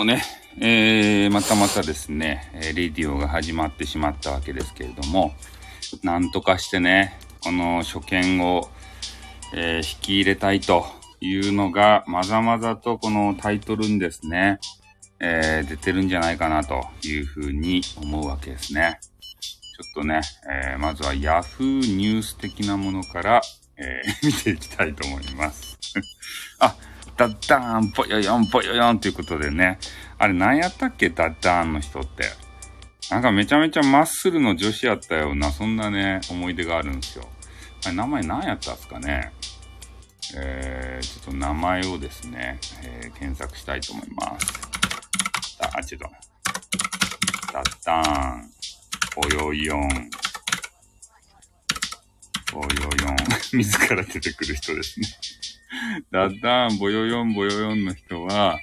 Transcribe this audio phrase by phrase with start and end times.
[0.00, 0.22] もね、
[0.58, 5.34] えー、またまたですね、えレディオが始まってしまったわけですけれども、
[6.02, 8.70] なんとかしてね、この初見を、
[9.54, 10.86] えー、引き入れたいと
[11.20, 14.58] いうのが、まざまざとこのタイトルにですね、
[15.20, 19.00] えー、出てるんじゃないかなというふうに思うわけですね。
[19.02, 23.42] ちょっとね、えー、まずは Yahoo ニュース的なものから、
[23.76, 25.79] えー、 見ていきたいと思います。
[27.20, 29.78] ダッダーン、ぽよよん、ぽよよんということでね。
[30.16, 31.10] あれ何やったっけ？
[31.10, 32.24] ダッダーンの人って。
[33.10, 37.28] なんかめちゃめちゃマッスルの女子やったような、そんなね、思い出があるんですよ。
[37.84, 39.32] あれ名前何やったんすかね？
[40.34, 44.46] えー、ちょっと名前をですね、えー、検索したいと思います。
[45.76, 46.08] あ、ちょっと。
[47.52, 48.50] ダッダーン、
[49.14, 50.10] ぽよよん、
[52.50, 53.16] ぽよよん、
[53.52, 55.06] 自ら出てくる人ですね。
[56.10, 58.58] ダッダーン、ボヨヨン、ボヨヨンの人は、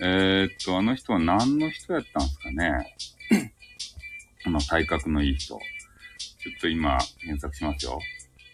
[0.00, 2.96] えー、っと、あの人は何の人やったんですかね？
[4.46, 5.58] あの、体格のいい人。
[6.38, 7.98] ちょっと今、検索しますよ。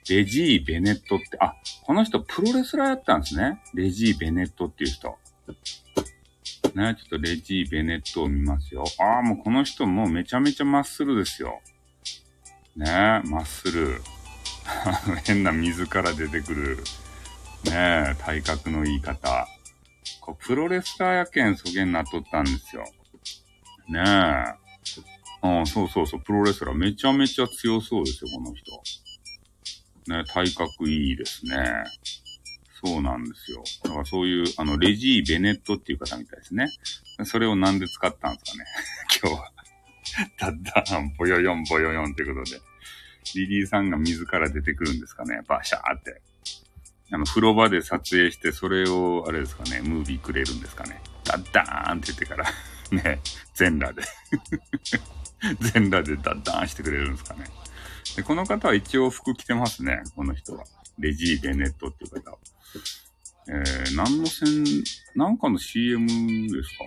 [0.08, 3.62] レジー・ベネットって、あ、この人プロレスラーやったんですね。
[3.74, 5.16] レジー・ベネットっていう人。
[6.74, 8.84] ね、ちょっとレジー・ベネットを見ますよ。
[9.00, 11.60] ああ、もうこの人もうめちゃめちゃマッスルですよ。
[12.76, 14.02] ねマッスル。
[15.24, 16.78] 変な水から出てくる
[17.64, 19.48] ねえ、体格のいい方。
[20.20, 22.84] こうプロレスラーやけん、そげんなっとったんですよ。
[23.88, 24.66] ねえ。
[25.42, 28.72] うん、そうそうそう、プロレスラーめちゃめちゃ強そうですよ、この人。
[30.08, 31.84] ね、体格いいですね。
[32.84, 33.62] そうなんですよ。
[33.84, 36.68] だからそういう、あの、レジー・ベネットっていう方みたいですね。
[37.24, 38.64] それをなんで使ったんですかね。
[39.22, 39.52] 今日は。
[40.38, 42.60] ダッダーン、ボヨヨン、ボヨヨンってことで。
[43.34, 45.40] リリーさんが自ら出てくるんですかね。
[45.48, 46.22] バシャーって。
[47.12, 51.00] あの、風呂場で撮影して、それを、あれですかね、ムービーくれるんですかね。
[51.24, 52.44] ダッダーンって言ってから
[52.90, 53.20] ね、
[53.54, 54.06] 全裸で
[55.72, 57.46] 全裸でダッダーンしてくれるんですかね。
[58.16, 60.64] で、この方は一応服着てますね、この人は。
[60.98, 62.38] レジー・ベネットっていう方は。
[63.48, 64.64] えー、何の線、
[65.14, 66.84] なんかの CM ですか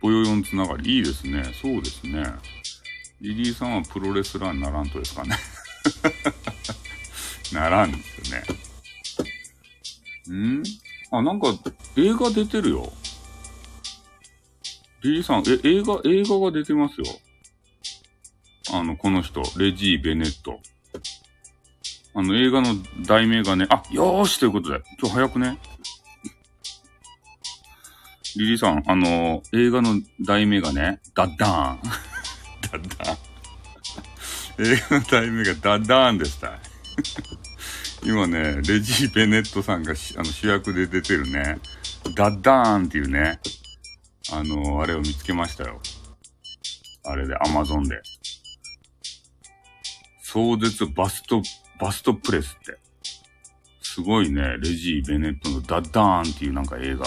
[0.00, 0.96] ボヨヨンつながり。
[0.96, 1.44] いいですね。
[1.60, 2.24] そうですね。
[3.20, 5.36] リリーさんはプロレスラーにならんとですかね。
[7.52, 8.71] ならんですよね。
[10.30, 10.62] ん？
[11.10, 11.48] あ、なんか、
[11.96, 12.92] 映画出てるよ。
[15.02, 17.06] リリーさん、え、映画、映画が出てますよ。
[18.72, 20.60] あの、この人、レジー・ベネット。
[22.14, 22.74] あの、映画の
[23.06, 25.58] 題名がね、あ、よーしということで、今日早くね。
[28.36, 31.80] リリーさん、あの、映画の題名がね、ダッダーン。
[32.70, 33.18] ダッダーン。
[34.72, 36.58] 映画の題名がダッダーンでした。
[38.04, 41.58] 今ね、レジー・ベネットさんがあの主役で出てるね、
[42.16, 43.38] ダッダーンっていうね、
[44.32, 45.80] あの、あれを見つけましたよ。
[47.04, 48.00] あれで、アマゾンで。
[50.22, 51.42] 壮絶バスト、
[51.78, 52.78] バストプレスって。
[53.82, 57.04] すごいね、レジー・ベネットのダッダーンっていうなんか映画。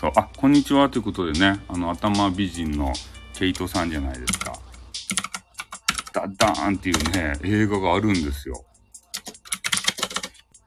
[0.00, 2.94] そう、あ、こんにちはということでね、あの、頭美人の
[3.34, 4.58] ケイトさんじゃないですか。
[6.14, 8.64] ダッダーンっていうね、映画があるんですよ。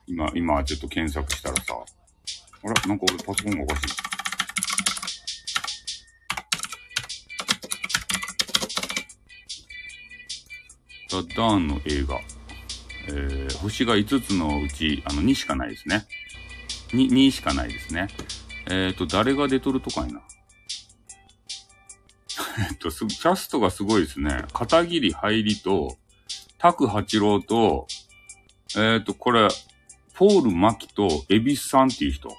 [0.07, 2.73] 今、今ちょっと検索したらさ、あれ？
[2.89, 3.87] なんか俺パソコンがおかしい。
[11.09, 12.19] ザ・ダーンの映画。
[13.07, 16.05] えー、星が5つのうち、あの、2しかないですね。
[16.89, 18.07] 2、2しかないですね。
[18.67, 20.21] えっ、ー、と、誰が出とるとかいな。
[22.71, 24.45] えっと、キャストがすごいですね。
[24.53, 25.97] 片桐入りと、
[26.57, 27.87] 拓八郎と、
[28.75, 29.47] えっ、ー、と、これ、
[30.15, 32.29] ポール・マキとエビスさんっていう人。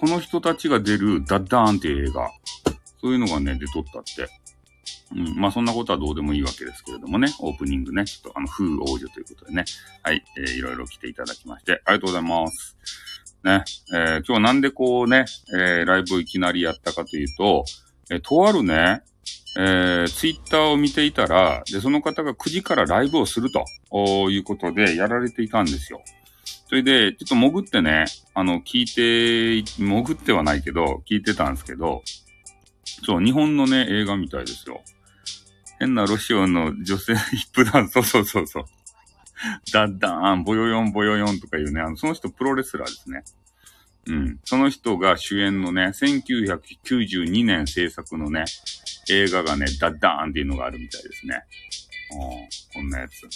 [0.00, 2.30] この人たちが出るダッダーンっていう映画。
[3.00, 4.28] そういうのがね、出とったって。
[5.14, 5.36] うん。
[5.38, 7.28] まあそんなことはどうでもいいわけですけれどもね。
[7.40, 8.06] オープニングね。
[8.06, 9.64] ちょっとあの、風王女ということでね。
[10.02, 10.24] はい。
[10.38, 12.76] えー、いろいろ来ていただきまして、ありがとうございます。
[13.44, 13.64] ね。
[13.94, 17.64] えー、今日なんでこうね、えー、ライブをいきなりやったかというと、
[18.10, 19.02] えー、とあるね、
[19.58, 23.66] えー、ツイッターを見ていたら、で、その方が9時からライブをすると
[24.30, 26.02] いうことでやられていたんですよ。
[26.72, 32.02] それで、ちょっと潜ってね、あの、聞いて、潜ってはないけど、聞いてたんですけど、
[33.04, 34.80] そう、日本のね、映画みたいですよ。
[35.78, 38.64] 変なロシアの女性 ヒップダンス、そうそうそうそう。
[39.70, 43.22] ダッダーン、ボヨヨン、ボヨヨンとかいうね、あの、その人プロレスラーですね。
[44.06, 44.40] うん。
[44.42, 48.46] その人が主演のね、1992年制作のね、
[49.10, 51.42] 映画がね、ダッダーンっていうのがあるみたいですね。
[52.72, 53.28] うん、こんなやつ。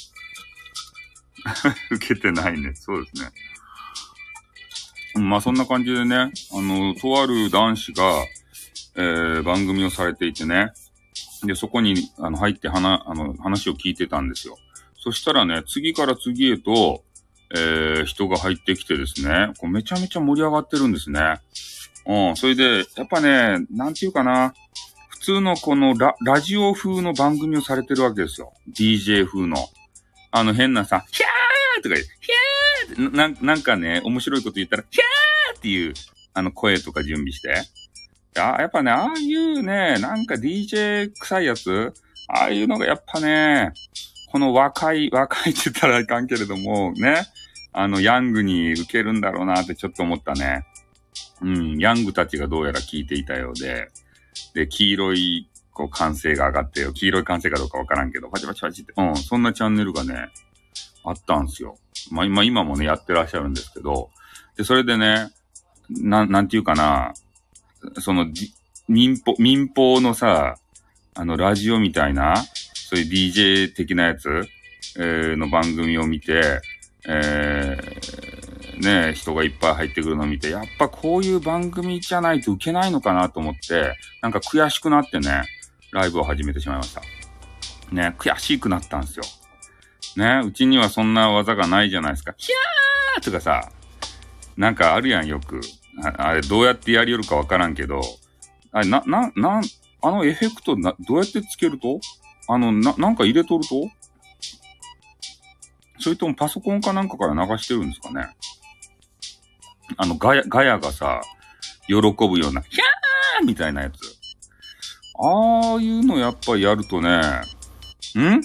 [1.90, 2.74] 受けてないね。
[2.74, 3.30] そうですね。
[5.20, 8.24] まあそんな感じでね、あの、とある男子が、
[8.96, 10.72] えー、番組をされていてね。
[11.44, 14.56] で、そこに、あの、入って話、あの、話を聞いてたんですよ。
[14.98, 17.04] そしたらね、次から次へと、
[17.54, 21.40] えー、人が入ってきてですね、こうめちゃめちゃ盛り上がってるんですね。
[22.06, 24.54] うん、それで、やっぱね、なんていうかな、
[25.08, 28.52] 普通のこのラ、ラジオ風の番組をされてるわけですよ。
[28.70, 29.56] DJ 風の。
[30.36, 35.94] あの変なさ、ヒャーとか言う、ヒャーってな、なんかね、面白いこと言ったら、ヒャーっていう、
[36.34, 37.62] あの声とか準備して。
[38.38, 41.94] あ、やっぱね、ああいうね、なんか DJ 臭いやつ、
[42.28, 43.72] ああいうのがやっぱね、
[44.30, 47.22] この若い、若いって言ったらいかんけれども、ね、
[47.72, 50.66] あの、ヤングに受けるんだろうなってちょっと思ったね。
[51.40, 53.88] うん、ヤングたちがどうやら聞いていたようで、
[54.52, 56.92] で、黄色い、こう、歓声が上がってよ。
[56.94, 60.30] 黄色い歓声かどうかわからんけど、パチパチパチって、うん、そんなチャンネルがね、
[61.04, 61.76] あったんすよ。
[62.10, 64.08] まあ、今、今もね、やってらっしゃるんですけど、
[64.56, 65.30] で、それでね、
[65.90, 67.12] なん、なんていうかな、
[68.00, 68.26] その、
[68.88, 70.56] 民放、民放のさ、
[71.14, 72.36] あの、ラジオみたいな、
[72.72, 74.48] そういう DJ 的なやつ、
[74.98, 76.62] えー、の番組を見て、
[77.06, 85.44] えー、ね、人がいっぱい入ってくるのを見て、やっぱこういう番組じゃないと受けないのかなと思って、なんか悔しくなってね、
[85.92, 87.02] ライブを始めてしまいました。
[87.92, 89.24] ね、悔しくなったんですよ。
[90.16, 92.34] ね、うちにはそんな技がないじゃないですか。
[92.36, 93.70] ヒャーとかさ、
[94.56, 95.60] なんかあるやん、よく。
[96.18, 98.00] あれ、どうやってやりよるかわからんけど、
[98.72, 99.60] あれ、な、な、な、
[100.02, 102.00] あのエフェクトな、どうやってつけると？
[102.48, 103.90] あの、な、なんか入れとると？
[105.98, 108.28] それともパソコンかなんかから流してるんですかね
[109.96, 111.22] あの、ガヤ、ガヤがさ、
[111.86, 112.02] 喜ぶ
[112.38, 114.15] ような、ヒャーみたいなやつ。
[115.18, 118.40] ああいうのやっぱやるとね、ん？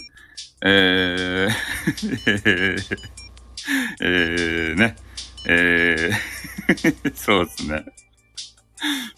[0.64, 1.50] えー、
[4.02, 4.96] えー、ね、
[5.48, 7.86] えー、 そうですね。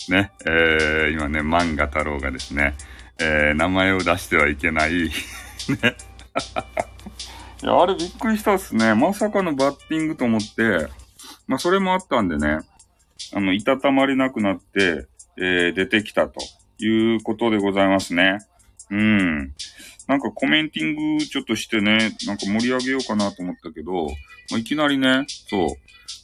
[0.09, 2.75] ね、えー、今ね、漫画太郎がですね、
[3.19, 5.09] えー、名前を出してはいけない、 ね。
[7.61, 8.95] いや、あれびっくりしたっすね。
[8.95, 10.87] まさかのバッティングと思って、
[11.47, 12.59] まあ、それもあったんでね、
[13.33, 15.07] あの、いたたまれなくなって、
[15.37, 16.39] えー、出てきたと
[16.79, 18.39] いうことでございますね。
[18.89, 19.53] うん。
[20.07, 24.07] なんかコメンティングちょっとしてね、なんか盛り上げようかなと思ったけど、
[24.51, 25.69] まあ、いきなりね、そう、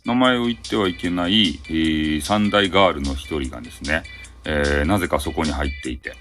[0.06, 4.04] 名前を言ってはいけない、えー、三大ガールの一人がですね、
[4.46, 6.14] えー、なぜかそこに入っていて。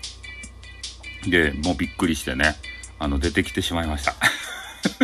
[1.29, 2.57] で、もうびっくりしてね、
[2.99, 4.15] あの、出てきてしまいました。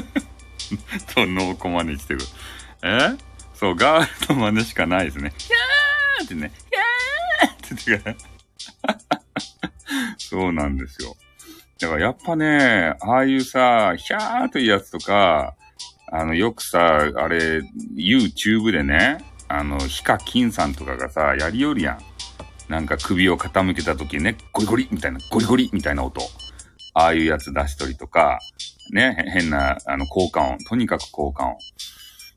[1.15, 2.20] と、ノーコ真似してる。
[2.82, 3.17] え？
[3.55, 5.32] そう、ガールの真似しかないですね。
[5.38, 8.34] ヒャーってね、ヒャーって言って
[10.19, 11.17] そうなんですよ。
[11.81, 15.55] だからやっぱね、ああいうさ、ヒャーというやつとか、
[16.11, 17.61] あの、よくさ、あれ、
[17.97, 21.99] YouTube でね、あの、ヒカキンさんとかがさ、やりよるやん。
[22.69, 26.21] なんか首を傾けた時ね、ゴリゴリみたいな、ゴリゴリみたいな音。
[26.95, 28.39] ああいうやつ出しとりとか、
[28.93, 30.59] ね、変な、あの、効果音。
[30.59, 31.57] とにかく効果音。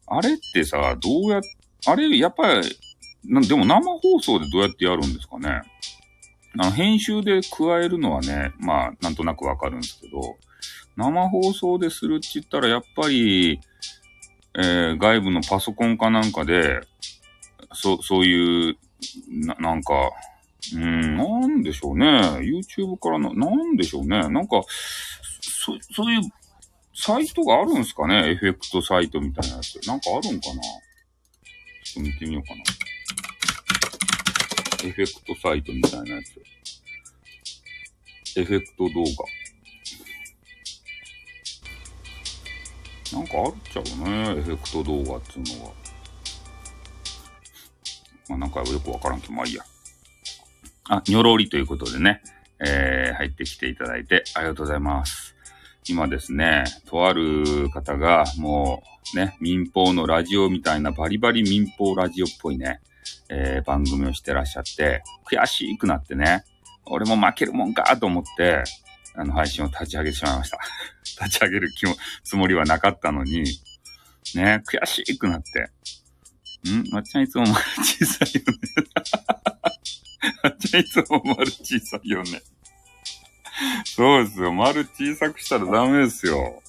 [0.07, 1.41] あれってさ、どうや、
[1.85, 5.61] あれ、やっぱり、でも生放送でどうやってやるんですかね？
[6.59, 10.37] あの、編集で加えるのはね、まあ、なんとなくわかるんですけど、
[10.95, 13.59] 生放送でするって言ったら、やっぱり、
[14.55, 16.79] えー、外部のパソコンかなんかで、
[17.73, 18.77] そ、そういう、
[19.29, 19.93] な、なんか、
[20.73, 22.07] うん、なんでしょうね。
[22.39, 24.27] YouTube からの、なんでしょうね。
[24.29, 24.61] なんか、
[25.41, 26.21] そ、そういう、
[26.99, 28.31] サイトがあるんすかね？
[28.31, 29.75] エフェクトサイトみたいなやつ。
[29.87, 30.61] なんかあるんかな？
[31.83, 32.63] ちょっと見てみようかな。
[34.83, 36.39] エフェクトサイトみたいなやつ。
[38.39, 39.09] エフェクト動画。
[43.17, 44.39] なんかあるっちゃうね。
[44.39, 45.71] エフェクト動画っていうのは。
[48.29, 49.63] まあなんかよくわからんけど、まあいいや。
[50.89, 52.21] あ、にょろりということでね、
[52.59, 55.35] えー、入ってきていただいてありがとうございます。
[55.89, 62.81] 今ですね、とある方がもうね、民放のラジオみたいなバリバリ民放ラジオっぽいね、
[63.29, 66.43] えー、番組をしてらっしゃって、悔しくなってね、
[66.85, 68.63] 俺も負けるもんかと思って、
[69.15, 70.59] あの、配信を立ち上げてしまいました。
[71.25, 73.43] 立ち上げる気も、つもりはなかったのに、
[74.35, 75.71] ね、悔しくなって。
[76.69, 76.89] ん？
[76.91, 78.59] まっちゃんいつも丸小さいよね。
[80.43, 82.41] まっちゃんいつも丸小さいよね。
[83.85, 84.53] そうですよ。
[84.53, 86.61] 丸小さくしたらダメですよ。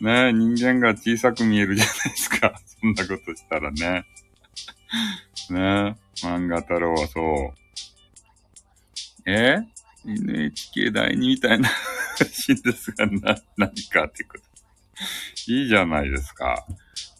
[0.00, 2.60] ね人間が小さく見えるじゃないですか。
[2.80, 4.04] そんなことしたらね。
[5.50, 7.58] ね漫画太郎はそう。
[9.26, 9.58] え
[10.06, 11.68] ?NHK 第2みたいな
[12.18, 14.42] 配信ですが、な、 何かってこと。
[15.46, 16.66] いいじゃないですか。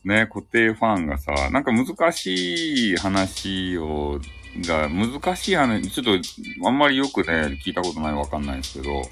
[0.04, 4.20] ね、固定ファンがさ、なんか難しい話を
[4.60, 9.02] が難しい話、ちょっとあんまりよくね、聞いたことないわかんないですけど、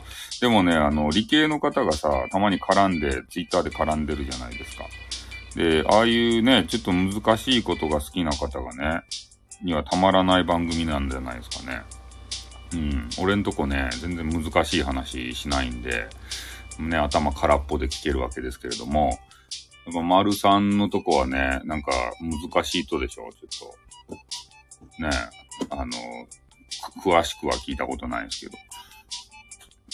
[0.41, 4.85] でもね、あの、理系の方がさ、たまに絡んで、ツイッターで絡んでるじゃないですか。
[5.57, 9.03] で、ああいうね、ちょっと難しいことが好きな方がね、
[9.63, 11.83] にはたまらない番組なんじゃないですかね。
[12.75, 13.09] うん。
[13.19, 16.09] 俺んとこね、全然難しい話しないんで、
[16.79, 19.19] ね、頭空っぽで聞けるわけですけれども、
[19.87, 21.93] やっぱ丸さんのとこはね、なんか
[22.53, 24.17] 難しいとでしょちょっ
[24.99, 25.03] と。
[25.03, 25.11] ね、
[25.71, 25.93] あの、
[27.03, 28.59] 詳しくは聞いたことないですけど。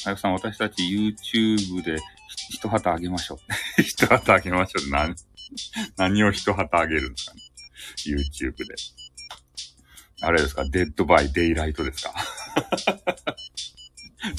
[0.04, 1.98] はやさん、私たち YouTube で
[2.50, 3.36] 一旗あげましょ
[3.78, 3.82] う。
[3.82, 4.88] 一旗あげましょう。
[4.90, 5.14] 何、
[5.96, 7.40] 何を一旗あげるんですかね。
[8.06, 8.74] YouTube で。
[10.22, 10.64] あれですか？
[10.70, 12.14] デッドバイデイライトですか？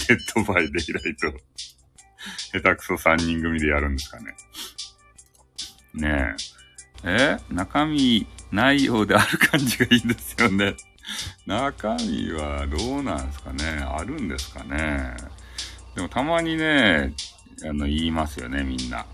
[0.07, 1.33] デッドバイデイライト。
[2.53, 4.35] 下手くそ3人組でやるんですかね？
[5.93, 6.35] ね
[7.03, 7.37] え。
[7.49, 7.53] え？
[7.53, 10.75] 中身ないようである感じがいいんですよね。
[11.45, 13.65] 中身はどうなんですかね？
[13.85, 15.17] あるんですかね？
[15.95, 17.13] でもたまにね、
[17.65, 19.05] あの、言いますよね、みんな。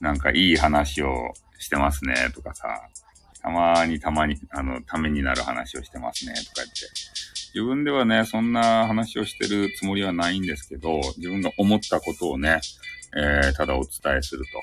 [0.00, 2.88] なんかいい話をしてますね、とかさ。
[3.42, 6.72] たまにたまに、あの、ためになる話をしてますね、とか言って。
[7.54, 12.60] 自分ではね、そんな話をしてるつもりはないんですけど、自分が思ったことをね、
[13.16, 14.60] えー、ただお伝えすると。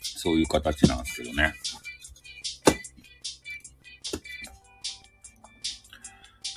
[0.00, 1.54] そういう形なんですけどね。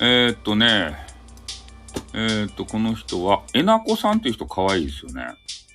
[0.00, 0.94] えー、っとね、
[2.12, 5.24] えー、っと、この人は、えなこさんっていう人可愛いですよね。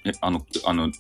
[0.05, 0.91] え、あの、あの、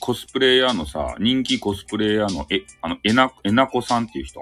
[0.00, 4.40] コスプレイヤーのさ、人気コスプレイヤーの、え、あの、えな、えなこさんっていう人。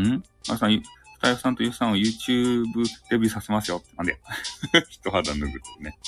[0.00, 0.22] ん？
[0.48, 0.82] あさん、ふ
[1.20, 2.64] たやさんとゆさんを YouTube
[3.10, 3.82] デビューさせますよ。
[3.96, 4.18] なんで
[4.90, 5.98] 一肌脱ぐってね。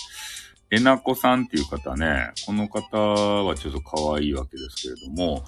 [0.70, 5.44] えなこさんっていう方ね、この方はちょっと可愛いわけですけれども、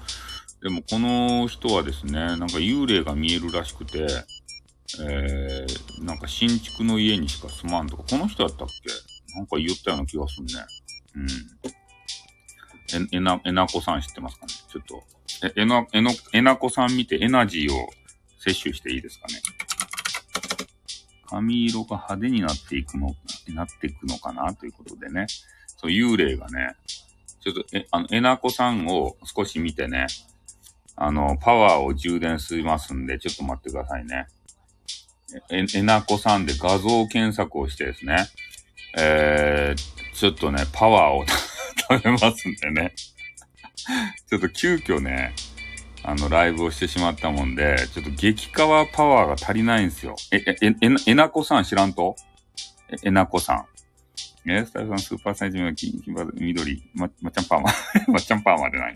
[0.62, 4.06] でもこの人はですね、なんか幽霊が見えるらしくて、
[5.00, 9.34] えー、なんか新築の家にしか住まんとか、この人やったっけ？
[9.34, 10.52] なんか言ったような気がするね。
[11.16, 11.26] うん。
[13.12, 14.52] え、えな、えなこさん知ってますかね？
[14.70, 15.02] ちょっと、
[15.46, 17.88] え、えな、えの、えなこさん見てエナジーを
[18.38, 19.34] 摂取していいですかね？
[21.28, 23.16] 髪色が派手になっていくの、
[23.48, 24.54] なっていくのかな？
[24.54, 25.26] ということでね。
[25.78, 26.76] そう、幽霊がね、
[27.40, 30.06] ちょっと、え、あの、えなこさんを少し見てね、
[30.94, 34.26] あの、パワーを充電しますんで、ちょっと待ってくださいね。
[35.50, 38.28] え、えなこさんで画像検索をしてですね、
[38.96, 41.26] えー、ちょっとね、パワーを
[41.90, 42.94] 食べますんでね。
[44.28, 45.34] ちょっと急遽ね、
[46.02, 50.16] あの、ライブをしてしまったもんで、ちょっと激化パワーが足りないんですよ。
[50.32, 50.74] え、え、え、
[51.06, 52.16] え、なこさん知らんと？
[52.90, 53.66] え、えなこさん。
[54.50, 57.70] えスタイルさんスーパーサイズの金、金、緑、ま、まっちゃんパーマ。
[58.08, 58.94] まっちゃんパーマでない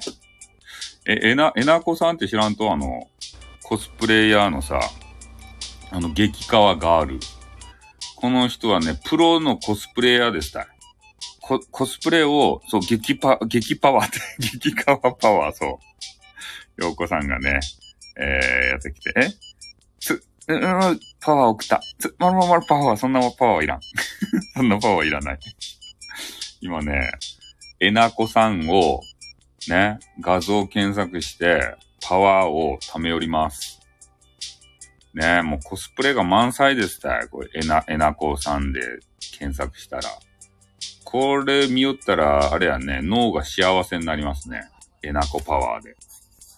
[1.06, 2.72] え、えな、えなこさんって知らんと？
[2.72, 3.08] あの、
[3.62, 4.80] コスプレイヤーのさ、
[5.90, 7.20] あの、激川ガール。
[8.16, 10.68] この人はね、プロのコスプレイヤーでした。
[11.58, 14.18] コ、スプレを、そう、激パ、激パワーって、
[14.58, 15.80] 激川パワー、そ
[16.78, 16.82] う。
[16.82, 17.60] ようこさんがね、
[18.18, 19.28] えー、やってきて、え？
[20.00, 21.80] つ、うん、パワー送った。
[21.98, 23.80] つ、まるまるパワー、そんなパワーいらん。
[24.54, 25.38] そんなパワーいらない。
[26.60, 27.10] 今ね、
[27.80, 29.00] えなこさんを、
[29.68, 33.80] ね、画像検索して、パワーを貯めおります。
[35.12, 37.28] ねもうコスプレが満載でしたよ。
[37.28, 38.80] これ、えな、えなこさんで
[39.38, 40.02] 検索したら。
[41.10, 44.68] これ見よったら、あれやね、脳が幸せになりますね。
[45.02, 45.96] えなこパワーで。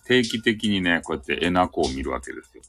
[0.04, 2.62] 定期的にね、こうやってえなこを見るわけですよ。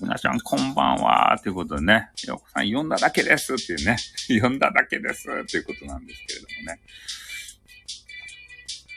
[0.00, 3.96] 皆さん、こんばんは、ということでね、よこさん、読んだだけですっていうね、
[4.28, 6.80] 読んだだけですっていうことなんですけれどもね。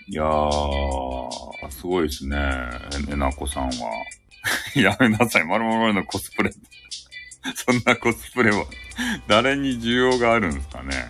[0.10, 2.38] いやー、すごいですね、
[3.10, 4.06] えなこさんは。
[4.76, 5.46] やめなさい。
[5.46, 6.52] まるまるのコスプレ。
[7.56, 8.66] そんなコスプレは、
[9.28, 11.10] 誰に需要があるんですかね。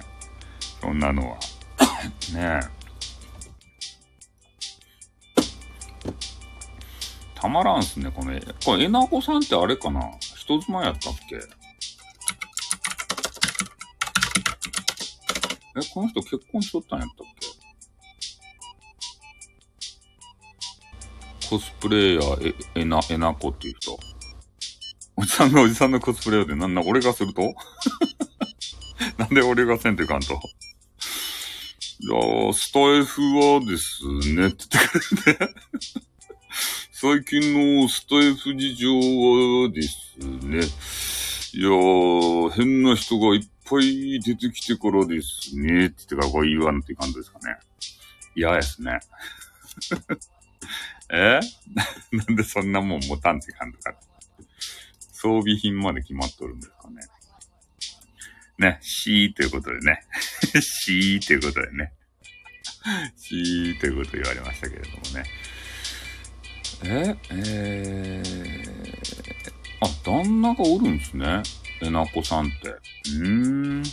[0.82, 1.40] そんなのは。
[2.34, 2.70] ねえ。
[7.34, 8.40] たまらんすね、この。
[8.66, 11.40] これ、えなこさんってあれかな人妻やったっけえ、
[15.94, 17.48] この人結婚しとったんやったっけ
[21.50, 23.98] コスプレイヤー、え、えな、えなこっていう人。
[25.20, 27.54] おじさんがおじさんのコスプレイヤーで、なんな、俺がすると？
[29.20, 30.40] なんで俺がせんといかんと？
[32.00, 34.02] いやー、スタイフはです
[34.34, 35.56] ね、って言ってくれて、
[36.94, 40.60] 最近のスタイフ事情はですね、
[41.52, 47.58] いやー、変な人がいっぱい出てきてからですね、って言ってからこう言わんといかんとですかね。
[48.36, 49.02] 嫌ですね。
[51.12, 51.42] え？
[52.14, 53.94] なんでそんなもん持たん時間とか。
[55.22, 57.02] 装備品まで決まっとるんですかね。
[58.58, 60.02] ね、しーということでね。
[60.62, 61.92] しーということでね。
[63.18, 65.26] しーということ言われましたけれどもね。
[66.86, 71.44] ええー、あ、旦那がおるんですね。
[71.82, 72.70] えなこさんって。
[72.70, 73.84] うーん。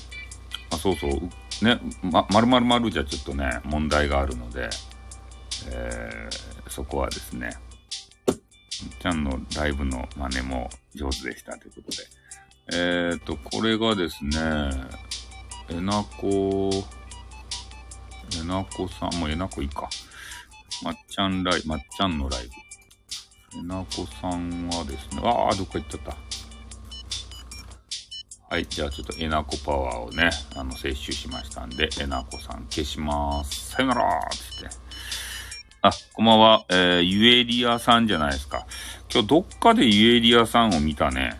[0.70, 1.64] あ、そうそう。
[1.64, 4.70] ね、ま、まるまるまるじゃちょっとね、問題があるので、
[5.70, 7.50] えー、そこはですね、
[9.00, 12.04] ちゃんのライブの真似も上手でしたということで。
[12.72, 14.38] えっ、ー、と、これがですね、
[15.68, 16.70] えなこ、
[18.40, 19.88] えなこさん、もうえなこいいか。
[20.82, 23.58] まっちゃんライブ、まっちゃんのライブ。
[23.60, 26.16] えなこさんはですね、ああ、どっか行っちゃった。
[28.48, 33.70] はい、じゃあちょっとえなこパワーをね、あの、摂取しましたんで、えなこさん消します。
[33.70, 34.85] さよならつって。
[35.86, 36.64] あ、こんばんは。
[36.68, 38.66] えー、ユエリアさんじゃないですか。
[39.08, 41.38] 今日どっかでユエリアさんを見たね。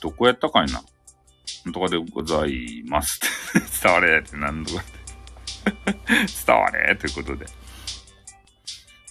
[0.00, 0.84] どこやったかいな。
[1.72, 3.20] とかでございます。
[3.82, 4.84] 伝われって何度か
[6.46, 7.46] 伝われということで。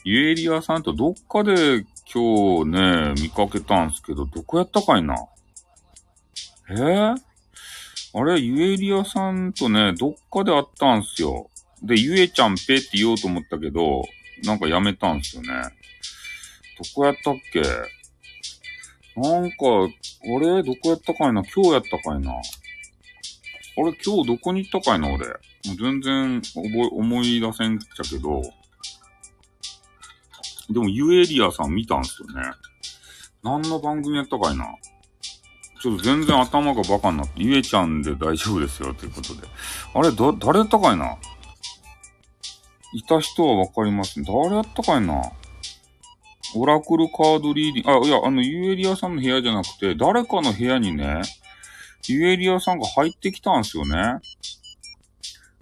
[0.05, 5.15] ユエリアさんとどっかで今日ね、見かけたんすけど、どこやったかいな
[6.69, 7.15] えー、
[8.13, 11.49] あれ、ゆえりアさんとね、どっかで会ったんすよ。
[11.83, 14.03] で、ゆえちゃんぺって言おうと思ったけど、
[14.43, 15.49] なんかやめたんすよね。
[16.77, 17.61] どこやったっけ？
[19.15, 19.57] なんか、
[20.23, 21.43] あれどこやったかいな？
[21.43, 22.31] 今日やったかいな？
[22.31, 22.35] あ
[23.81, 25.09] れ今日どこに行ったかいな？
[25.09, 25.27] 俺。
[25.27, 28.41] もう全然覚え、思い出せんっちゃけど。
[30.69, 32.51] でも、ユエリアさん見たんすよね。
[33.43, 34.65] 何の番組やったかいな？
[35.81, 39.47] ちょっと全然頭がバカになって、ゆえちゃんで大丈夫ですよ、ということで。
[39.93, 41.17] あれ、だ、誰やったかいな？
[42.93, 45.21] いた人はわかります誰やったかいな？
[46.53, 51.21] オラクルカードリーディング、あ、いや、あの、ユエリアさんの部屋じゃなくて、誰かの部屋にね、
[52.07, 54.19] ユエリアさんが入ってきたんすよね。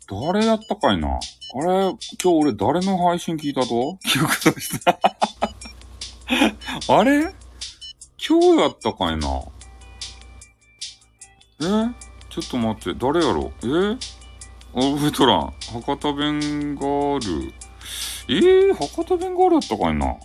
[0.09, 1.09] 誰やったかいな？
[1.09, 1.19] あ
[1.59, 3.97] れ、今日俺誰の配信聞いたと？
[4.03, 4.99] 記憶とした。
[6.87, 7.21] あれ？
[8.27, 9.27] 今日やったかいな？
[11.61, 11.93] え？
[12.29, 13.97] ちょっと待って、誰やろえ？
[14.75, 15.53] あ、覚えとらん。
[15.73, 17.53] 博多弁がある。
[18.27, 20.17] えー、博多弁があるやったかいな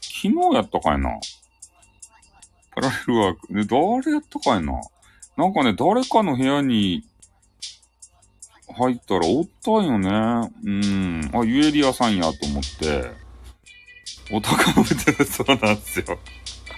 [0.00, 1.10] 昨日やったかいな
[2.72, 3.52] パラレルワーク。
[3.52, 4.80] ね、誰やったかいな
[5.36, 7.02] なんかね、誰かの部屋に
[8.76, 10.50] 入ったらおったんよね。
[10.64, 11.30] うん。
[11.34, 13.10] あ、ユエリアさんやと思って、
[14.30, 16.18] お互い覚えてるそうなんですよ。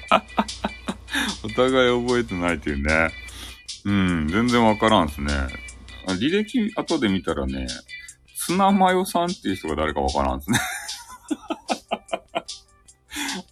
[1.45, 3.11] お互い覚えてないというね。
[3.85, 5.33] うん、全然わからんすね。
[6.09, 7.69] 履歴後で見たらね、
[8.35, 10.59] 砂マヨさんっていう人が誰かわからんですね。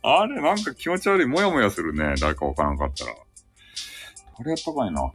[0.03, 1.27] あれ、なんか気持ち悪い。
[1.27, 2.15] もやもやするね。
[2.21, 3.13] 誰かわからんかったら。
[3.13, 5.13] あれやったかいな。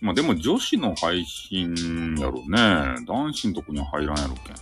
[0.00, 3.04] まあでも女子の配信やろね。
[3.06, 4.56] 男子のとこには入らんやろけん。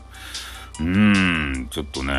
[0.80, 2.14] うーん、ちょっとね、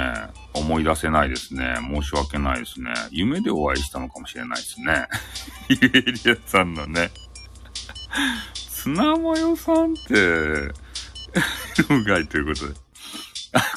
[0.53, 1.75] 思い出せないですね。
[1.79, 2.93] 申し訳ないですね。
[3.11, 5.07] 夢でお会いしたのかもしれないですね。
[5.69, 7.09] イエリアさんのね。
[8.65, 10.13] 砂マヨさんって、
[11.89, 12.75] うがいということで。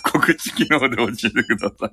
[0.03, 1.91] 告知機能で教えてください。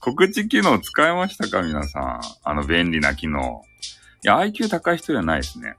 [0.00, 2.20] 告知機能使いましたか皆さん。
[2.44, 3.62] あの便利な機能。
[4.24, 5.76] いや、IQ 高い人じゃないですね。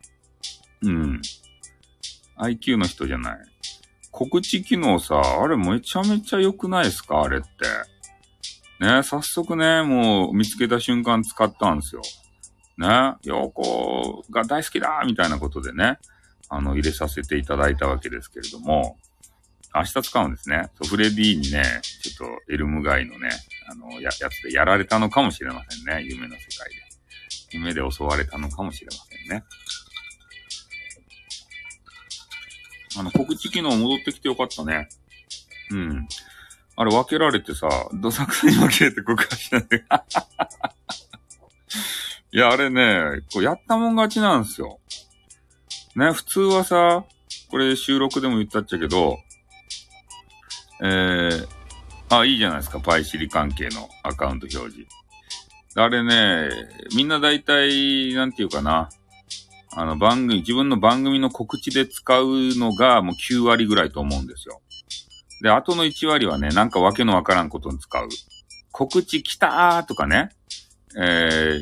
[0.82, 1.22] うん。
[2.38, 3.40] IQ の人じゃない。
[4.18, 7.22] 告知機能さ、あれめちゃめちゃ良くないですか？
[7.22, 7.48] あれって。
[8.84, 12.02] ね、早速ね、もう見つけた瞬間使ったんですよ。
[12.80, 16.00] ね、陽子が大好きだみたいなことでね、
[16.50, 18.98] あの、入れさせていただいたわけですけれども、
[19.76, 20.72] 明日使うんですね。
[20.90, 23.30] フレディにね、ちょっとエルム街のね、
[23.70, 26.04] あの、や、やつでやられたのかもしれませんね。
[26.04, 26.76] 夢の世界で。
[27.52, 29.44] 夢で襲われたのかもしれませんね。
[32.98, 34.88] あの、告知機能戻ってきてよかったね。
[35.72, 36.08] うん。
[36.76, 39.84] あれ分けられてさ、どさくさに分けれて告白しないで。
[42.32, 44.80] いや、あれね、こうやったもん勝ちなんですよ。
[45.96, 47.04] ね、普通はさ、
[47.50, 49.18] これ収録でも言ったっちゃけど、
[50.82, 51.48] えー、
[52.10, 54.88] あ、いいじゃないですか、パイシリ関係のアカウント表示。
[55.76, 56.50] あれね、
[56.96, 58.90] みんな大体、なんていうかな、
[59.80, 64.60] あの番組、自分の番組の告知で使うのがもう9割ぐらいと思うんですよ。
[65.44, 68.08] で、あとの1割はね、なんかわけのわからんことに使う。
[68.72, 70.30] 告知来たーとかね。
[71.00, 71.62] え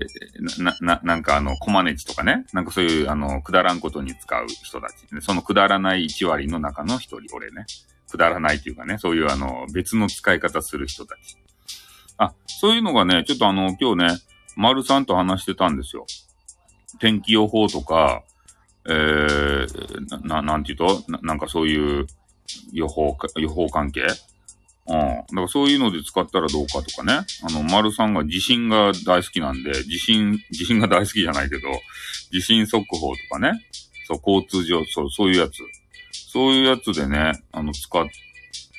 [0.58, 2.45] ー、な、な、なんかあの、コマネチとかね。
[2.54, 4.93] なんかそういう、あの、くだらんことに使う人たち。
[5.19, 7.65] そのくだらない1割の中の1人、俺ね。
[8.10, 11.36] くだらないというかね、そういうあの、別の使い方する人たち。
[12.17, 14.19] あ、そういうのがね、ちょっとあの、今日ね、
[14.56, 16.06] 丸さんと話してたんですよ。
[16.99, 18.23] 天気予報とか、
[18.88, 21.03] えー、な、なんていうと？
[21.08, 22.08] な、なんかそういう
[22.71, 24.01] 予報、予報関係？
[24.01, 24.08] うん。
[24.88, 27.25] だからそういうので使ったらどうかとかね。
[27.43, 31.62] あの、丸さんが地震が大好きなんで、地震、地震が大好きじゃないけど、
[32.31, 33.65] 地震速報とかね。
[34.08, 35.53] そう、交通上、そう、そういうやつ。
[36.12, 38.05] そういうやつでね、あの、使っ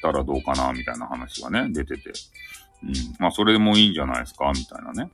[0.01, 2.13] たらどうかな、みたいな話がね、出てて。
[2.85, 2.93] うん。
[3.19, 5.11] まあ、それでもいいんじゃないですか、みたいなね。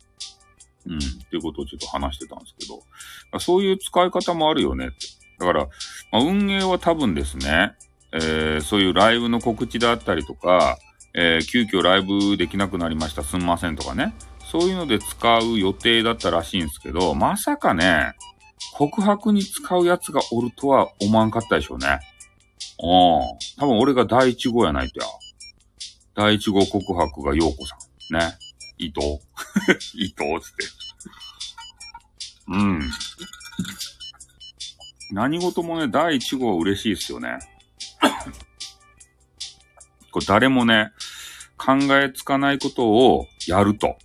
[0.87, 0.99] うん。
[0.99, 3.40] っていうことをちょっと話してたんですけど。
[3.40, 4.97] そういう使い方もあるよねって。
[5.38, 5.64] だから、
[6.12, 7.73] まあ、運営は多分ですね、
[8.12, 10.79] えー、そういうライブの告知であったりとか、
[11.14, 14.14] えー、急遽ライブできなくなりました、すんませんとかね。
[14.51, 18.12] そういうので使う予定だったらしいんですけど、まさかね、
[18.75, 22.01] 告白に使うやつがおるとは思わんかったでしょうね。
[22.83, 23.59] うん。
[23.59, 25.07] 多分俺が第一号やないとや。
[26.14, 27.77] 第一号告白が陽子さ
[28.11, 28.18] ん。
[28.18, 28.33] ね。
[28.87, 29.21] 伊藤
[29.95, 30.66] 伊藤つって。
[32.49, 32.81] うん。
[35.12, 37.38] 何事もね、第一号嬉しいっすよね。
[40.11, 40.92] これ誰もね、
[41.57, 43.97] 考えつかないことをやると。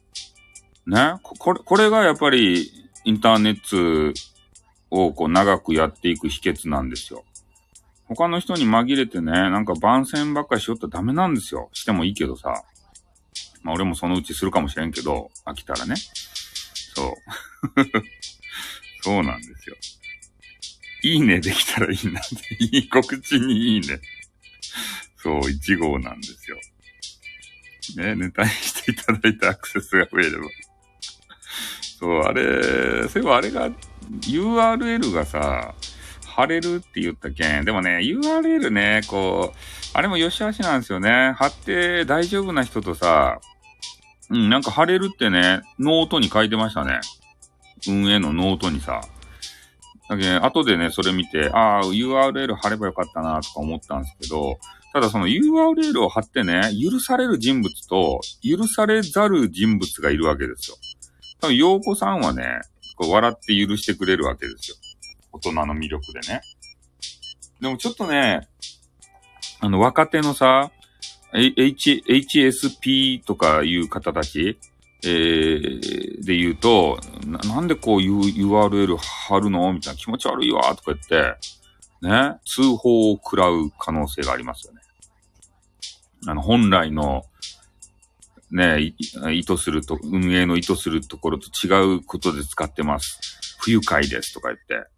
[0.85, 1.15] ね？
[1.21, 2.71] これ、これがやっぱり
[3.03, 4.19] インターネット
[4.89, 7.23] をこう長くやっていく秘訣なんですよ。
[8.05, 11.69] 他の人に紛れてね、なんか番宣ばっかりしよったらダメなんですよ。
[11.73, 12.63] してもいいけどさ。
[13.67, 15.95] まあ俺もそのうちするかもしれんけど、飽きたらね。
[16.95, 17.13] そう。
[19.03, 19.75] そうなんですよ。
[21.03, 22.55] いいねできたらいいなって。
[22.63, 23.99] いい告知にいいね。
[25.17, 26.57] そう、1号なんですよ。
[27.97, 30.45] ね、ネタにしていただいたアクセスが増えれば。
[31.99, 33.69] そう、あれ、そういえばあれが、
[34.21, 35.75] URL がさ、
[36.25, 37.65] 貼れるって言ったけん。
[37.65, 39.57] でもね、URL ね、こう、
[39.93, 41.33] あれも良し悪しなんですよね。
[41.35, 43.41] 貼って大丈夫な人とさ、
[44.29, 46.99] うん、なんか貼れるってね、ノートに書いてましたね。
[47.87, 49.01] 運営のノートにさ。
[50.09, 54.59] だけど、後でね、それ見て、ああ、URL 貼ればよかったなとか思ったんですけど、
[54.93, 60.77] ただその URL を貼ってね、許される人物と、許されざる人物がいるわけですよ。
[61.39, 62.61] 多分、洋子さんはね、
[62.95, 64.77] こう笑って許してくれるわけですよ。
[65.31, 66.41] 大人の魅力でね。
[67.61, 68.47] でもちょっとね、
[69.59, 70.71] あの、若手のさ、
[71.37, 74.57] H、HSP とかいう方たち、
[75.03, 79.71] えー、で言うとな、なんでこういう URL 貼るの？
[79.71, 81.35] みたいな気持ち悪いわとか言って、
[82.01, 84.81] ね、通報を食らう可能性がありますよね。
[86.25, 87.23] あの、本来の、
[88.51, 88.93] ね、
[89.31, 93.19] 意図すると、運営の意図するところと違うことで使ってます。
[93.59, 94.89] 不愉快ですとか言って。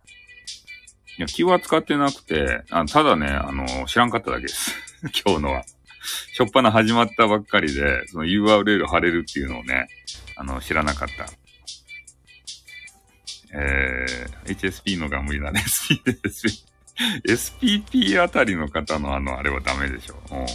[1.17, 4.73] いや、気は使ってなくて、あただね、あの、知らんかっただけです。
[5.25, 5.63] 今日のは。
[6.31, 9.87] しょっぱな始まったばっかりで、その URL 貼れるっていうのをね、
[10.35, 11.25] あの、知らなかった。
[13.51, 15.63] えー、HSP のが無理だね。
[15.65, 16.61] SP、
[17.27, 20.15] SPP あたりの方のあの、あれはダメでしょ。
[20.31, 20.45] うん。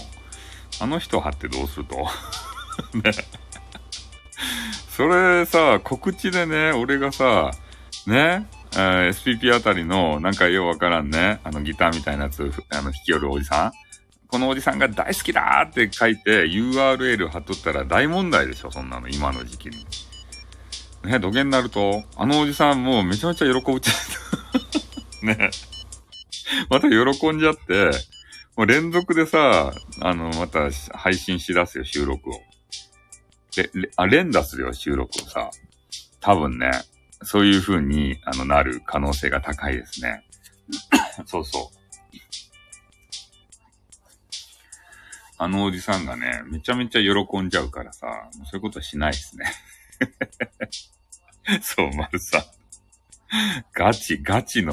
[0.80, 1.96] あの人貼ってどうすると？
[2.98, 3.12] ね。
[4.96, 7.50] それさ、告知でね、俺がさ、
[8.06, 13.72] ね、えー、SPP あたりの、なんかようわからんね、あのギターみたいなやつ、あの、弾き寄るおじさん
[14.34, 19.86] このおじさんが大好きだって書いて URL 貼っとったら大問題でしょ、そんなの、今の時期に。
[21.04, 23.92] ね、土下になると、あのおじさんもうめちゃめちゃ喜ぶちゃ
[25.22, 25.22] う。
[25.24, 25.50] ね。
[26.68, 27.92] また喜んじゃって、
[28.56, 32.42] もう連続でさ、あの、また配信しだすよ、収録を。
[33.54, 35.48] で、あ、連打するよ、収録をさ。
[36.18, 36.72] 多分ね、
[37.22, 40.24] そういう風に、あの、なる可能性が高いですね。
[41.24, 41.83] そうそう。
[45.44, 49.44] あのおじさんがね、めちゃめちゃ喜んじゃうからさ、もうそういうことはしないですね。
[51.60, 52.42] そう、丸さん。
[53.74, 54.72] ガチ、ガチの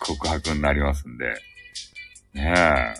[0.00, 1.34] 告白になりますんで。
[2.34, 2.94] ねえ。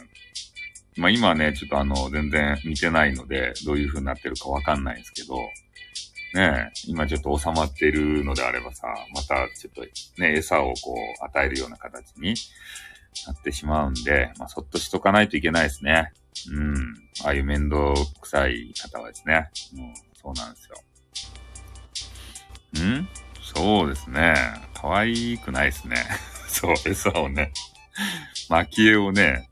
[0.98, 5.36] まあ今ね、ちょっとあの、全然見てないので、どういう風になってるかわかんないんですけど、
[6.32, 9.82] ねえ、今ちょっと収まってるのであればさ、またちょっと
[10.18, 12.34] ね、餌をこう与えるような形に
[13.26, 16.14] なってしまうんで、まあそっとしとかないといけないですね。
[16.50, 16.94] うん。
[17.24, 19.48] ああいう面倒くさい方はですね。
[19.74, 20.76] もう、そうなんですよ。
[22.84, 23.08] ん？
[23.40, 24.34] そうですね。
[24.74, 25.96] 可愛くないですね。
[26.48, 27.52] そう、餌をね。
[28.48, 29.48] 蒔絵をね。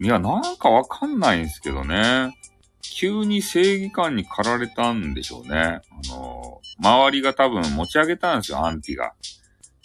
[0.00, 2.36] いや、なんかわかんないんですけどね。
[2.82, 5.56] 急に正義感に駆られたんでしょうね。
[5.58, 9.14] あの、周りが多分持ち上げたんですよ、アンティが。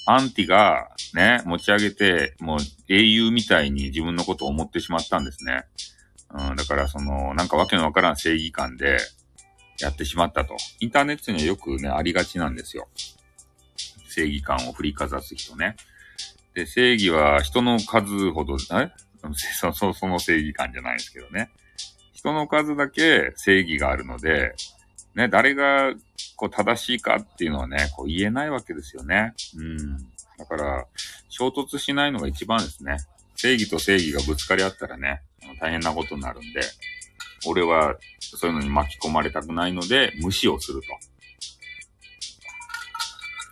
[0.06, 5.64] アンティがね、持ち上げて、もう英雄みたいに自分のことを思ってしまったんですね。
[6.32, 9.00] うん、だからその、なんかわけのわからん正義感で
[9.80, 10.56] やってしまったと。
[10.80, 12.88] インターネットにはよくね、ありがちなんですよ。
[14.10, 15.76] 正義感を振りかざす人ね。
[16.54, 18.92] で、正義は人の数ほど、え？
[19.60, 21.50] そそその正義感じゃないですけどね。
[22.14, 24.54] 人の数だけ正義があるので、
[25.16, 25.94] ね、誰が
[26.36, 29.34] こう正しいかっていうのはね、こう言えないわけですよね。
[29.58, 29.98] うん。
[30.38, 30.86] だから、
[31.28, 32.98] 衝突しないのが一番ですね。
[33.42, 35.22] 正義と正義がぶつかり合ったらね、
[35.62, 36.60] 大変なことになるんで、
[37.48, 40.88] 俺はそういうのに巻き込まれたくないので、無視をすると。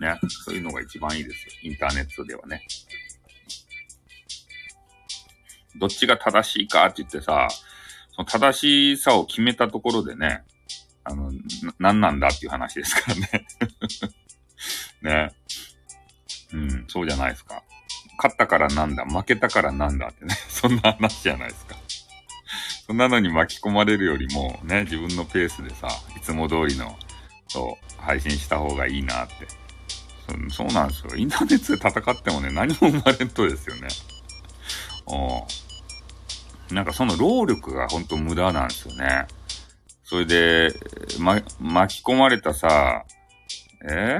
[0.04, 0.20] ね。
[0.44, 1.54] そういうのが一番いいですよ。
[1.64, 2.68] インターネットではね。
[5.78, 7.48] どっちが正しいかって言ってさ、
[8.12, 10.44] その正しさを決めたところでね、
[11.06, 11.32] あの、
[11.80, 13.48] 何なんだっていう話ですからね。
[15.32, 15.32] ね。
[16.52, 17.64] うん、そうじゃないですか。
[18.18, 20.36] 勝ったからなんだ、負けたからなんだってね。
[20.50, 21.76] そんな話じゃないですか。
[22.88, 26.98] そんなのに巻き込まれるよりも、ね、自分のペースでさ、いつも通りの、
[27.48, 29.48] そう、配信した方がいいなって
[30.50, 30.64] そ。
[30.64, 31.16] そうなんですよ。
[31.16, 33.88] インターネットで戦ってもね、何も生まれんとですよね。
[36.70, 36.76] うん。
[36.76, 39.28] なんかその労力がほんと無駄なんですよね。
[40.04, 40.74] それで、
[41.20, 43.04] ま、巻き込まれたさ、
[43.90, 44.20] え？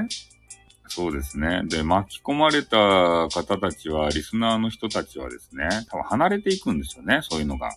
[0.88, 1.62] そうですね。
[1.66, 7.68] で、巻き込まれた方たちは、リスナーの人たちはですね、多分離れていくんですよね、そういうのが。
[7.68, 7.70] ん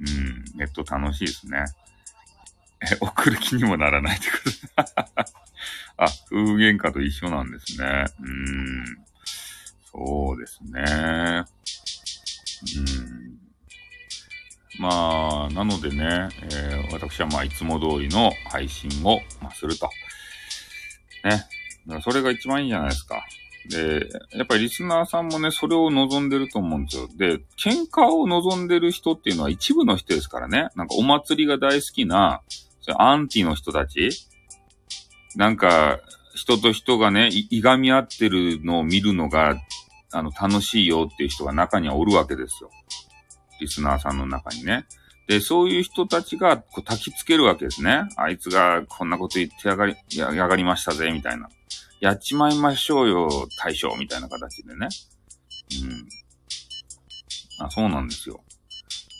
[0.00, 1.64] うん、ネット楽しいですね。
[2.82, 4.36] え、送る気にもならないってこ
[4.76, 4.92] と
[5.96, 8.04] あ、夫婦喧嘩と一緒なんですね。
[8.20, 9.04] うん。
[9.90, 11.44] そうですね。
[12.76, 13.33] うん。
[14.78, 19.88] まあ、なのでね、えー、私はまあ、いつも通りの配信を、ま、すると。
[21.24, 21.44] ね。
[22.02, 23.24] それが一番いいんじゃないですか。
[23.68, 27.08] で、やっぱりリスナーさんもね、それを望んでると思うんですよ。
[27.16, 30.68] で、喧嘩を望んでる人っていうのは一部の人ですからね。
[30.74, 32.42] なんかお祭りが大好きな、
[32.98, 34.10] アンティの人たち
[35.36, 36.00] なんか、
[36.34, 39.56] 人と人がね、いがみ合ってるのを見るのが、
[40.12, 42.70] あの、楽しいよっていう人が中にはおるわけですよ。
[43.60, 44.86] リスナーさんの中にね。
[45.26, 48.02] で、そういう人たちがこう焚きつけるわけですね。
[48.16, 51.48] あいつがこんなこと言ってやがり、ややがりましたぜ、みたいな。
[52.00, 54.88] やっちまいましょうよ、大将、みたいな形でね。
[55.82, 56.08] うん。
[57.64, 58.44] あ、そうなんですよ。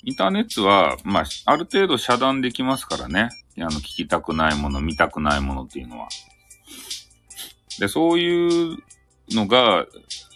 [0.05, 3.31] インターネットは、まあ、ある程度遮断できますからね。
[3.59, 6.09] あの、聞きたくないもの、見たくないものっていうのは。
[7.79, 8.77] で、そういう
[9.31, 9.87] のが、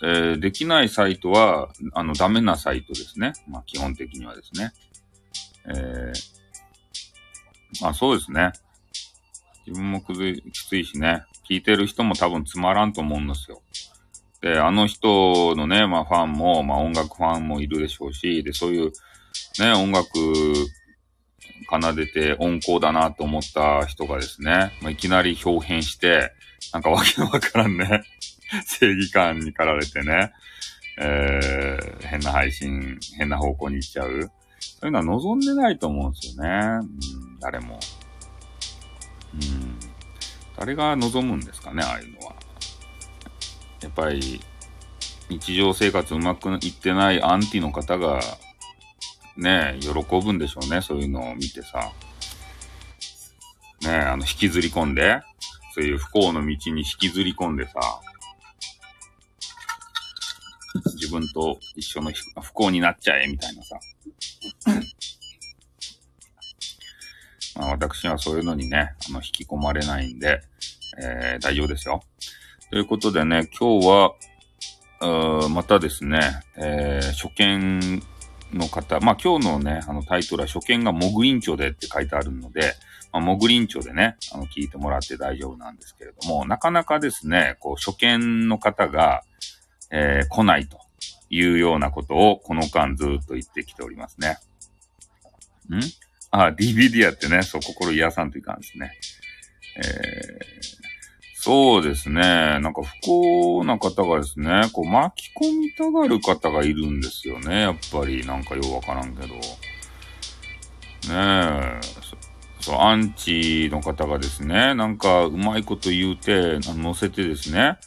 [0.02, 3.32] えー、できないサイトは、あの、ダメなサイトですね。
[3.48, 4.72] まあ、基本的にはですね。
[5.66, 8.52] えー、まあ、そうですね。
[9.66, 11.24] 自分もくずい、きついしね。
[11.48, 13.62] 聞いてる人も多分つまらんと思うんですよ。
[14.40, 18.92] で、あの人のね、まあ、ファンも、まあ、音楽ファンもいるでしょうし、で、そういう、
[19.58, 20.08] ね、音楽
[21.70, 26.32] 奏でて温厚だなと思った人がですね、まあ、いきなり表変して、
[26.72, 28.04] なんかわけのわからんね
[28.64, 30.32] 正義感に駆られてね、
[30.98, 34.30] えー、変な配信、変な方向に行っちゃう。
[34.60, 36.48] そういうのは望んでないと思うんですよね。
[36.48, 37.78] うん、誰も。
[39.34, 39.78] うん。
[40.56, 42.34] 誰が望むんですかね、ああいうのは。
[43.80, 44.40] やっぱり、
[45.28, 48.20] 日常生活うまくいってないアンティの方が、
[49.36, 51.92] ね、喜ぶんでしょうね、そういうのを見てさ。
[53.82, 55.20] ね、あの、引きずり込んで、
[55.74, 58.00] そういう不幸の道に引きずり込んでさ、
[60.94, 62.12] 自分と一緒の
[62.42, 63.78] 不幸になっちゃえ、みたいなさ。
[67.56, 70.42] まあ、私はそういうのにね、あの、引き込まれないんで、
[71.00, 72.02] えー、大丈夫ですよ。
[72.70, 74.14] ということでね、今日は、
[75.48, 76.20] またですね、
[76.56, 78.02] えー、初見
[78.52, 82.74] の方、まあ今日のね、あのタイトルは初見がモグリンチョでって書いてあるので、
[83.12, 89.22] まあ、モグリンチョでね、あの、聞いてもらって大丈夫なんですけれども、なかなかですね、こう、初見の方が、
[89.90, 90.78] えー、来ないと
[91.30, 94.38] いうようなことをこの間ずっと言ってきておりますね。
[95.70, 95.80] ん？
[96.30, 98.92] あ、DVD やってね、そう、心癒さんといかんですね。
[99.76, 100.78] えー、
[101.34, 102.20] そうですね。
[102.20, 107.62] なんか不幸な方がですね、こう巻き込みたがる方がいるんですよね。
[107.62, 109.34] やっぱり、なんかようわからんけど。
[109.34, 109.40] ね
[111.10, 111.80] え。
[112.60, 117.78] そう、アンチの方がですね、なんかうまいこと言うて、乗せてですね、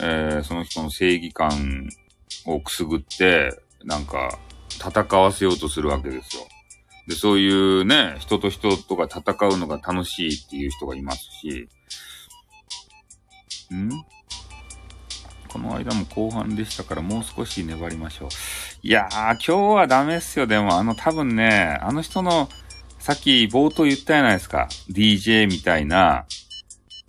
[0.00, 1.88] えー、その人の正義感
[2.44, 4.38] をくすぐって、なんか、
[4.70, 6.42] 戦わせようとするわけですよ。
[7.08, 11.68] で、そういうね、人と人とが戦うのが楽しいっていう人がいますし、
[13.72, 13.90] ん？
[15.48, 18.28] この間も後半でしたからもう少し粘りましょう。
[18.82, 20.46] いやー、今日はダメっすよ。
[20.46, 22.48] でも、あの、多分ね、あの人の、
[22.98, 24.68] さっき冒頭言ったじゃないですか。
[24.90, 26.26] DJ みたいな、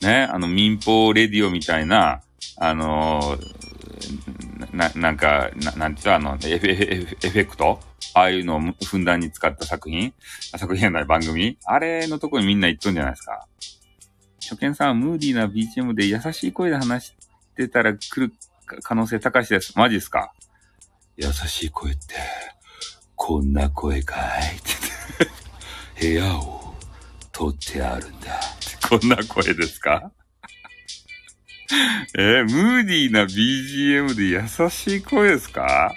[0.02, 2.22] ね、あの民放レディオみたいな、
[2.60, 7.80] あのー、な、なんか、ななんて言うの、あの、エフェエフェクト？
[8.14, 10.14] ああいうのをふんだんに使った作品？
[10.58, 11.58] 作品じゃない番組？
[11.66, 13.46] あれのとこにみんな行っとんじゃないですか？
[14.42, 17.14] 初見さんはムーディーな BGM で優しい声で話し
[17.56, 18.34] てたら来る
[18.82, 19.78] 可能性高しです。
[19.78, 20.34] マジっすか？
[21.16, 22.16] 優しい声って、
[23.16, 24.62] こんな声かいっ
[25.98, 26.74] て 部屋を
[27.32, 28.40] 取ってあるんだ。
[28.90, 30.12] こんな声ですか？
[32.18, 35.94] えー、ムーディーな BGM で優しい声ですか？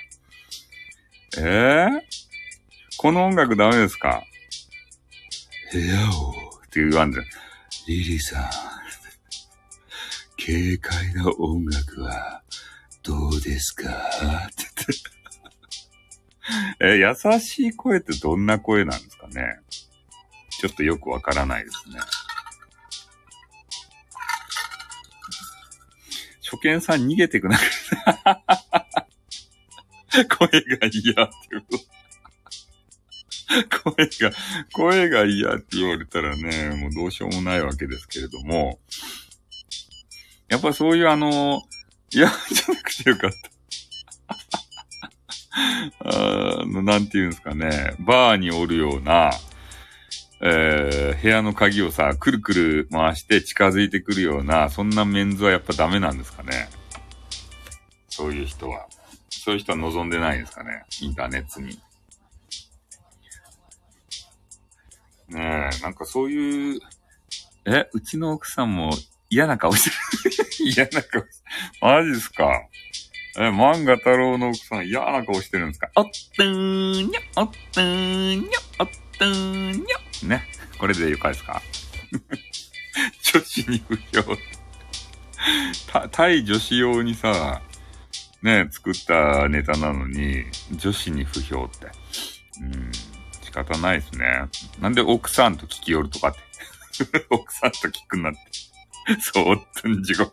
[1.39, 2.01] えー、
[2.97, 4.25] この音楽ダメですか？
[5.73, 6.31] 部屋を
[6.67, 7.21] って言わんで。
[7.87, 8.51] リリーさん、
[10.37, 12.43] 軽快な音楽は
[13.03, 13.89] どうですか？
[13.89, 13.91] っ
[14.51, 14.65] て
[16.81, 16.97] 言って。
[16.97, 19.61] え、優しい声ってどんな声なんですかね？
[20.51, 22.01] ちょっとよくわからないですね。
[26.51, 27.63] 初見さん逃げてくなく
[30.37, 31.65] 声が嫌っていう。
[33.69, 34.37] 声が、
[34.73, 38.81] 声が嫌って言われたらね、もうどうしようもないわけですけれども、
[40.49, 41.63] やっぱそういうあの、
[42.13, 43.51] 嫌じゃなくてよかった。
[46.63, 49.31] あの、なんて言うんですかね、バーにおるような、
[50.43, 56.71] えー、部屋の鍵をさ、くるくる回して近づいてくるような、そんなメンズはやっぱダメなんですかね。
[58.09, 58.87] そういう人は。
[59.29, 60.85] そういう人は望んでないですかね。
[61.03, 61.79] インターネットに。
[65.29, 66.81] ねえ、なんかそういう、
[67.67, 68.91] え、うちの奥さんも
[69.29, 71.45] 嫌な顔してる 嫌な顔して
[71.81, 72.67] マジっすか
[73.37, 76.05] え、漫画太郎の奥さん嫌な顔してるんですかおっ
[76.37, 78.49] とーにゃ、おっとーにゃ、
[78.81, 80.10] おっとーにゃ。
[80.27, 80.45] ね。
[80.79, 81.63] これでよかですか？
[83.33, 84.37] 女子に不評。
[85.93, 87.63] た、対女子用にさ、
[88.43, 91.87] ね、作ったネタなのに、女子に不評って。
[92.63, 92.93] うん。
[93.43, 94.49] 仕方ないですね。
[94.81, 97.27] なんで奥さんと聞きよるとかって。
[97.31, 98.39] 奥さんと聞くなって。
[99.21, 100.33] そう、おっとん地獄。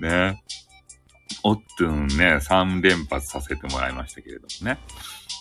[0.00, 0.42] ね。
[1.42, 4.78] おっとんね、3連発させてもらいましたけれどもね。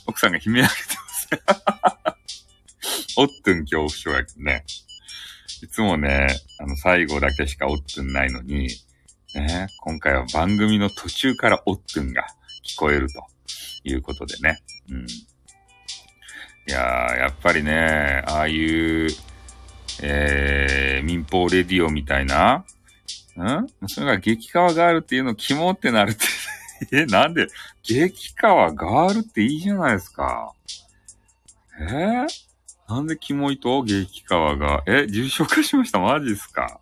[0.06, 1.30] 奥さんが悲鳴上げてます
[2.12, 2.15] ね。
[3.18, 4.66] おっとん恐怖症やけどね。
[5.62, 6.28] いつもね、
[6.60, 8.70] あの、最後だけしかおっとんないのに、
[9.34, 12.26] ね、今回は番組の途中からおっとんが
[12.66, 13.24] 聞こえると
[13.84, 14.60] いうことでね。
[14.90, 15.06] うん。
[16.68, 19.08] いやー、やっぱりね、ああいう、
[20.02, 22.66] えー、民放レディオみたいな、
[23.38, 23.88] ん？
[23.88, 26.26] それが激川ガールっていうの肝ってなるって
[26.92, 27.48] え、なんで、
[27.84, 30.54] 激川ガールっていいじゃないですか。
[31.80, 32.28] えー、
[32.88, 36.00] なんでキモいと激川が、え、重症化しました？
[36.00, 36.80] マジっすか？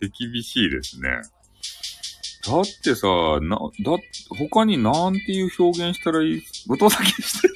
[0.00, 1.08] 手厳しいですね。
[2.46, 3.06] だってさ、
[3.40, 3.98] な、だ、
[4.38, 6.42] 他になんていう表現したらいい？
[6.66, 7.54] ごとさきしてる。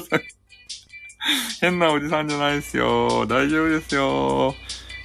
[0.00, 0.20] さん、
[1.60, 3.26] 変なおじさんじゃないですよ。
[3.26, 4.54] 大丈夫ですよ。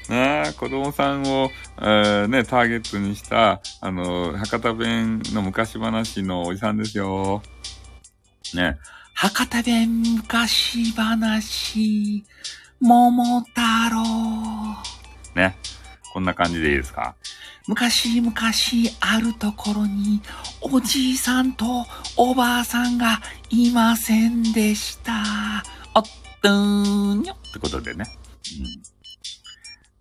[0.09, 7.41] ね子供さんを、えー、ね、ターゲットにした、あの、博多弁の昔話のおじさんですよ。
[8.53, 8.77] ね。
[9.13, 12.23] 博多弁昔話、
[12.79, 14.03] 桃太郎。
[15.35, 15.55] ね。
[16.13, 17.15] こんな感じでいいですか？
[17.67, 18.33] 昔々
[18.99, 20.21] あるところに
[20.59, 21.85] おじいさんと
[22.17, 25.13] おばあさんがいませんでした。
[25.95, 26.03] おっ
[26.41, 28.05] とーにょってことでね。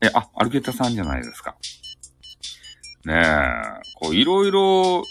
[0.02, 1.54] うん、え、あ、アルゲタさんじゃないですか。
[3.04, 3.62] ねえ、
[3.94, 5.04] こういろいろ、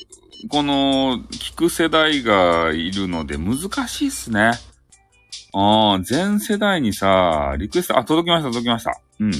[0.48, 4.52] この、聞く世代がいるので難しいっすね。
[5.54, 9.02] ああ、全世代にさ、リクエスト、あ、届きました、届きました。
[9.20, 9.34] うん。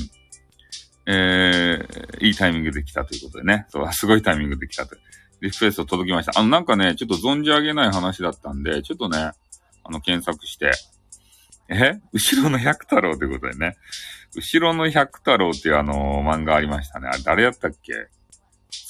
[1.06, 3.66] えー、いいタイミングで来たということでね。
[3.70, 4.98] そう、すごいタイミングで来たと。
[5.42, 6.38] リクエスト届きました。
[6.38, 9.36] あの、なんかね、ちょっと存じ上げない話だったんで、ちょっとね、あ
[9.90, 10.72] の、検索して、
[11.70, 12.00] え？
[12.12, 13.78] 後ろの百太郎ということでね。
[14.36, 17.08] 後ろの百太郎っていうあの、漫画ありましたね。
[17.08, 17.94] あれ誰やったっけ？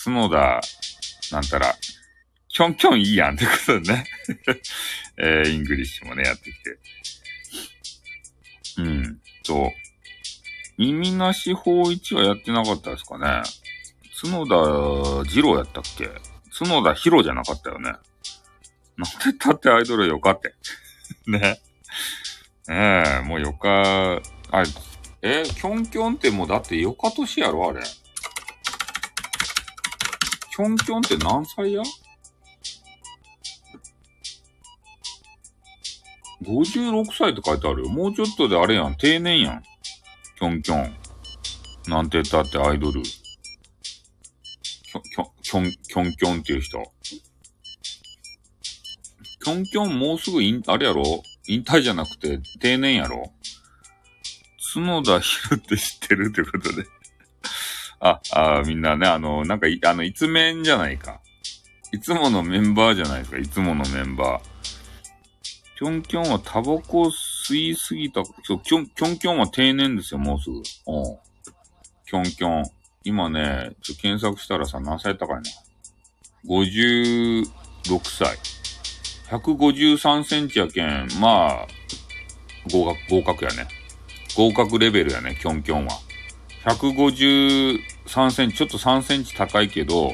[0.04, 0.62] 角田、
[1.32, 1.76] なんたら、
[2.50, 4.06] キョンキョンいいやんってことでね。
[5.18, 6.80] えー、イングリッシュもね、やってきて。
[8.78, 9.72] うん、そう。
[10.78, 13.44] 耳なし法一はやってなかったですかね。
[14.22, 14.56] 角田
[15.30, 16.10] 二郎やったっけ？
[16.58, 17.92] 角田博じゃなかったよね。
[17.92, 18.00] な
[19.30, 20.56] んでたってアイドルよかって。
[21.28, 21.62] ね。
[22.68, 24.22] ねえ、もうよか、
[24.52, 24.64] あ、
[25.22, 27.84] え、キョンキョンってもうだってよか年やろあれ。
[27.84, 31.84] キョンキョンって何歳や？
[36.44, 37.90] ?56 歳って書いてあるよ。
[37.90, 38.96] もうちょっとであれやん。
[38.96, 39.64] 定年やん。
[40.38, 40.96] キョンキョン。
[41.88, 43.02] なんて言ったってアイドル。
[43.02, 46.84] キョ、キョ、キョン、キョンキョンっていう人。
[49.42, 51.24] キョンキョンもうすぐ引、あれやろ？
[51.48, 53.32] 引退じゃなくて定年やろ？
[54.74, 56.30] 角田博って知ってる？
[56.30, 56.86] ってことで
[58.00, 61.22] あ、あ、みんなね、あの、なんかい、あの、いつめんじゃないか。
[61.92, 64.49] いつものメンバーじゃないですか、いつものメンバー。
[65.80, 70.58] キョンキョンはタバコ吸いすぎた、キョン、キョンキョンは定年ですよ、もうすぐ。
[70.58, 70.64] うん。
[70.64, 72.64] キョンキョン。
[73.06, 75.42] 今ね、ちょ検索したらさ、何歳高いな。
[76.46, 77.46] 56
[78.04, 78.38] 歳。
[79.30, 81.68] 153センチやけん、まあ、
[82.70, 83.66] 合格、合格やね。
[84.36, 85.94] 合格レベルやね、キョンキョンは。
[86.66, 90.12] 153センチ、ちょっと3センチ高いけど、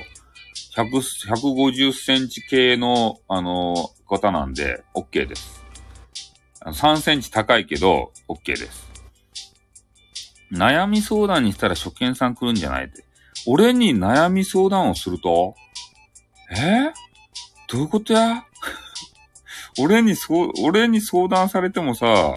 [0.75, 0.89] 100、
[1.31, 5.63] 150センチ系の、あのー、方なんで、OK です。
[6.65, 8.85] 3センチ高いけど、OK です。
[10.51, 13.03] 悩み相談にしたら初見さん来るんじゃないって。
[13.47, 15.55] 俺に悩み相談をすると？
[16.51, 16.91] え？
[17.67, 18.45] どういうことや？
[19.79, 22.35] 俺にそう、俺に相談されてもさ、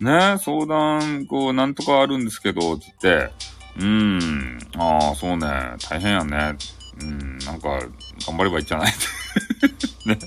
[0.00, 3.30] ね、相談、こう、なんとかあるんですけど、つって、
[3.76, 5.46] うーん、ああ、そうね、
[5.88, 6.56] 大変やね。
[7.00, 7.80] うん、なんか、
[8.26, 8.92] 頑張ればいいじゃない
[10.06, 10.18] ね。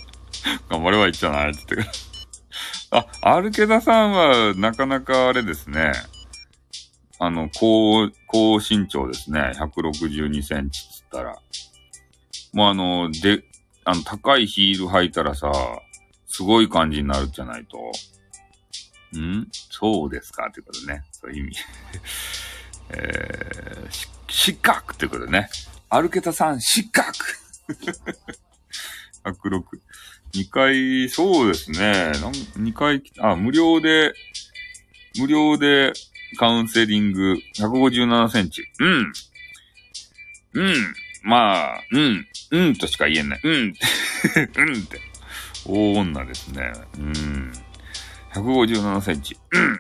[0.69, 1.91] 頑張ればいいじゃないって言って
[2.91, 5.93] あ、アルケダさんは、なかなかあれですね。
[7.19, 9.53] あの、高、高身長ですね。
[9.55, 11.37] 162センチっつったら。
[12.53, 13.43] もうあの、で、
[13.85, 15.51] あの、高いヒール履いたらさ、
[16.27, 17.77] すごい感じになるじゃないと。
[19.17, 19.47] ん？
[19.69, 21.03] そうですかってことね。
[21.11, 21.55] そういう意味。
[22.89, 23.89] えー、
[24.27, 25.49] 失格ってことね。
[25.93, 27.13] 歩けたさん、失格
[29.23, 29.63] !106。
[30.33, 32.11] 2回、そうですね。
[32.57, 34.15] 2回、あ、無料で、
[35.19, 35.93] 無料で
[36.39, 38.63] カウンセリング157センチ。
[38.79, 39.13] うん。
[40.53, 40.95] うん。
[41.21, 42.27] まあ、うん。
[42.49, 43.39] うんとしか言えない。
[43.43, 43.53] うん。
[44.57, 44.99] うんって。
[45.67, 46.73] 大女ですね。
[46.97, 47.53] うん。
[48.33, 49.37] 157センチ。
[49.51, 49.79] うん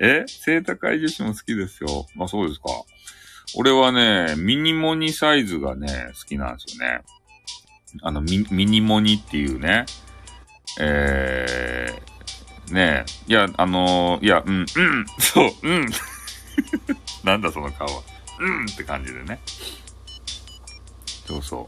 [0.04, 0.24] え？
[0.26, 2.08] 背高い女子も好きですよ。
[2.16, 2.66] まあそうですか。
[3.54, 7.02] 俺はね、ミニモニサイズがね、好きなんですよね。
[8.02, 9.86] あの、ミミニモニっていうね。
[10.80, 13.30] えー、ねえ。
[13.30, 14.66] いや、あの、いや、うん、うん、
[15.18, 15.88] そう、うん。
[17.24, 18.02] なんだその顔は。
[18.38, 19.38] うんって感じでね。
[21.26, 21.66] そうそ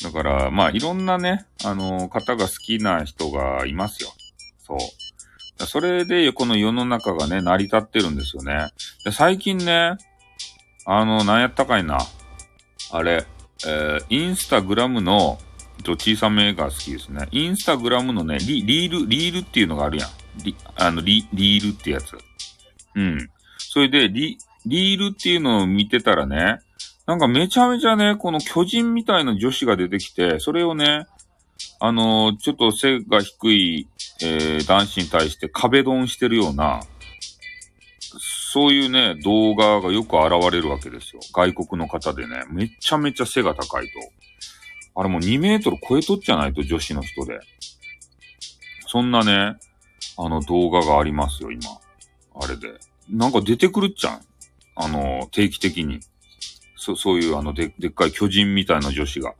[0.00, 0.02] う。
[0.02, 4.12] だから、まあ、いろんなね、あの、方が好きな人がいますよ。
[4.64, 4.78] そう。
[5.66, 8.68] それで、この世の中がね、成り立ってるんですよね。
[9.04, 9.96] で最近ね、
[10.90, 11.98] あの、なんやったかいな。
[12.92, 13.26] あれ、
[13.66, 15.38] えー、インスタグラムの、
[15.84, 17.28] と小さめが好きですね。
[17.30, 20.08] インスタグラムのね、リリール、リールっていうのがあるやん。
[20.42, 22.16] リ、あの、リ、リールってやつ。
[22.94, 23.30] うん。
[23.58, 26.60] それで、リ、リールっていうのを見てたらね、
[27.04, 31.06] なんかめちゃめちゃね、この巨人みたいな女子が出てきて、それをね、
[31.80, 33.88] あのー、ちょっと背が低い、
[34.22, 36.80] えー、男子に対して壁ドンしてるような、
[38.50, 41.20] そういうね、動画がよく現れるわけですよ。
[41.34, 43.92] 外国の方でね、めちゃめちゃ背が高いと。
[44.94, 47.40] あれもう2メートル超えとっちゃないと、女子の人で。
[48.86, 49.58] そんなね、
[50.16, 51.60] あの動画がありますよ、今。
[52.40, 52.78] あれで。
[53.10, 54.20] なんか出てくるっちゃん？
[54.76, 56.00] あの、定期的に。
[56.74, 59.34] そそういうあので、でっかい巨人みたいな女子が。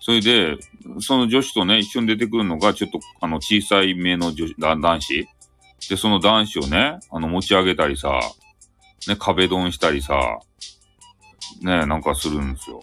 [0.00, 0.58] それで、
[1.00, 5.26] その女子とね、一緒に出てくるのが、ちょっと、あの、小さい目の女子男子。
[5.88, 8.20] で、その男子をね、あの、持ち上げたりさ、
[9.06, 10.40] ね、壁ドンしたりさ、
[11.62, 12.82] ね、なんかするんですよ。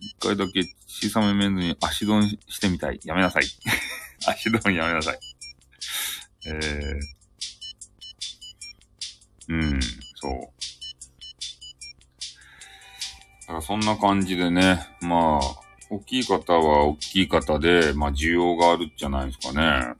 [0.00, 3.00] 一回だけ小さめメンズに足ドンしてみたい。
[3.04, 3.44] やめなさい。
[4.26, 5.18] 足ドンやめなさい。
[6.46, 7.18] えー、
[9.48, 9.80] うん、
[10.16, 10.32] そう。
[13.42, 19.94] だからそんな感じでね、まあ、大きい方は大きい方で、まあ需要があるじゃないですかね。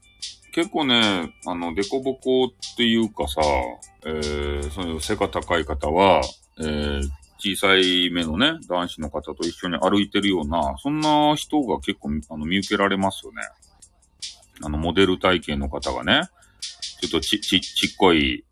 [0.51, 3.41] 結構ね、あの、デコボコっていうかさ、
[4.05, 6.21] えー、その背が高い方は、
[6.59, 13.41] えー、小さい目のね、男子の方と一緒に歩いてるような、そんな人が結構、あの、見受けられますよね。
[14.61, 16.27] あの、モデル体型の方がね、
[17.01, 18.43] ちょっとち、ち、ちっこい、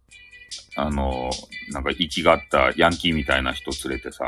[0.77, 1.29] あの、
[1.71, 4.25] なんか息がったヤンキーみたいな人連れてさ、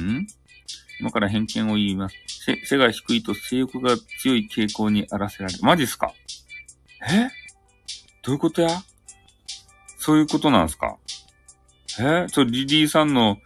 [0.00, 0.26] ん？
[1.00, 2.14] 今から偏見を言います。
[2.46, 5.58] 背背が低いと性欲が強い傾向にあらせられる。
[5.62, 6.14] マジっすか？
[7.10, 7.30] え？
[8.22, 8.68] どういうことや？
[9.98, 10.96] そういうことなんすか？
[12.00, 12.26] え？
[12.28, 13.38] それリリーさんの、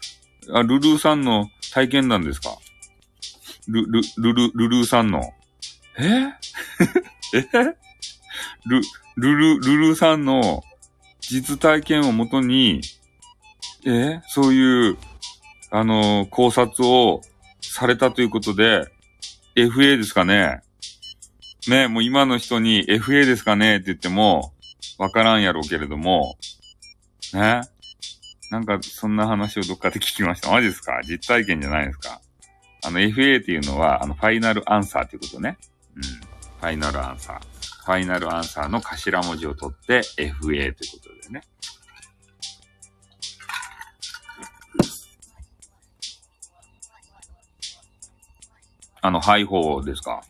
[0.53, 2.57] あ、ルルーさんの体験談ですか？
[3.69, 5.33] ル、ル、ルル、ルルーさんの。
[5.99, 6.05] え？
[7.35, 7.41] え？
[8.67, 8.81] ル、
[9.17, 10.63] ルル、ルルーさんの
[11.21, 12.81] 実体験をもとに、
[13.85, 14.21] え？
[14.29, 14.97] そういう、
[15.71, 17.21] あのー考察を
[17.61, 18.87] されたということで、
[19.55, 20.63] FA ですかね？
[21.67, 23.77] ね、もう今の人に FA ですかね？
[23.77, 24.53] って言っても、
[24.99, 26.37] わからんやろうけれども、
[27.35, 27.63] ね？
[28.51, 30.51] なんか、そんな話をどっかで聞きました。
[30.51, 31.01] マジですか？
[31.05, 32.21] 実体験じゃないですか？
[32.85, 35.59] あの、FA っていうのは、あの、ファイナルアンサーっていうことね。
[35.97, 36.03] うん。
[36.03, 37.41] ファイナルアンサー。
[37.85, 41.43] ファイナルアンサーの頭文字を取って FA ということでね。
[49.01, 50.23] あの、ハイホーですか？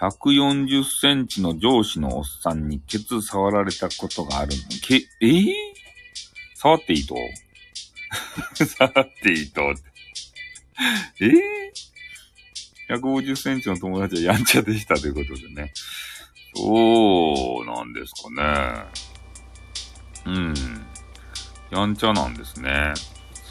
[0.00, 4.62] 140センチの上司のおっさんにケツ触られたことがあるの。
[4.82, 5.52] け、えー、
[6.54, 7.16] 触っていいと？
[8.66, 8.92] 触っ
[9.22, 9.62] ていいと？
[11.20, 15.72] えー、150センチの友達はやんちゃでしたということでね。
[16.54, 18.84] そうなんですかね。
[20.26, 20.54] うん。
[21.70, 22.92] やんちゃなんですね。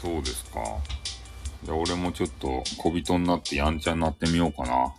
[0.00, 0.60] そうですか。
[1.64, 4.94] じゃあ俺もちょっと小人になってやんちゃになってみようかな。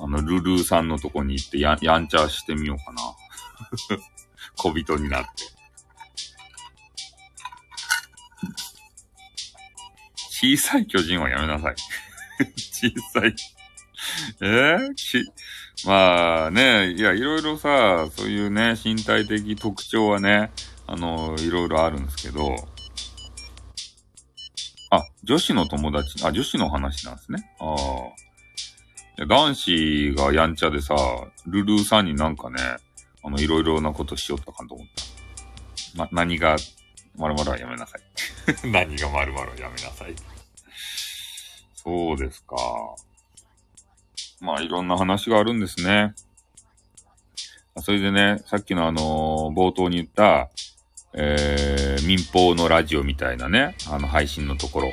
[0.00, 3.02] あの、ルルーさんのとこに行ってや、やんちゃしてみようかな。
[4.56, 5.30] 小人になって。
[10.40, 11.74] 小さい巨人はやめなさい。
[12.56, 13.34] 小さい。
[14.40, 15.24] えー、し、
[15.84, 20.52] まあね、いや、いろいろさ、そういうね、身体的特徴はね、
[20.86, 22.54] あの、いろいろあるんですけど、
[24.90, 27.50] あ、女子の友達、あ、女子の話なんですね。
[27.60, 28.27] ああ。
[29.26, 30.94] 男子がやんちゃでさ、
[31.46, 32.58] ルルーさんになんかね、
[33.24, 34.86] あの、いろいろなことしよったかと思っ
[35.94, 35.98] た。
[35.98, 36.56] ま、何が、
[37.16, 38.02] まるまるはやめなさい。
[38.70, 40.14] 何がまるまるはやめなさい。
[41.74, 42.56] そうですか。
[44.40, 46.14] まあ、いろんな話があるんですね。
[47.80, 50.50] それでね、さっきのあのー冒頭に言った、
[51.14, 54.92] えー、民放のラジオみたいなね、あの配信のところ。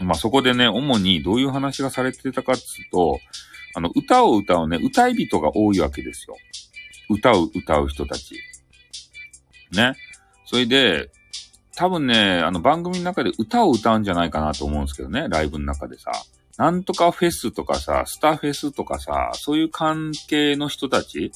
[0.00, 3.20] まあ、そこでね、主にどういう話がされてたかっつうと、
[3.74, 6.36] あの、歌を歌うね、歌い人が多いわけですよ。
[7.08, 8.36] 歌う、歌う人たち。
[9.72, 9.94] ね。
[10.46, 11.10] それで、
[11.74, 16.12] 多分ね、あの番組の中で歌を歌うんじゃないかなと思うんですけどね、ライブの中でさ。
[16.58, 21.32] なんとかフェスとかさ、スターフェスとかさ、そういう関係の人たち、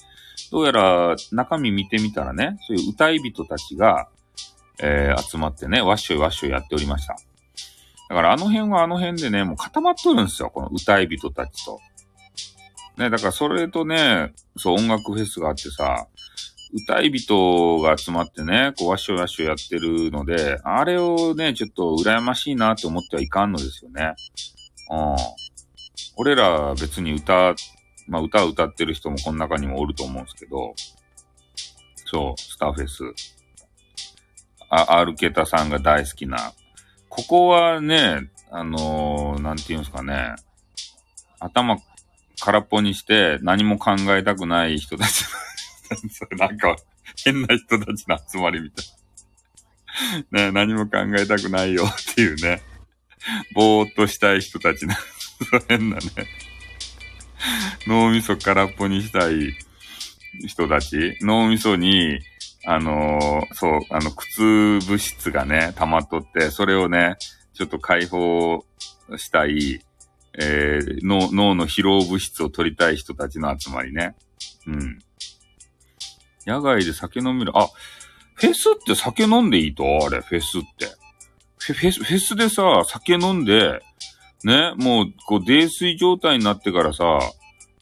[0.52, 4.08] どうやら中身見てみたらね、そういう歌い人たちが、
[4.78, 7.16] えー、集まってね、ワッショイワッショイやっておりました。
[8.08, 11.80] だからあの辺はあの辺でね、もう固まっとるんですよ、この歌い人たちと。
[12.96, 16.06] ね、だからそれとね、そう音楽フェスがあってさ、
[16.74, 24.14] 歌い人が集まってね、こう、ワッショワッショやってるので、あれをね、ちょっと羨ましいなって思ってはいかんのですよね。
[24.90, 25.16] うん。
[26.16, 27.54] 俺ら別に歌、
[28.08, 30.74] まあ歌を歌ってる人もこの中にもおると思うんですけど、
[32.06, 33.02] そう、スターフェス。
[34.70, 36.52] あ、アルケタさんが大好きな。
[37.16, 40.34] ここはね、あのーなんていうんですかね、
[41.40, 41.78] 頭
[42.40, 45.24] 空っぽにして何も考えたくない人たち
[46.10, 46.76] それ なんか、
[47.24, 48.86] 変な人たちの集まりみたい。
[50.30, 52.60] ね、何も考えたくないよっていうね。
[53.54, 54.94] ぼーっとしたい人たちな。
[55.50, 56.02] そう変なね。
[57.86, 59.56] 脳みそ空っぽにしたい
[60.46, 61.16] 人たち。
[61.22, 62.20] 脳みそに、
[62.66, 67.16] あのーそう、あの、苦痛物質がね、溜まっとって、それをね、
[67.54, 68.66] ちょっと解放
[69.16, 69.80] したい、
[70.38, 74.16] えー脳、脳の疲労物質を取りたい人たちの集まりね。
[74.66, 74.98] うん。
[76.44, 77.52] 野外で酒飲める。
[77.56, 77.68] あ、
[78.34, 79.84] フェスって酒飲んでいいと？
[80.04, 80.86] あれ、フェスって。
[81.58, 83.80] フェス、フェスでさ、酒飲んで、
[84.44, 87.18] ね、もう、こう、泥酔状態になってからさ、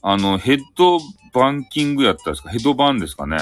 [0.02, 0.98] あの、ヘッド
[1.32, 2.50] バンキングやったんですか？
[2.50, 3.38] ヘッドバンですかね？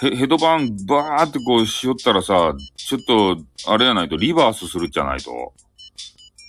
[0.00, 3.36] ヘッドバン、バーってこうしよったらさ、ちょっと、
[3.68, 5.52] あれやないと、リバースするじゃないと。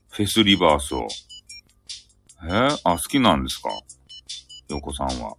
[0.10, 1.08] フェスリバースを。
[2.50, 3.70] えあ、好きなんですか？
[4.70, 5.36] 横さんは。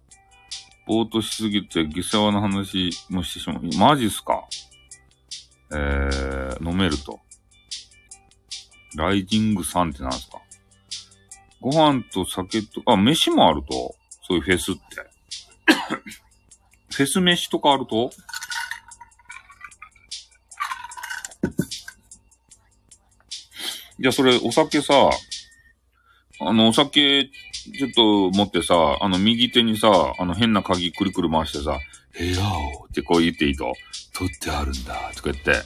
[0.85, 3.61] ぼーっとしすぎて、下世話の話もしてしまう。
[3.77, 4.45] マジっすか？
[5.71, 7.19] えー、飲めると。
[8.95, 10.39] ライジングさんってなんですか？
[11.59, 13.95] ご飯と酒と、あ、飯もあると
[14.25, 14.81] そういうフェスって。
[16.91, 18.09] フェス飯とかあると？
[23.99, 25.09] じゃあそれ、お酒さ、
[26.39, 27.31] あの、お酒
[27.77, 31.79] ちょっと持ってさ、あの、右手にさ、あの、変な鍵くるくる回してさ、
[32.17, 33.73] 部屋をってこう言っていいと、
[34.13, 35.63] 取ってあるんだ、とか言って。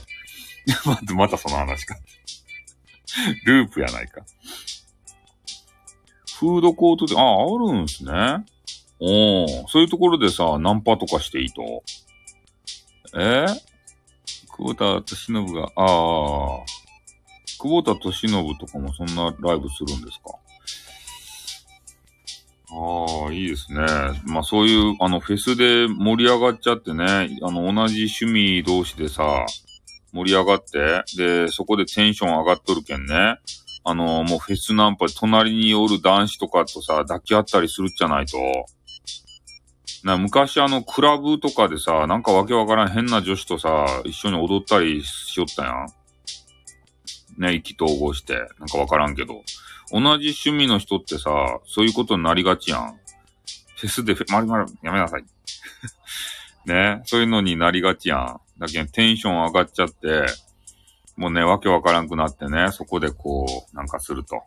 [0.85, 1.95] また、またその話か。
[3.45, 4.21] ループやないか。
[6.39, 8.45] フードコートで、あ、あるんすね。
[9.03, 11.83] おー、そういうところでさ、ナンパとかしていいと？
[13.17, 13.47] え？
[14.55, 15.79] 久保田敏信が、ああ、
[17.59, 20.37] 久保田敏信とかもそんなライブするんですか？
[22.73, 23.79] ああ、いいですね。
[24.25, 27.05] まあそういう、あの、フェスで盛り上がっちゃってね、
[27.41, 29.47] あの、同じ趣味同士でさ、
[30.13, 33.39] 盛り上がって、で、そこでテンション上がっとるけんね。
[33.83, 38.37] あの、もうフェスナンパで隣におる男子とかとさ、抱き合ったりするじゃないと。
[40.03, 45.87] な、昔あの、クラブとかでさ、なんかわけわからん変な女子とさ、一緒に踊ったりしよったやん。
[47.37, 49.43] ね、意気投合して、なんかわからんけど。
[49.91, 52.99] 同じ趣味の人ってさ、そういうことになりがちやん。
[53.75, 55.25] フェスでフェ、まるまる、やめなさい。
[56.65, 58.41] ね、そういうのになりがちやん。
[58.57, 60.25] だけどテンション上がっちゃって、
[61.17, 64.43] もうね、わけわからんくなってね、そこでこう、なんかすると。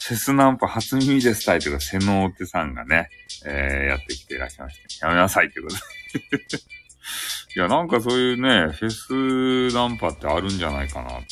[0.00, 3.08] フェスナンパ初耳ですタイトル、セノーテさんがね、
[3.46, 5.06] えー、やってきていらっしゃいました。
[5.06, 6.44] やめなさいってことで。
[7.56, 11.26] いや、なんかそういうね、フェスナンパってあるんじゃないかなって、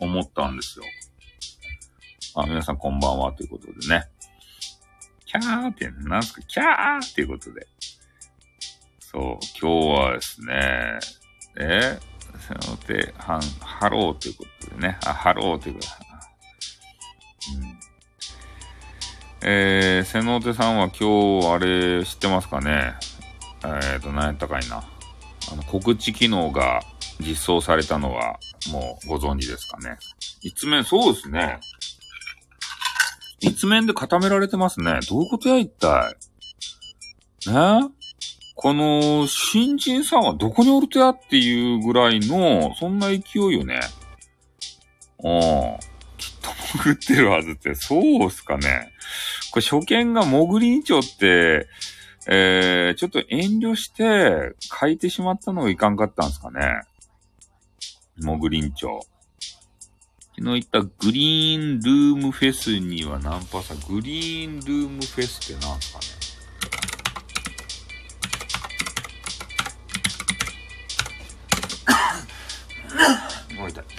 [0.00, 0.84] 思ったんですよ。
[2.36, 4.08] あ、皆さんこんばんはということでね。
[5.24, 7.66] キャーって、なんすか、キャーっていうことで。
[9.00, 9.22] そう、
[9.60, 10.98] 今日はですね、
[11.58, 11.98] え
[12.62, 14.98] その手、はん、ハローということでね。
[15.04, 16.05] あ、ハローということで。
[19.42, 22.94] えー、瀬能手さんは今日、あれ、知ってますかね？
[23.64, 24.78] えっ、ー、と、何やったかいな。
[25.52, 26.80] あの、告知機能が
[27.20, 28.38] 実装されたのは、
[28.70, 29.98] もうご存知ですかね？
[30.42, 31.60] 一面、そうですね。
[33.40, 34.98] 一面で固められてますね。
[35.08, 36.16] どういうことや、一体？
[37.46, 37.88] ね？
[38.54, 41.10] この、新人さんはどこにおるとや？
[41.10, 43.80] っていうぐらいの、そんな勢いよね。
[45.22, 45.95] うん。
[46.76, 48.92] っと潜ってるはずって、そうっすかね。
[49.50, 51.66] これ初見が潜りんちょって、
[52.28, 56.82] えー、ちょっと遠慮して書いてしまったのがいかんかったんすかね。
[58.18, 59.00] 潜りんちょ。
[60.38, 66.00] 昨日行ったグリーンルームフェスにはナンパさ、グリーンルームフェスって何すか
[73.54, 73.84] ねもう痛い。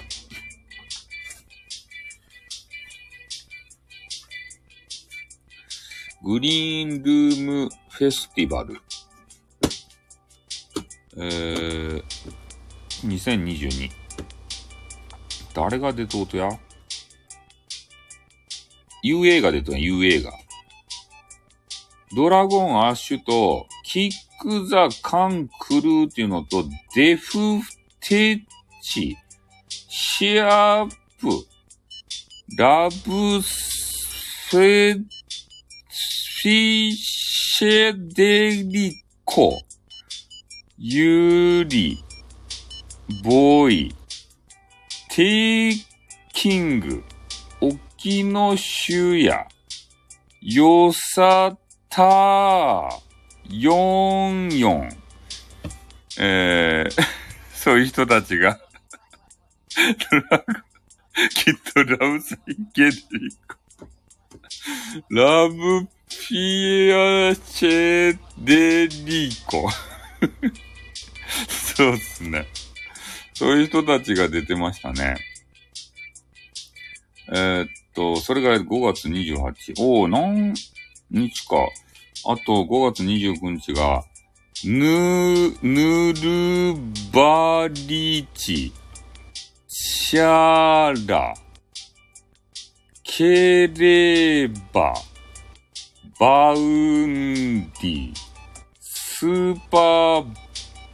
[6.28, 8.82] グリーンルームフェスティバル。
[11.16, 12.04] えー、
[13.04, 13.90] 2022。
[15.54, 16.50] 誰が出とうとや
[19.06, 20.34] ?UA が出とんや、UA が。
[22.14, 24.12] ドラゴンアッシュと、キッ
[24.42, 27.38] クザカンクルーっていうのと、デフ
[28.02, 28.42] テッ
[28.82, 29.16] チ、
[29.70, 30.90] シャー
[31.22, 31.30] プ、
[32.58, 35.17] ラブセッ、
[36.40, 39.60] フィシェデリコ、
[40.78, 41.98] ユーリ、
[43.24, 43.96] ボーイ、
[45.10, 45.84] テイ
[46.34, 47.04] キング、
[47.60, 49.48] 沖野修也、
[50.44, 51.58] よさ
[51.90, 52.88] た、
[53.50, 54.90] よんよん。
[56.20, 57.04] えー、
[57.52, 58.60] そういう人たちが
[61.34, 63.88] きっとラブサイケデリコ。
[65.10, 69.70] ラブピアチェデリコ。
[71.50, 72.48] そうっすね。
[73.34, 75.16] そういう人たちが出てましたね。
[77.30, 79.74] えー、っと、それが5月28。
[79.80, 80.54] おー、何
[81.12, 81.58] 日か。
[82.26, 84.04] あと5月29日が、
[84.64, 86.76] ぬ、ぬる
[87.12, 88.74] ばりち、
[89.68, 91.34] しゃら、
[93.04, 95.17] ければ、バ
[96.20, 98.12] バウンディ、
[98.80, 100.26] スーパー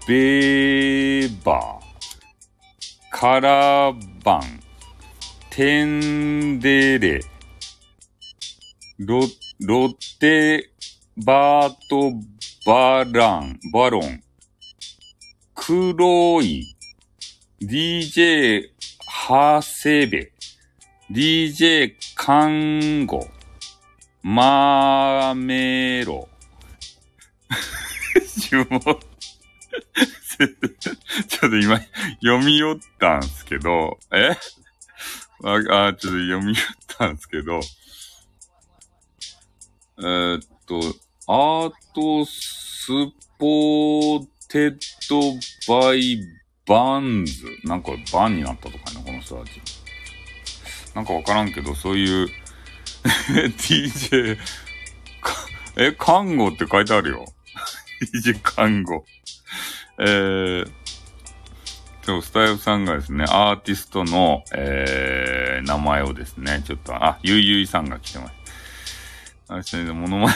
[0.06, 1.84] ベーバー、
[3.10, 4.60] カラバン、
[5.50, 7.22] テンデレ、
[9.00, 9.22] ロ、
[9.62, 10.72] ロテ、
[11.16, 12.12] バート、
[12.66, 14.22] バラン、バロン、
[15.56, 16.76] 黒い、
[17.62, 18.72] DJ、
[19.08, 20.34] ハセベ、
[21.10, 22.46] DJ、カ
[24.24, 26.30] ンゴ、マーメロ。
[28.52, 28.80] 呪文
[31.28, 31.80] ちょっと今、
[32.22, 34.32] 読み寄ったんすけど、え？
[35.44, 36.56] ああ、ちょっと読み寄っ
[36.88, 37.60] たんすけど、
[40.00, 40.80] えー、っと、
[41.28, 42.88] アートス
[43.38, 44.78] ポーテッ
[45.10, 45.22] ド
[45.82, 46.20] バイ
[46.66, 47.46] バンズ。
[47.64, 49.62] なんかバンになったとかね、この人たち。
[50.96, 52.28] なんかわからんけど、そういう
[53.58, 54.38] DJ、
[55.76, 57.26] え、看護って書いてあるよ。
[58.14, 59.06] DJ 看護。
[60.00, 60.72] えー、
[62.06, 68.34] 今日スタイフさんがですね、アーティストの、えー、名前をですね、ちょっと、あ、ゆいゆいさんが来てます。
[69.50, 70.34] あれですね、モノマネ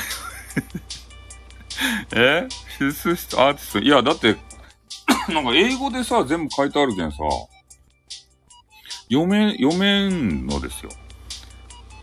[2.16, 2.48] え？
[2.80, 3.80] フススアーティスト？
[3.80, 4.36] いや、だって、
[5.34, 7.18] なんか英語でさ、全部書いてあるけんさ、
[9.10, 10.92] 読め、読めんのですよ。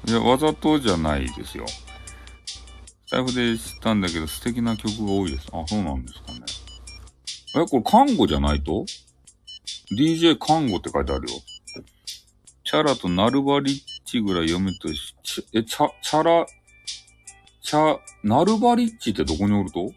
[0.07, 1.67] いや、わざとじゃないですよ。
[1.67, 5.49] スタイフで知ったんだけど、素敵な曲が多いです。
[5.53, 6.41] あ、そうなんですかね。
[7.57, 8.85] え、これ看護じゃないと
[9.97, 11.39] ?DJ 看護って書いてあるよ。
[12.65, 15.15] チャラとナルバリッチぐらい読むとし、
[15.53, 16.47] え、チャ、チャラ、
[17.63, 19.93] チャ、ナルバリッチってどこにおると？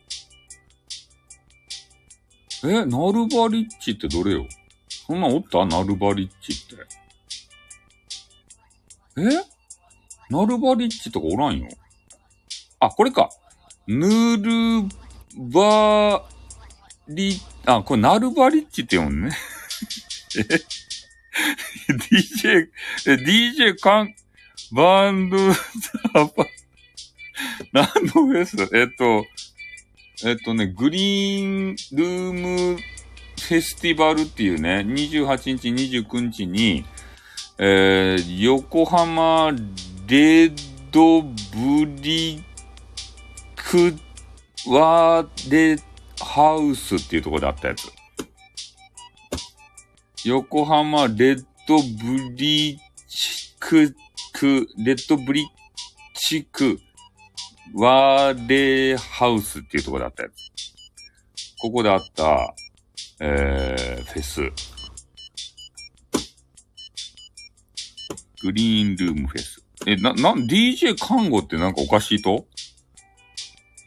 [2.63, 4.45] え、ナルバリッチってどれよ？
[4.89, 5.65] そんなんおった？
[5.65, 6.75] ナルバリッチって。
[9.17, 9.56] え？
[10.29, 11.67] ナルバリッチとかおらんよ。
[12.79, 13.29] あ、これか。
[13.87, 14.87] ヌル
[15.51, 16.25] バ
[17.07, 19.35] リ、あ、これナルバリッチって読むね。
[21.89, 22.67] え ?DJ、
[23.07, 24.15] え、DJ カン、
[24.71, 25.57] バンドザ
[26.13, 26.45] パ、
[27.71, 29.25] 何のフェスえっと、
[30.25, 36.85] えっとね、グリーンルームフェスティバルっていうね、28日、29日に、
[37.59, 39.51] えー、横浜
[40.07, 40.53] レッ
[40.89, 42.41] ドブリ
[43.57, 43.93] ク
[44.69, 45.77] ワーレ
[46.17, 47.91] ハウスっていうところであったやつ。
[50.23, 52.79] 横浜レッドブリ
[53.09, 53.93] チク、
[54.31, 55.45] ク、レッドブリ
[56.13, 56.79] チク
[57.75, 60.33] ワーレハウスっていうところであったやつ。
[61.59, 62.55] ここであった、
[63.19, 64.41] えー、フェス。
[68.41, 69.56] グリーンルームフェス。
[69.89, 72.45] え、な、な、DJ 看護ってなんかおかしいと？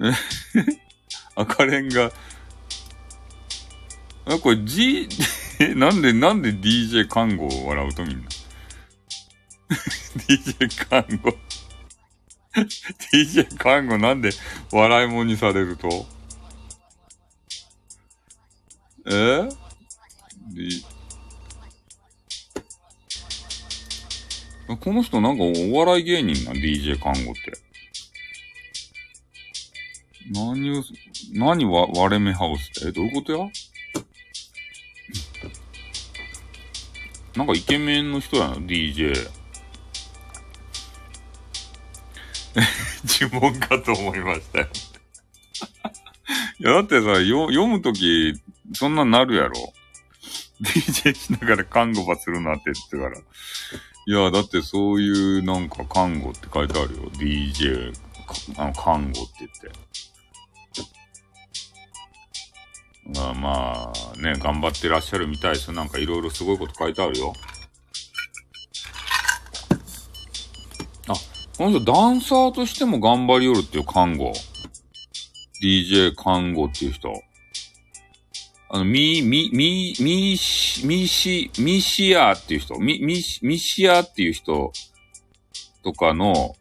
[0.03, 0.13] え
[1.37, 2.11] 赤レンが、
[4.25, 5.07] あ、これ G、
[5.59, 8.29] え、なんで、なんで DJ 看護を笑うとみんな？
[10.27, 11.37] DJ 看護。
[13.13, 14.31] DJ 看護なんで
[14.73, 16.07] 笑い物にされると？
[19.07, 19.49] え？
[24.77, 27.53] この人なんかお笑い芸人な、DJ 看護って。
[30.33, 30.85] 何を、
[31.33, 32.89] 何わ、割れ目ハウスって？
[32.89, 33.39] えどういうことや？
[37.37, 39.13] なんかイケメンの人やな、DJ。
[42.57, 42.61] え
[43.07, 44.69] 呪文かと思いましたよ。
[46.61, 48.35] いや、だってさ、よ読むとき、
[48.75, 49.73] そんなんなるやろ。
[50.63, 53.17] DJ しながら看護ばするなって言ってから。
[54.11, 57.03] いや、だってそういうなんか看護って書いてあるよ。
[57.13, 57.95] DJ、
[58.57, 59.51] あの、看護って言っ
[63.13, 63.21] て。
[63.21, 65.75] まあまあ、ね、頑張ってらっしゃるみたいですよ。
[65.75, 67.33] なんかいろいろすごいこと書いてあるよ。
[71.07, 71.15] あ
[71.57, 74.33] この人ダンサーとしても頑張りよるっていう看護。
[75.63, 77.13] DJ 看護っていう人。
[78.73, 82.77] あの、ミ、ミ、ミ、ミシ、ミシ、ミシアっていう人。
[82.79, 84.73] ミ、ミ、ミシアっていう人
[85.83, 86.55] とかの、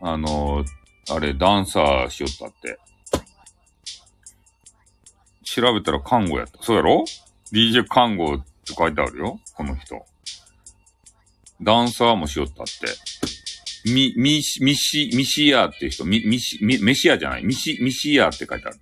[0.00, 0.64] あの、
[1.10, 2.78] あれ、ダンサーしよったって。
[5.42, 6.62] 調べたら看護やった。
[6.62, 7.04] そうやろ
[7.52, 9.40] ?DJ 看護って書いてあるよ。
[9.54, 10.06] この人。
[11.60, 12.72] ダンサーもしよったって。
[13.90, 17.44] ミ、ミシ、ミシ、ミシアっていう人、ミ、ミシ、ミ、メシアじゃない？
[17.44, 18.78] ミシ、ミシアって書いてある。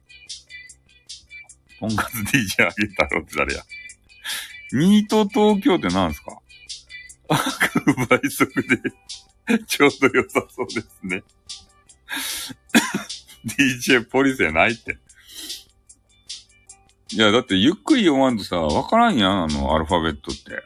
[1.81, 3.63] とんかつ DJ あげたろって誰や？
[4.73, 6.41] ニート東京って何すか？
[8.09, 8.77] 倍速で
[9.67, 11.23] ちょうど良さそうですね
[13.47, 14.99] DJ ポリスやないって。
[17.13, 20.63] いや、だってゆっくり読まんとさ、わからんやん、あの、アルファベットって。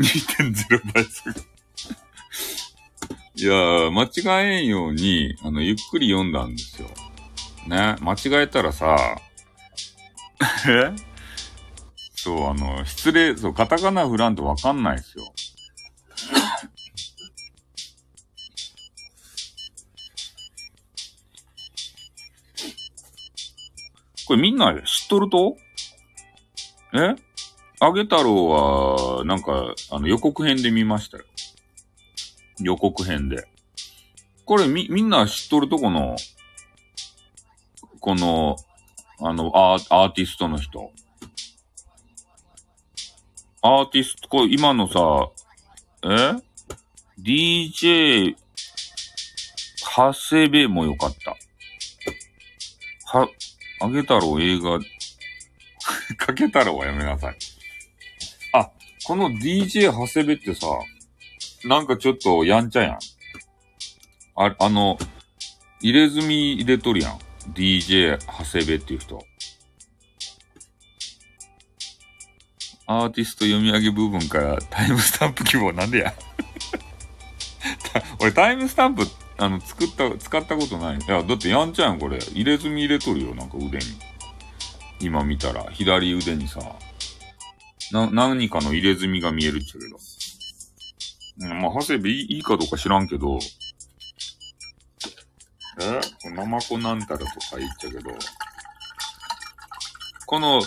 [0.00, 1.30] 2.0倍速。
[3.36, 6.88] いやー、間違えんように、あの、ゆっくり読んだんですよ。
[7.68, 8.96] ね、間違えたらさ、
[10.66, 10.90] え？
[12.14, 15.24] そう、あの、失礼、そう、カタカナ振らんとわかんないですよ。
[24.26, 25.56] これみんな知っとると？
[26.94, 27.14] え？
[27.80, 31.24] あげ太郎は、なんか、あの予告編で見ましたよ。
[32.60, 33.46] 予告編で。
[34.44, 36.16] これみ、みんな知っとるとこの、
[38.00, 38.56] この、
[39.20, 40.90] あの、アーアーティストの人。
[43.62, 45.28] アーティスト、これ今のさ、
[46.04, 46.32] え
[47.20, 48.36] ?DJ、
[49.96, 51.36] 長谷部もよかった。
[53.18, 53.28] は、
[53.80, 54.78] あげ太郎映画、
[56.16, 57.36] かけ太郎はやめなさい。
[58.52, 58.70] あ、
[59.04, 60.66] この DJ 長谷部ってさ、
[61.64, 62.98] なんかちょっとやんちゃやん。
[64.36, 64.96] あ、あの、
[65.80, 67.18] 入れ墨入れとるやん。
[67.54, 69.22] DJ 長谷部っていう人。
[72.86, 76.14] アーティスト読み上げ部分からタイムスタンプ希望なんでや？
[78.20, 80.96] 俺タイムスタンプ、あの、作った、使ったことない。
[80.96, 82.18] いや、だってやんちゃやん、これ。
[82.32, 83.84] 入れ墨入れとるよ、なんか腕に。
[85.00, 86.60] 今見たら、左腕にさ、
[87.92, 89.98] な、何かの入れ墨が見えるっちゃけど。
[91.40, 93.38] うん、まあ、長谷部いいかどうか知らんけど、
[95.80, 98.10] えナマコなんたらとか言っちゃうけど、
[100.26, 100.60] この、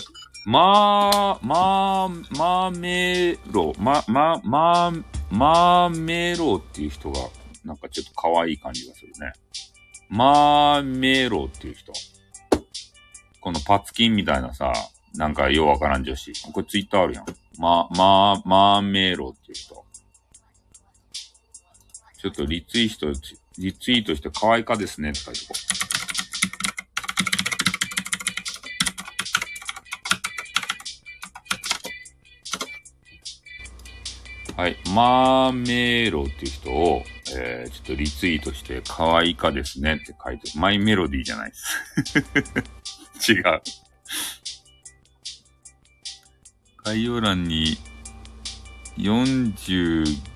[0.44, 4.92] まー、まー、まーめろ、ま、ま、ま、
[5.30, 7.20] まーめろっていう人が、
[7.64, 9.32] なんかちょっと可愛い感じがするね。
[10.08, 11.92] まーめろっていう人。
[13.40, 14.72] このパツキンみたいなさ、
[15.14, 16.32] なんかようわからん女子。
[16.52, 17.26] これツイッターあるやん。
[17.58, 19.84] ま、ま、まーめろっていう人。
[22.18, 23.12] ちょっとリツイート、
[23.58, 25.82] リツイートして可愛かですねって書いてこう。
[34.62, 34.76] はい。
[34.94, 37.02] マーメーロっていう人を、
[37.34, 43.32] えー、ちょっとリツイートして、可愛いかですねって書いて、マイメロディーじゃないです。
[43.32, 43.62] 違う。
[46.84, 47.78] 概要欄に、
[48.98, 50.31] 45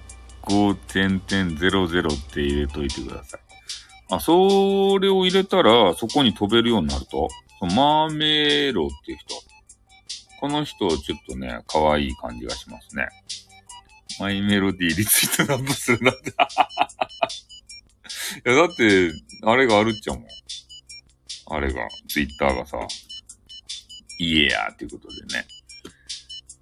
[0.47, 3.40] 5点点00って入れといてください。
[4.11, 7.28] あ、それを入れたら、そこに飛べるようになると、
[7.61, 9.34] マーメロっていう人。
[10.40, 13.09] この人、ちょっとね、可愛い感じがしますね。
[14.20, 16.30] マイメロディーリツイートナンバするなんて。
[16.30, 16.32] い
[18.44, 20.26] や、だって、あれがあるっちゃもん。
[21.49, 22.78] あれが、ツイッターがさ、
[24.18, 25.47] いえやーっていうことでね。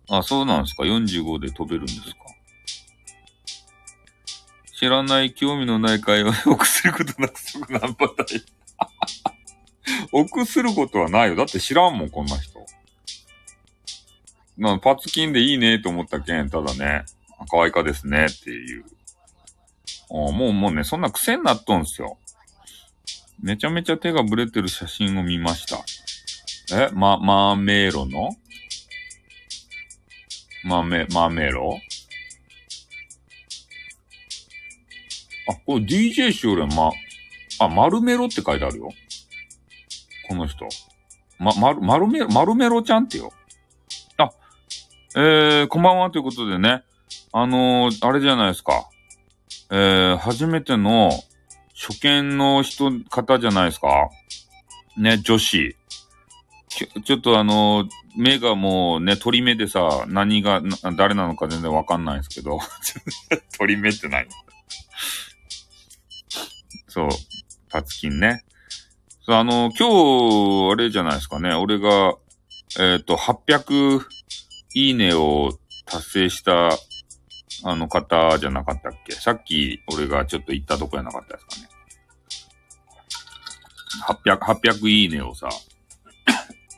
[0.09, 2.24] あ、そうなんですか ?45 で飛べるんですか？
[4.85, 8.45] 知らない興味のない会話で臆することなく即ナンパたい。
[10.13, 11.37] 臆することはないよ。
[11.37, 12.67] だって知らんもん、こんな人。
[14.59, 17.07] なパツキンでいいねと思ったけん、ただね、
[17.51, 18.85] 可愛かですねっていう。
[20.11, 22.19] もうもうね、そんな癖になっとんすよ。
[23.41, 25.83] めちゃめちゃ手がブレてる写真を見ました。
[26.77, 26.91] え？
[26.93, 28.37] ま、マーメイロの？
[30.63, 31.81] マーメ、マーメイロ？
[35.49, 36.91] あ、これ DJ しおるま、
[37.59, 38.91] あ、丸メロって書いてあるよ。
[40.29, 40.67] この人。
[41.39, 43.33] ま、丸、丸メロ、丸メロちゃんってよ。
[44.17, 44.31] あ、
[45.17, 46.83] えー、こんばんはということでね。
[47.33, 48.89] あのー、あれじゃないですか。
[49.71, 51.11] えー、初めての
[51.75, 54.09] 初見の人、方じゃないですか。
[54.97, 55.77] ね、女子。
[56.69, 60.63] ちょちょっとあのー、目がもうね、鳥目でさ、何が、
[60.97, 62.59] 誰なのか全然わかんないですけど。
[63.59, 64.27] 鳥目って何
[66.95, 67.09] そう、
[67.71, 68.45] パツキンね。
[69.27, 71.53] そう、あの、今日、あれじゃないですかね。
[71.53, 72.15] 俺が、
[72.79, 74.01] えっ、ー、と、800
[74.75, 76.69] いいねを達成した、
[77.65, 79.13] あの方じゃなかったっけ？
[79.13, 81.69] さっき、俺がちょっと言ったとこやなかったですかね。
[84.37, 85.49] 800、800いいねをさ、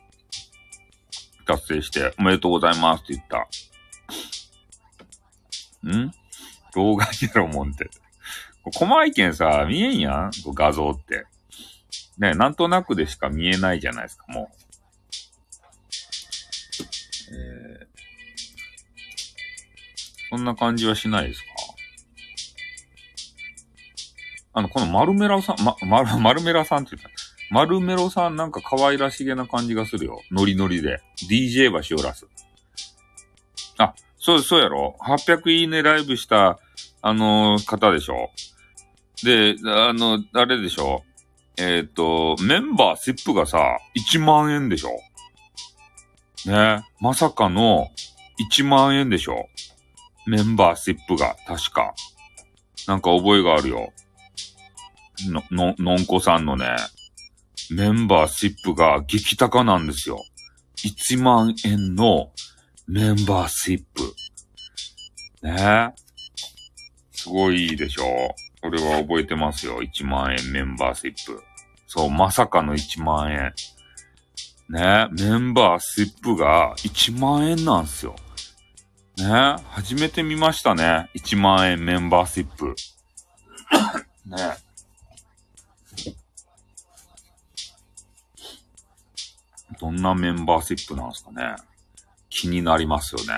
[1.45, 3.47] 達成して、おめでとうございますって言った。
[5.91, 6.11] ん？
[6.75, 7.91] 動画やろもんって。
[8.75, 10.31] 細いけんさ、見えんやん？
[10.55, 11.27] 画像って。
[12.19, 14.57] ね、なんとなくでしか見えないじゃないですか、もう。
[17.29, 17.87] えー、
[20.31, 21.47] そんな感じはしないですか？
[24.55, 27.11] あの、この丸メラさん、ま、丸、丸メラさんって言った。
[27.51, 30.23] 丸メロさんなんか可愛らしげな感じがするよ。
[30.33, 31.01] ノリノリで。
[31.31, 32.27] DJ はしおらす。
[33.79, 36.59] あ、そう、そうやろ ?800 いいねライブした、
[37.03, 38.31] あのー、方でしょ？
[39.25, 41.03] で、あの、あれでしょ？
[41.59, 44.91] うえっ、ー、と、メンバーシップがさ、1万円でしょ？
[46.51, 46.85] ね？
[47.01, 47.89] まさかの
[48.53, 49.49] 1万円でしょ？
[50.27, 51.95] メンバーシップが、確か。
[52.87, 53.93] なんか覚えがあるよ。
[55.29, 56.77] の、の、のんこさんのね、
[57.71, 60.23] メンバーシップが激高なんですよ。
[60.85, 62.33] 1万円の
[62.87, 64.15] メンバーシップ。
[65.43, 65.95] ね？
[67.13, 68.05] すごいいいでしょ？
[68.67, 69.81] 俺は覚えてますよ。
[69.83, 71.43] 1万円メンバーシップ。
[71.87, 73.53] そう、まさかの1万円。
[74.69, 78.17] ね、メンバーシップが1万円なんすよ。
[79.17, 81.09] ね、初めて見ましたね。
[81.15, 82.75] 1万円メンバーシップ。
[84.27, 84.37] ね。
[89.79, 91.57] どんなメンバーシップなんすかね。
[92.29, 93.37] 気になりますよね。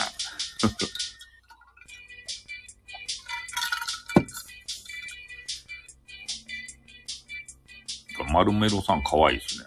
[8.33, 9.65] 丸メロさん可愛いですね。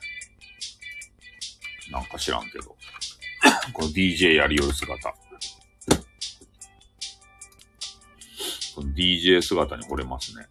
[1.92, 2.76] なんか知らんけど。
[3.74, 5.10] この DJ やりよる姿。
[8.76, 10.46] この DJ 姿に惚れますね。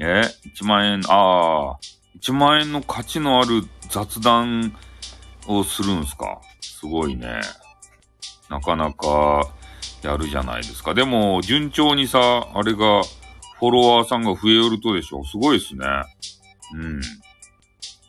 [0.00, 0.22] え
[0.56, 1.78] ?1 万円、ああ、
[2.18, 4.74] 1万円の価値のある雑談
[5.46, 6.40] をするんすか？
[6.60, 7.40] すごいね。
[8.48, 9.50] なかなか
[10.02, 10.94] やるじゃないですか。
[10.94, 13.02] でも、順調にさ、あれが、
[13.62, 15.86] フォロワーさんが増えよるとでしょすごいっすね。
[16.74, 17.00] うん。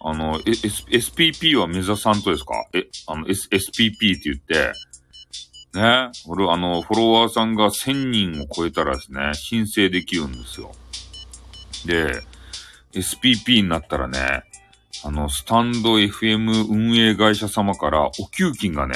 [0.02, 2.66] あの、S、SPP は目指さんとですか？
[2.74, 4.74] え、あの、S、SPP って言って、
[5.76, 10.72] ね、俺、あの、フォロワーさんが1000人を超えたらですね、申請できるんですよ。
[11.86, 12.24] で、
[12.94, 14.42] SPP になったらね、
[15.06, 18.96] あの、スタンド FM 運営会社様からお給金がね、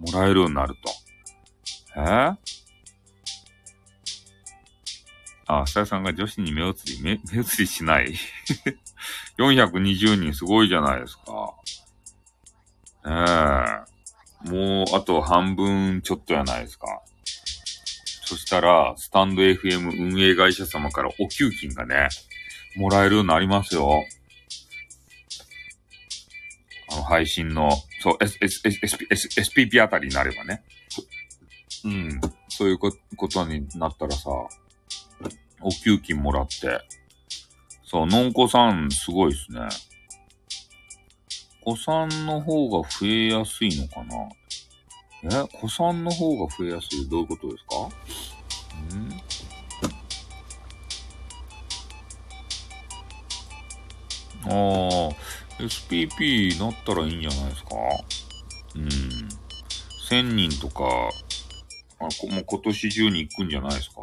[0.00, 0.74] もらえるようになる
[1.94, 2.00] と。
[2.00, 2.55] え？
[5.46, 8.14] あ、スタイさんが女子に目移り、目、 目移りしない。
[9.38, 11.54] 420人すごいじゃないですか。
[13.06, 17.02] ええもう、あと半分ちょっとやないですか。
[18.24, 22.08] そしたら、スタンド FM 運営会社様からお給金がね、
[22.74, 24.04] もらえるようになりますよ。
[26.90, 27.70] あの、配信の、
[28.02, 30.64] そう、S、S、S、S、S、SPP あたりになればね。
[31.84, 32.20] うん。
[32.48, 32.92] そういうこ
[33.28, 34.30] とになったらさ、
[35.60, 36.80] お給金もらって。
[37.84, 39.60] そう、のんこさん、すごいですね。
[41.62, 44.28] 子さんの方が増えやすいのかな？
[45.42, 45.48] え？
[45.60, 47.76] 子さんの方が増えやすいどういうことですか？
[48.94, 49.10] ん。
[54.48, 55.12] ああ、
[55.60, 57.70] SPP なったらいいんじゃないですか？
[58.76, 58.88] うん。
[60.08, 60.84] 1000人とか、
[61.98, 62.08] あも
[62.42, 63.96] う今年中に行くんじゃないですか？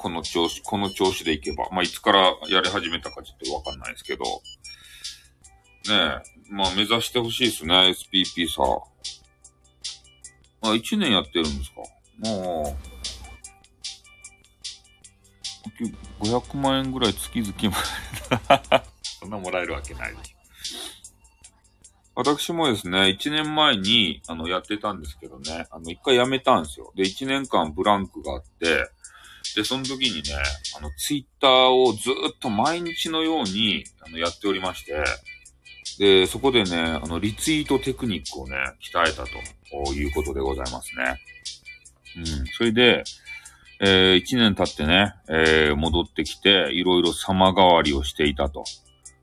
[0.00, 1.68] この調子、この調子でいけば。
[1.70, 4.24] まあ、いつからやり始めたかちょっとわかんないですけど。
[4.24, 4.32] ね
[5.90, 6.22] え。
[6.50, 8.62] まあ、目指してほしいですね、SPP さ。
[10.62, 11.82] あ、1年やってるんですか
[12.30, 12.78] も
[16.20, 17.82] う、500万円ぐらい月々も
[18.48, 18.84] らえた
[19.20, 20.36] そんなもらえるわけないでしょ。
[22.14, 26.90] 私もですね、1年前に、あの、やってたんですけどね、あの、一回辞めたんですよ。
[26.96, 28.90] で、1年間ブランクがあって、
[29.56, 30.34] で、その時にね、
[30.76, 35.04] あの、ツイッターをずっと毎日のように、あの、やっておりまして、
[35.98, 38.56] で、そこでね、あの、リツイートテクニックをね、
[38.92, 41.20] 鍛えたということでございますね。
[42.16, 42.46] うん。
[42.56, 43.04] それで、
[43.80, 48.64] えー、1年経ってね、えー、戻ってきて、いろいろ様変わりをしていたと。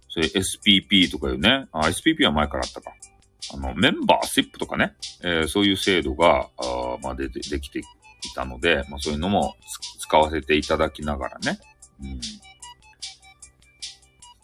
[0.09, 2.91] それ SPP とかいうね、あ、SPP は前からあったか。
[3.53, 7.83] あの、メンバーシップとかね、えー、そういう制度が、あまあ、で、できてい
[8.35, 9.55] たので、まあそういうのも
[10.07, 11.59] 使わせていただきながらね。
[12.01, 12.19] うん。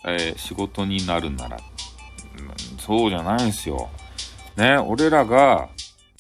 [0.06, 3.90] えー、仕事になるなら、うん、そうじゃないんですよ。
[4.58, 5.70] ね、俺らが、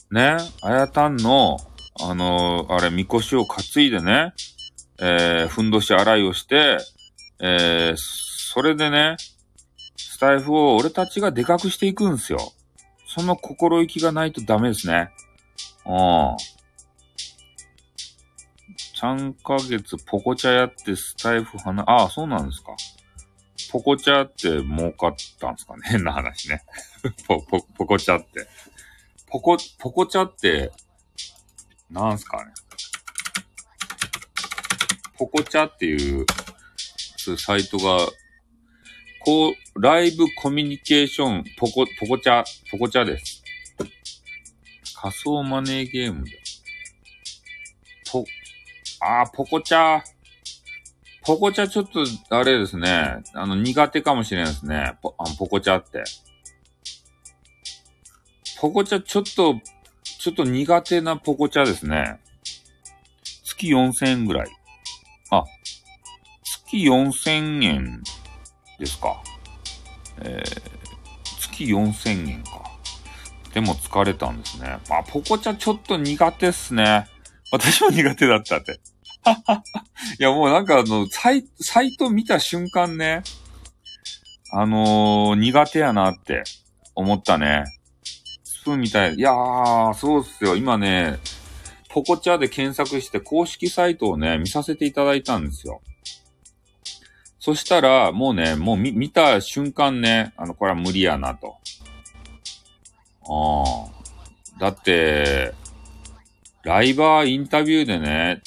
[0.09, 1.57] ね、あやたんの、
[1.99, 4.33] あのー、あれ、みこしを担いでね、
[4.99, 6.77] えー、ふんどし洗いをして、
[7.39, 9.17] えー、それでね、
[9.97, 12.39] スタイフを俺たちがでかくしていくんすよ。
[13.07, 15.09] その心意気がないとダメですね。
[15.85, 16.37] うん。
[19.03, 22.73] 3ヶ月ポコチャやってスタイフ花、ああ、そうなんですか。
[23.69, 26.63] ポコチャって儲かったんですかね 変な話ね。
[27.27, 28.47] ポ、ポ、ポコチャって。
[29.27, 30.71] ポコ、ポコチャって、
[31.89, 32.53] なんすかね。
[35.17, 36.25] ポコチャっていう、
[37.37, 38.07] サイトが、
[39.19, 43.43] こう、ライブコミュニケーション、ポコ、ポコチャ、ポコチャです。
[44.95, 46.42] 仮想マネーゲームで。
[49.03, 50.01] ポ、あ、ポコチャ。
[51.25, 53.21] ポコチャちょっと、あれですね。
[53.33, 54.97] あの、苦手かもしれないですね。
[55.01, 56.03] ポ、あポコチャって。
[58.59, 59.59] ポコチャちょっと、
[60.03, 62.19] ちょっと苦手なポコチャですね。
[63.43, 64.47] 月4000円ぐらい。
[65.31, 65.43] あ、
[66.43, 68.03] 月4000円
[68.79, 69.21] ですか。
[70.21, 70.61] えー、
[71.41, 72.63] 月4000円か。
[73.53, 74.79] でも疲れたんですね。
[74.89, 77.07] あ、ポコチャちょっと苦手っすね。
[77.51, 78.79] 私も苦手だったって。
[80.19, 83.23] いや、もうなんかあの、サイサイト見た瞬間ね、
[84.51, 86.43] あのー、苦手やなって
[86.95, 87.63] 思ったね。
[88.43, 89.15] スプーンみたい。
[89.15, 90.55] いやー、そうっすよ。
[90.55, 91.19] 今ね、
[91.89, 95.81] ポコチャで検索して公式サイトをね、見させていただいたんですよ。
[97.39, 101.57] そしたら、もうね、もう見、見た瞬間ね、あの、これは無理やなと。
[103.27, 104.59] ああ。
[104.59, 105.53] だって、
[106.63, 108.41] ライバーインタビューでね、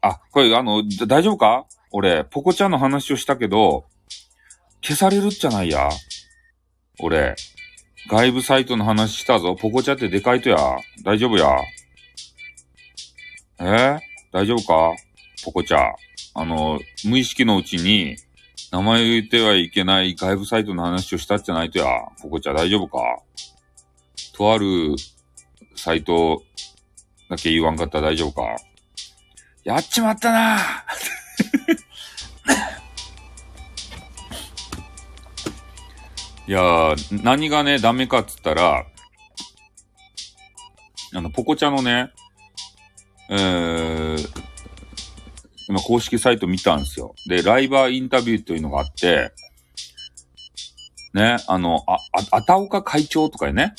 [0.00, 1.66] あ、これあの、大丈夫か？
[1.90, 3.86] 俺、ポコちゃんの話をしたけど、
[4.82, 5.88] 消されるっちゃないや。
[7.00, 7.34] 俺、
[8.08, 9.56] 外部サイトの話したぞ。
[9.56, 10.58] ポコチャってでかいとや。
[11.02, 11.48] 大丈夫や。
[13.60, 13.98] え？
[14.32, 14.92] 大丈夫か？
[15.44, 15.92] ポコチャ。
[16.34, 18.16] あの、無意識のうちに、
[18.70, 21.86] 名前言ってはいけない外部サイトの話をしたっちゃないとや。
[22.22, 23.02] ポコチャ大丈夫か？
[24.34, 24.94] とある
[25.74, 26.42] サイト
[27.28, 28.56] だけ言わんかったら大丈夫か？
[29.68, 30.58] やっちまったな
[36.46, 38.86] いや、何がね、ダメかっつったら、
[41.14, 42.10] あの、ポコチャのね、
[43.28, 44.28] えー、
[45.68, 47.14] 今公式サイト見たんですよ。
[47.26, 49.34] で、ライバーインタビューというのがあって、
[51.12, 51.98] ね、あの、あ、あ、
[52.38, 53.74] あたおか会長とかね、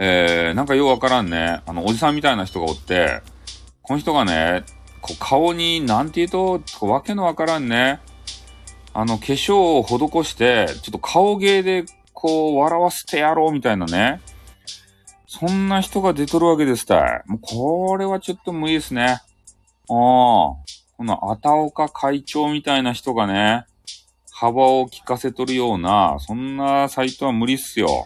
[0.00, 3.22] えー、なんかようわからんね、あの、おじさんみたいな人がおって、
[3.82, 4.64] この人がね、
[5.08, 8.00] こう顔に、なんて言うと、わけのわからんね、
[8.92, 14.20] あの、化粧を施して、ちょっと顔芸で、こう、笑わせてやろうみたいなね。
[15.26, 17.22] そんな人が出とるわけですたい。
[17.26, 19.04] もう、これはちょっと無理ですね。
[19.06, 19.88] ああ。
[19.88, 20.56] こ
[20.98, 23.64] の、あたおか会長みたいな人がね、
[24.32, 28.04] 幅を利かせとるような、そんなサイトは無理っすよ。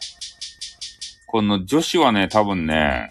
[1.26, 3.08] この女子はね、多分ね、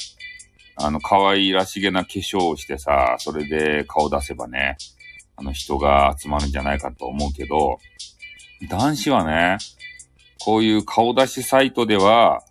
[0.83, 4.77] あの、可愛らしげな化粧をしてさ、それで顔出せばね、
[5.35, 7.79] あの人が集まるんじゃないかと思うけど、
[8.69, 9.57] 男子はね、
[10.43, 12.43] こういう顔出しサイトでは、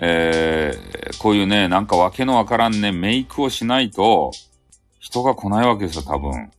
[0.00, 4.32] えー、こういうね、なんかわけのわからんね、メイクをしないと、
[4.98, 6.50] 人が来ないわけですよ、多分。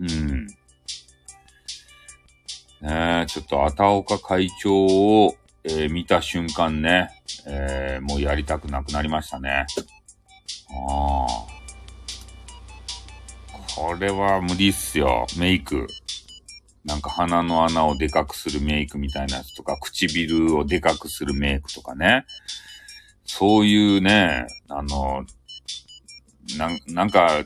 [0.00, 0.46] うん。
[2.80, 5.34] ねえ、ちょっと、あたおか会長を、
[5.64, 7.10] えー、見た瞬間ね、
[7.46, 9.66] えー、もうやりたくなくなりましたね。
[10.70, 11.60] ああ。
[13.76, 15.26] これは無理っすよ。
[15.38, 15.86] メイク。
[16.84, 22.24] なんか鼻の穴をでかくするメイクみたいなやつとか、唇をでかくするメイクとかね。
[23.24, 25.24] そういうね、あの、
[26.58, 27.44] ななんか、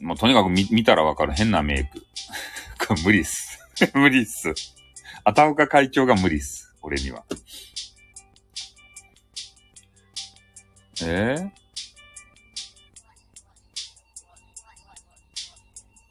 [0.00, 2.04] もうとにかく見見たらわかる変なメイク。
[2.86, 3.58] これ無理っす。
[3.94, 4.52] 無理っす。
[5.24, 6.67] あたおか会長が無理っす。
[6.82, 7.24] 俺には。
[11.02, 11.50] え？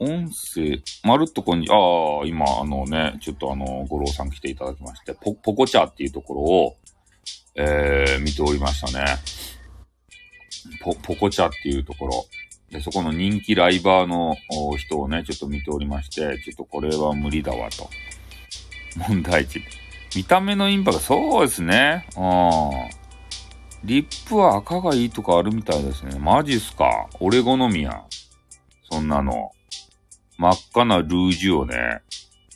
[0.00, 6.76] ー、音声、まるっとこんに、ああ、今、あのね、ちょっとあの、五郎さん来ていただきまして、ポ、ポコチャっていうところを、
[7.54, 9.16] えー、見ておりましたね。
[10.82, 12.26] ポ、ポコチャっていうところ。
[12.70, 14.36] で、そこの人気ライバーの
[14.76, 17.90] 人をね、ちょっと見ておりまして、ちょっとこれは無理だわと。
[18.96, 19.60] 問題児。
[20.16, 22.06] 見た目のインパクト、そうですね。
[22.16, 22.98] うん。
[23.84, 26.18] リップは赤がいいとかあるみたいですね。
[26.18, 28.04] マジっすか俺好みや。
[28.90, 29.52] そんなの。
[30.36, 32.02] 真っ赤なルージュをね、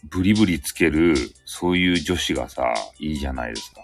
[0.04, 1.14] ブリブリつける、
[1.44, 3.82] そういう女子がさ、いいじゃないですか。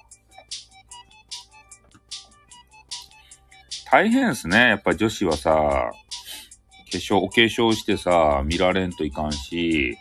[3.91, 4.57] 大変ですね。
[4.69, 5.93] やっぱ女子はさ、化
[6.91, 9.97] 粧、お化粧してさ、見られんといかんし、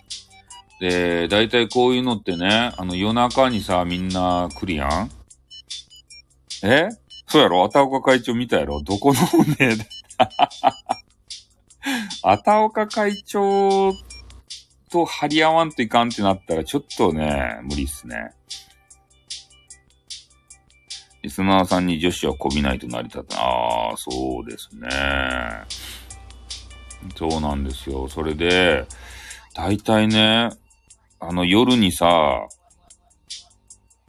[0.79, 5.11] で、大体こういうのってね、あの夜中にさ、みんな来るやん？
[6.63, 6.89] え？
[7.27, 7.63] そうやろ？
[7.63, 8.81] あたおか会長見たやろ？
[8.83, 9.19] どこの
[9.55, 9.77] ね、
[12.23, 13.93] あたおか会長
[14.91, 18.31] と張り合わんといかんってなったらちょっとね、無理っすね。
[21.23, 23.45] リスナーさんに女子はこびないと成り立たない。
[23.45, 24.87] ああ、そうですね。
[27.15, 28.07] そうなんですよ。
[28.07, 28.87] それで、
[29.53, 30.49] 大体ね、
[31.19, 32.48] あの夜にさ、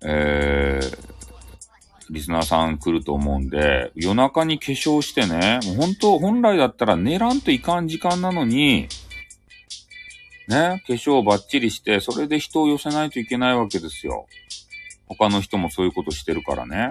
[0.02, 1.08] えー、
[2.10, 8.88] リスナーさん来ると思うんで、夜中に化粧してね、もう本当、本来だったら寝らんといかん時間なのに、
[10.48, 14.26] ね、化粧をバッチリして、それで人を寄せないといけないわけですよ。
[15.06, 16.88] 他の人もそういうことしてるからね。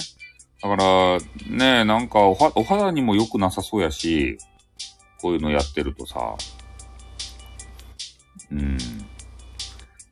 [0.61, 4.37] だから、ね、なんかおは、お肌にも良くなさそうやし、
[5.21, 6.35] こういうのやってるとさ、
[8.51, 8.77] うん。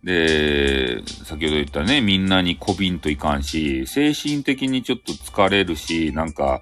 [0.06, 6.62] で、先ほど言ったね、みんなにこびんといかんし、精神的にちょっと疲れるし、なんか、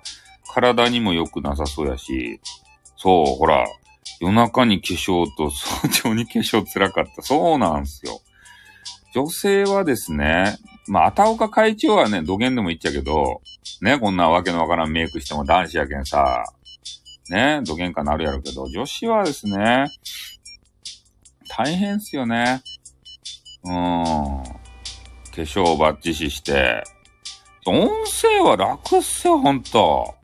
[0.53, 2.39] 体にも良くなさそうやし、
[2.95, 3.65] そう、ほら、
[4.21, 7.21] 夜中に化粧と早朝に化粧辛かった。
[7.21, 8.21] そうなんすよ。
[9.13, 10.57] 女性はですね、
[10.87, 13.41] まあ、あたおか会長はね、土下でも言っちゃうけど、
[13.81, 16.45] ね、こんなわけのわからんメイクしても男子やけんさ、
[17.29, 19.87] ね、土下かなるやろうけど、女子はですね、
[21.49, 22.61] 大変っすよね。
[23.63, 23.71] うん。
[23.71, 24.43] 化
[25.33, 26.83] 粧バッチシして、
[27.65, 30.15] 音声は楽っすよ、ほんと。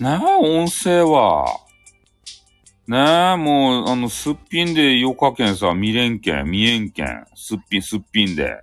[0.00, 1.46] ねえ、音声は。
[2.86, 8.62] ねえ、もう、あの、すっぴんでよかけんさ、見れんけん、見えんけん、すっぴん、すっぴんで。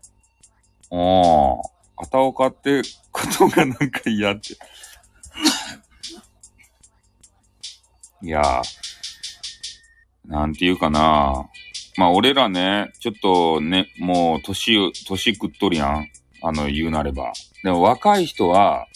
[0.92, 1.60] うん。
[1.98, 2.82] あたおかって
[3.12, 4.58] ことがなんか嫌って。
[8.24, 8.62] いや
[10.26, 11.50] なんていうかな。
[11.98, 16.08] まあ、俺らね、ちょっとね、もう、年、年食っとるやん。
[16.42, 17.34] あの、言うなれば。
[17.64, 18.88] でも若い人は、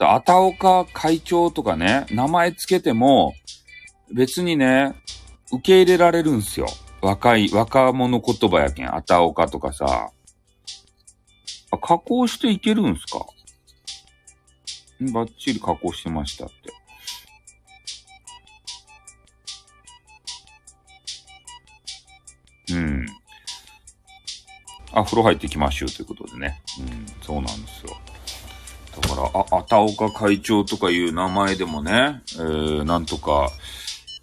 [0.00, 3.34] あたおか会長とかね、名前つけても、
[4.12, 4.94] 別にね、
[5.52, 6.66] 受け入れられるんすよ。
[7.00, 8.94] 若い、若者言葉やけん。
[8.94, 10.10] あたおかとかさ。
[11.70, 13.26] 加工していけるんすか？
[15.12, 16.54] バッチリ加工してましたって。
[22.72, 23.06] うん。
[24.92, 26.62] あ、風呂入ってきましょうということでね。
[26.80, 27.96] うん、そうなんですよ。
[29.00, 33.50] だから、あ、あたおか会長とかいう名前でもね、えー、なんとか、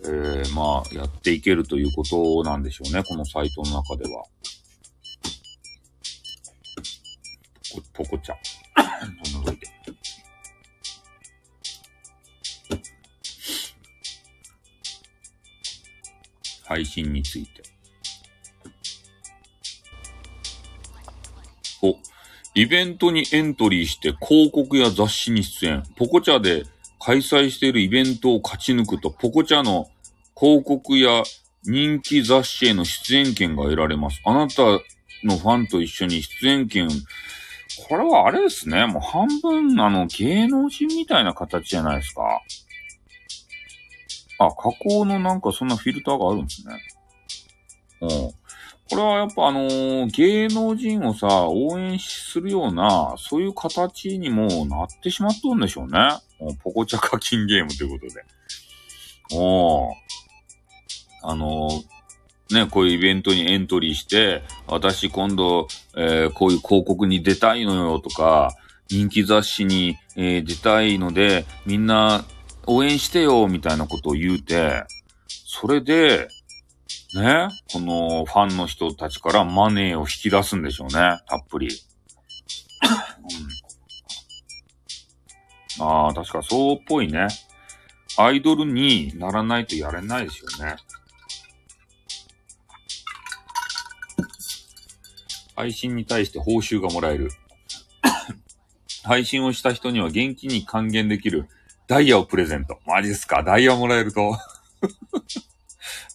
[0.03, 4.23] えー、まあ、やっていけるということなんでしょうね、このサイトの中では。
[7.93, 8.37] ポコちゃん。
[8.37, 9.67] いて。
[16.63, 17.60] 配信について。
[21.81, 21.95] お、
[22.53, 25.83] イベントにエントリーして広告や雑誌に出演。
[25.95, 26.65] ポコチャで
[26.99, 29.89] 開催しているイベントを勝ち抜くと、ポコチャの
[30.37, 31.23] 広告や
[31.63, 34.21] 人気雑誌への出演権が得られます。
[34.25, 34.63] あなた
[35.23, 36.89] のファンと一緒に出演権、
[37.87, 38.85] これはあれですね。
[38.85, 42.41] もう半分あの芸能人みたいな形じゃないですか。
[44.39, 46.73] あ、加工のなんかそんなフィルターがあるんですね。
[48.01, 48.40] うん。
[48.91, 56.09] これはやっぱあのー、芸能人をさ、応援するような、そういう形にもなってしまっとんでしょうね。
[56.61, 58.25] ポコチャ課金ゲームということで。
[59.33, 59.93] おー
[61.23, 68.53] あのー、ね、こういうイベントにエントリーして、私今度、えー、こういう広告に出たいのよとか、
[68.89, 72.25] 人気雑誌に、えー、出たいので、みんな
[72.67, 74.83] 応援してよ、みたいなことを言うて、
[75.29, 76.27] それで、
[77.13, 80.93] ね、このファンの人たちからマネーを引き出すんでしょうね、
[81.27, 81.67] たっぷり。
[85.79, 87.27] うん、ああ、確かそうっぽいね。
[88.17, 90.75] アイドルにならないとやれないですよね。
[95.55, 97.29] 配信に対して報酬がもらえる。
[99.03, 101.49] 配信をした人には現金に還元できる
[101.87, 102.79] ダイヤをプレゼント。
[102.85, 103.43] マジですか？
[103.43, 104.37] ダイヤもらえると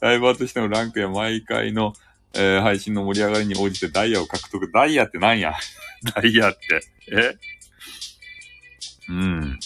[0.01, 1.94] ライバーとしてのランクや毎回の、
[2.35, 4.70] えー、配信の盛り上がりに応じてダイヤを獲得。
[4.70, 5.55] ダイヤって何や？
[6.14, 6.59] ダイヤって。
[7.12, 7.36] え？
[9.09, 9.59] うん。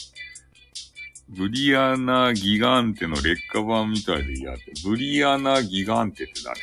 [1.29, 4.73] ブリアナ・ギガンテの劣化版みたいで嫌って。
[4.85, 6.61] ブリアナ・ギガンテって誰？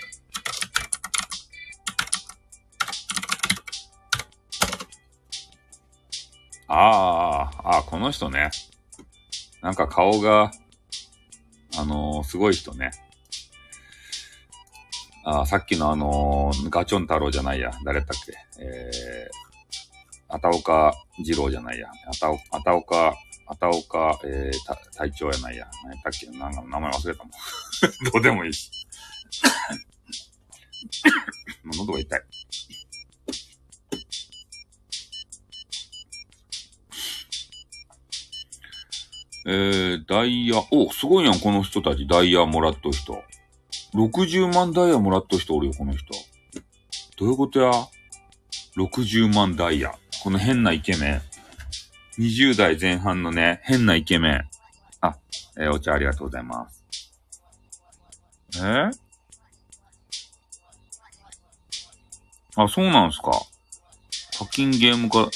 [6.70, 8.52] ああ、ああ、この人ね。
[9.62, 10.52] なんか顔が、
[11.78, 12.92] あのー、すごい人ね。
[15.30, 17.72] あさっきのあのー、ガチョン太郎じゃないや。
[17.84, 18.64] 誰だっけ？
[18.64, 21.90] えー、あたおか二郎じゃないや。
[22.08, 23.14] あたお、あたおか、
[23.46, 25.68] あたおか、えー、た、隊長やないや。
[25.84, 26.28] 何やったっけ？
[26.28, 27.32] なんか名前忘れたもん。
[28.14, 28.72] どうでもいいし。
[31.78, 32.22] 喉が痛い。
[39.46, 43.22] えー、ダイヤ、お、すごいやん、この人たち、ダイヤもらっとる人。
[43.98, 46.14] 60万ダイヤもらった人おるよ、この人。
[47.18, 47.72] どういうことや
[48.78, 49.96] ?60 万ダイヤ。
[50.24, 51.22] この変なイケメン。
[52.22, 54.44] 20代前半のね、変なイケメン。
[55.02, 55.18] あ、
[55.58, 56.86] えー、お茶ありがとうございます。
[58.58, 58.60] え？
[58.60, 58.92] ー、
[62.56, 63.32] あ、そうなんすか。
[64.38, 65.28] 課金ゲームか、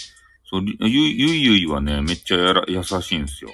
[0.48, 3.50] そう、ゆ、ゆいゆいはね、めっちゃやら、優しいんすよ。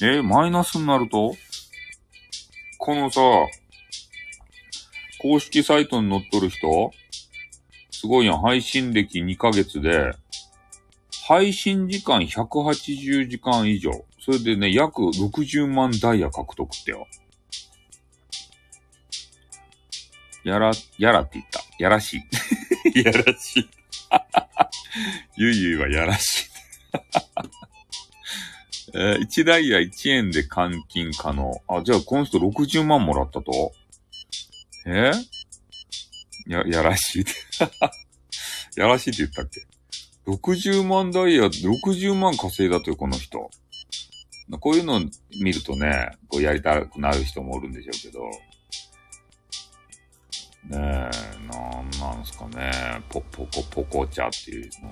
[0.00, 1.34] えー、マイナスになると？
[2.86, 3.20] このさ、
[5.18, 6.92] 公式サイトに載っとる人
[7.90, 8.38] すごいやん。
[8.38, 10.12] 配信歴2ヶ月で、
[11.26, 13.90] 配信時間180時間以上。
[14.20, 17.08] それでね、約60万ダイヤ獲得ってよ。
[20.44, 21.64] やら、やらって言った。
[21.80, 22.18] やらし
[22.94, 23.02] い。
[23.02, 23.68] やらしい。
[25.34, 26.46] ゆいゆいはやらしい。
[28.98, 31.52] えー、1ダイヤ1円で換金可能。
[31.68, 33.72] あ、じゃあこの人60万もらったと？
[34.86, 35.10] え？
[36.48, 37.32] ー、や、やらしいって。
[38.80, 39.66] やらしいって言ったっけ
[40.26, 43.50] ?60 万ダイヤ、60万稼いだとよ、この人。
[44.60, 45.00] こういうのを
[45.42, 48.30] 見るとね、こうやりたくなる人もおるんでしょうけど。
[50.70, 51.10] ねえ、
[51.52, 53.02] なんなんすかね。
[53.10, 54.90] ポ、ポコ、ポコチャっていうの。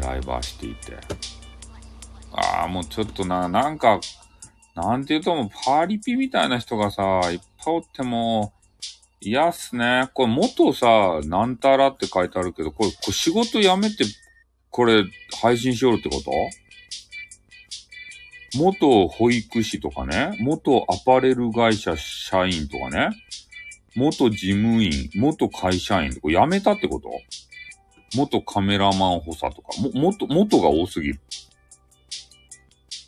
[0.00, 0.96] ライバーしていて。
[2.32, 4.00] ああ、もうちょっとな、なんか、
[4.74, 8.52] なんて言うともうパーリピみたいな人がさ、いっぱいおっても、
[9.20, 10.10] 嫌っすね。
[10.12, 14.04] これ元さ、なんたらって書いてあるけど、これ、これ仕事辞めて、
[14.70, 15.04] これ、
[15.40, 16.30] 配信しよるってこと？
[18.58, 23.10] 元保育士とかね、元アパレル会社社員とかね、
[23.94, 27.08] 元事務員、元会社員これ辞めたってこと？
[28.16, 31.20] 元カメラマン補佐とか、も、元、元が多すぎる。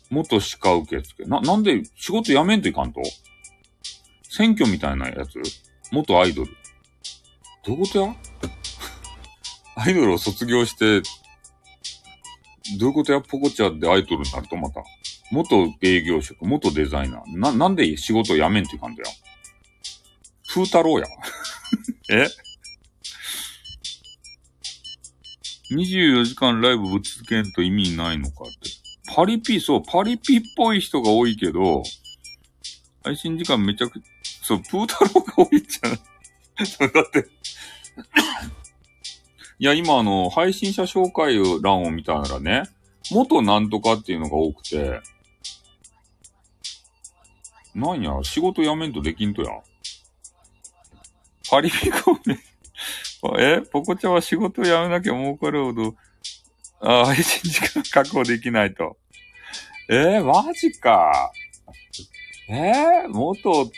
[0.09, 1.25] 元歯科受付。
[1.25, 3.01] な、なんで仕事辞めんといかんと？
[4.29, 5.41] 選挙みたいなやつ？
[5.91, 6.51] 元アイドル。
[7.65, 8.15] どういうことや？
[9.75, 11.01] アイドルを卒業して、
[12.77, 13.21] どういうことや？
[13.21, 14.83] ポコチャでアイドルになるとまた。
[15.31, 17.39] 元営業職、元デザイナー。
[17.39, 19.09] な、なんで仕事辞めんといかんだよ。
[20.47, 21.05] 風太郎や。
[22.11, 22.27] え？
[25.71, 28.69] ?24 時間ライブぶつけんと意味ないのかって。
[29.15, 31.83] パリピ、そう、パリピっぽい人が多いけど、
[33.03, 34.05] 配信時間めちゃくちゃ、
[34.45, 35.99] そう、プー太郎が多いじゃない？
[36.93, 37.29] だって
[39.61, 42.63] いや、今あの、配信者紹介欄を見たならね、
[43.11, 45.01] 元なんとかっていうのが多くて、
[47.75, 49.49] なんや、仕事辞めんとできんとや。
[51.49, 52.37] パリピコメ、
[53.37, 53.61] え？
[53.61, 55.95] ポコチャは仕事を辞めなきゃ儲かるほど、
[56.81, 58.97] あ配信時間確保できないと。
[59.89, 60.19] え？
[60.19, 61.31] ー、マジか。
[62.47, 63.05] え？
[63.07, 63.69] ー、元、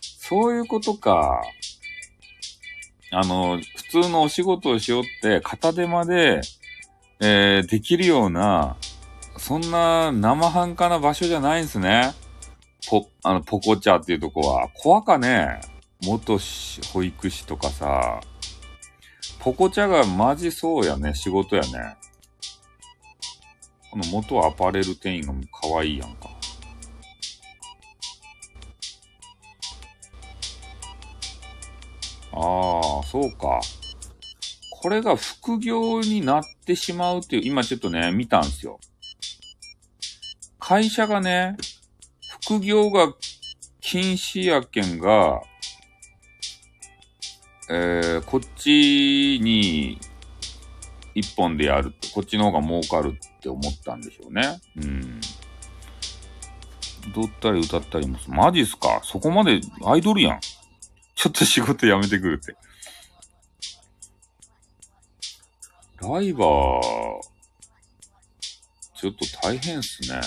[0.00, 1.42] そういうことか。
[3.10, 3.58] あの、
[3.92, 6.40] 普通のお仕事をしよって、片手間で、
[7.20, 8.76] えー、できるような、
[9.36, 12.12] そんな生半可な場所じゃないんすね。
[12.88, 14.68] ポ、あの、ポコチャっていうとこは。
[14.74, 15.60] 怖かね
[16.02, 16.38] 元
[16.92, 18.20] 保育士とかさ、
[19.40, 21.96] ポコチャがマジそうやね、仕事やね。
[23.90, 26.28] この元アパレル店員がもう可愛いやんか。
[32.32, 33.60] ああ、そうか。
[34.70, 38.78] これが副業になってしまうっていう、今ちょっとね、見たんですよ。
[40.60, 41.56] 会社がね、
[42.42, 43.12] 副業が
[43.80, 45.42] 禁止やけんが、
[47.70, 50.00] えー、こっちに
[51.14, 54.60] 一本でやるってこっちの方が儲かるって思ったんでしょうね。
[54.76, 55.20] うん。
[57.14, 59.00] 踊ったり歌ったりもマジっすか？
[59.02, 60.40] そこまでアイドルやん。
[61.14, 62.54] ちょっと仕事辞めてくるって。
[66.00, 66.44] ライバー、
[68.94, 70.20] ちょっと大変っすね。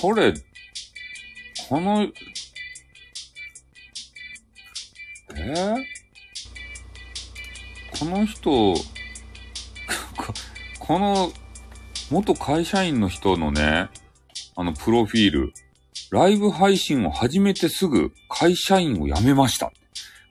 [0.00, 0.34] これ、
[1.68, 2.08] この、
[5.38, 8.74] えー、この人、
[10.78, 11.32] この、
[12.10, 13.88] 元会社員の人のね、
[14.54, 15.52] あの、プロフィール、
[16.10, 19.72] ライブ配信を始めてすぐ会社員を辞めました。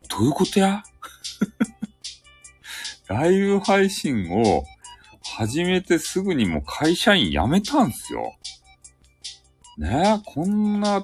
[0.10, 0.84] どういうことや？
[3.08, 4.64] ライブ配信を
[5.24, 8.36] 始めてすぐにも会社員辞めたんすよ。
[9.78, 10.16] ね？
[10.18, 11.04] え、こんな、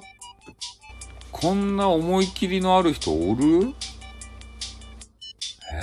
[1.30, 3.74] こんな思い切りのある人おる？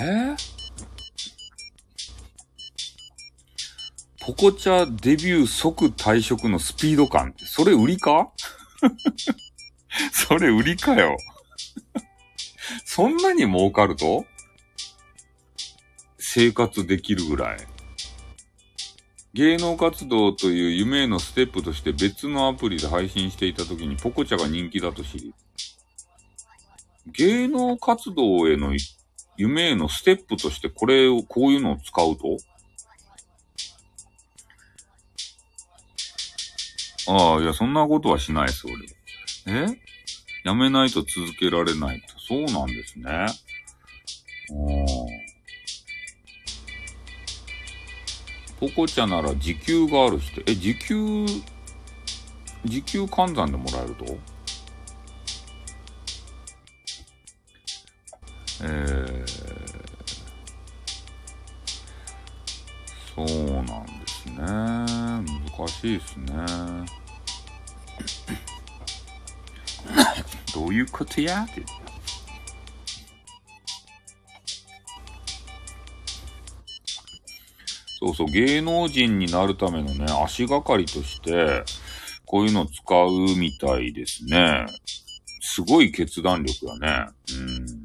[0.01, 0.35] え、
[4.21, 7.31] ポコチャデビュー即退職のスピード感。
[7.31, 8.31] って、それ売りか？
[10.13, 11.17] それ売りかよ。
[12.85, 14.25] そんなに儲かると？
[16.17, 17.67] 生活できるぐらい。
[19.33, 25.33] 芸能活動という夢へのステップとして別のアプリで配信していた時にポコチャが人気だと知り、
[27.07, 28.75] 芸能活動への
[29.39, 32.37] 夢へのステップとしてこれを、こういうのを使うと？
[37.07, 38.75] ああ、いや、そんなことはしないです、俺。
[39.47, 39.79] え？
[40.43, 42.07] やめないと続けられないと。
[42.19, 43.09] そうなんですね。
[43.09, 43.29] ああ。
[48.59, 50.41] ポコチャなら時給がある人。
[50.47, 51.25] え、時給、
[52.65, 54.05] 時給換算でもらえると？
[58.61, 59.25] えー、
[63.15, 64.37] そうなんですね。
[64.37, 66.35] 難しいですね。
[70.53, 71.63] どういうことやって。
[77.99, 81.63] そうそう、芸能人になるためのね、足がかりとして、
[82.25, 84.65] こういうのを使うみたいですね。
[85.41, 87.07] すごい決断力だね。
[87.33, 87.78] うん。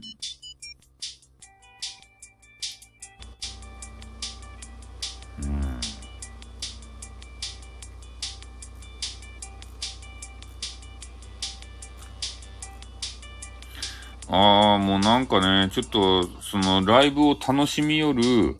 [14.36, 18.56] ああ、もうなんかね、ちょっと、その、ライブを楽しみよる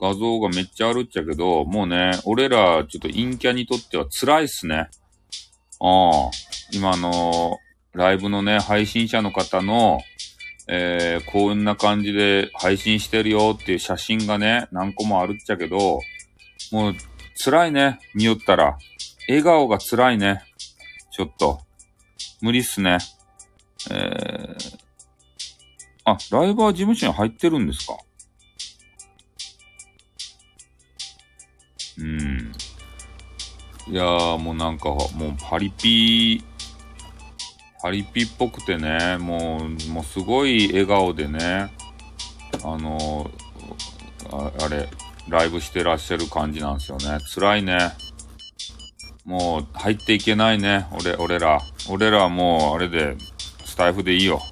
[0.00, 4.76] 画像がめっちゃあるっちゃけど、もうね、俺ら、ちょっと陰キャにとっては辛いっすね。
[4.78, 6.30] ああ、
[6.72, 7.58] 今の、
[7.92, 10.00] ライブのね、配信者の方の、
[10.68, 16.00] えー、こんな感じで配信してるよっていう写真がね、何個もあるっちゃけど、
[16.72, 16.94] もう、
[17.44, 18.78] 辛いね、見よったら。
[19.28, 20.44] 笑顔が辛いね。
[21.12, 21.60] ちょっと。
[22.40, 22.96] 無理っすね。
[23.90, 24.83] えー、
[26.06, 27.96] あ、ライバー事務所に入ってるんですか？
[31.98, 32.52] うん。
[33.86, 35.08] いやー、もうなんか、もう
[35.40, 36.44] パリピー、
[37.80, 41.70] パリピっぽくてね、もう、もうすごい笑顔でね、
[42.62, 43.30] あの
[44.32, 44.88] あ、あれ、
[45.28, 47.18] ライブしてらっしゃる感じなんですよね。
[47.34, 47.78] 辛いね。
[49.24, 51.60] もう、入っていけないね、俺、俺ら。
[51.88, 53.16] 俺らはもう、あれで、
[53.64, 54.42] スタイフでいいよ。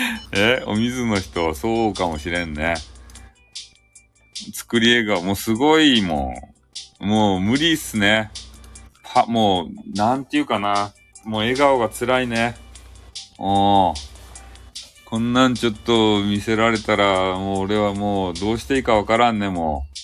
[0.32, 2.74] えお水の人、そうかもしれんね。
[4.54, 6.34] 作り笑顔、もうすごいも
[7.00, 7.06] ん。
[7.06, 8.30] もう無理っすね。
[9.02, 10.92] は、もう、なんていうかな。
[11.24, 12.56] もう笑顔が辛いね。
[13.38, 13.96] おー。
[15.04, 20.00] こんなんちょっと見せられたら、もう俺はもうどうしていいかわからんね、もう。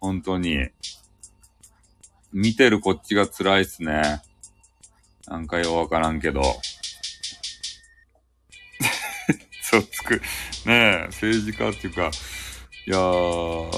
[0.00, 0.68] 本当に。
[2.32, 4.22] 見てるこっちが辛いっすね。
[5.26, 6.42] なんかよわからんけど。
[9.70, 10.22] そうつく、ね
[10.66, 12.10] え、政治家っていうか、
[12.86, 13.70] いやー、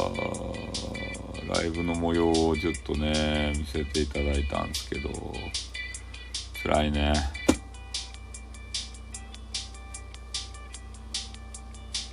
[1.53, 5.11] ライブの模様をちょっとね、見せていただいたんですけど、
[6.63, 7.13] 辛いね。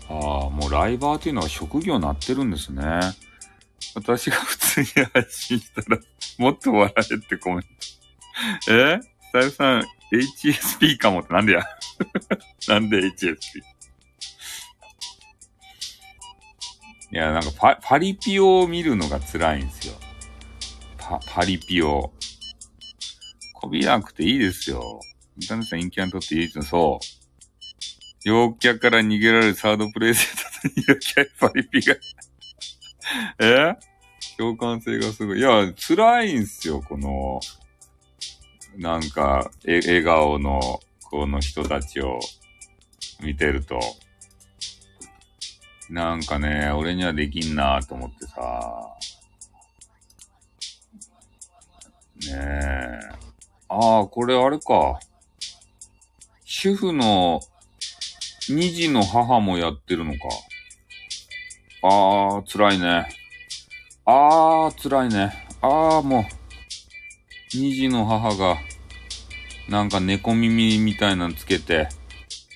[0.10, 2.82] ああ、もうライバーっていうのは職業になってるんですね。
[3.94, 6.00] 私が普通に配信したら、
[6.40, 7.68] もっと笑えってコメント。
[8.72, 9.00] え？
[9.02, 11.64] スタイルさん、HSP かもってなんでや？
[12.68, 13.60] なんで HSP?
[17.10, 19.94] いや、なんかパ、パリピを見るのが辛いんですよ。
[20.98, 22.12] パ、パリピを。
[23.54, 25.00] こびなくていいですよ。
[25.40, 26.64] インターネット陰キャにとっていいですよ。
[26.64, 27.18] そう。
[28.24, 31.96] 陽キャから逃げられるサードプレイセットと陽キャパリピが
[33.40, 33.76] え？
[34.38, 35.40] 共感性がすごい。
[35.40, 37.40] いや、辛いんすよ、この、
[38.76, 42.20] なんか、え、笑顔の、この人たちを
[43.22, 43.80] 見てると。
[45.90, 48.98] なんかね、俺にはできんなと思ってさ。
[52.30, 53.00] ねえ。
[53.70, 55.00] ああ、これあれか。
[56.44, 57.40] 主婦の
[58.50, 60.20] 二児の母もやってるのか。
[61.84, 63.08] ああ、辛いね。
[64.06, 65.46] ああ、辛いね。
[65.62, 66.24] ああ、もう。
[67.54, 68.58] 二児の母が、
[69.70, 71.90] なんか猫耳みたいなのつけて、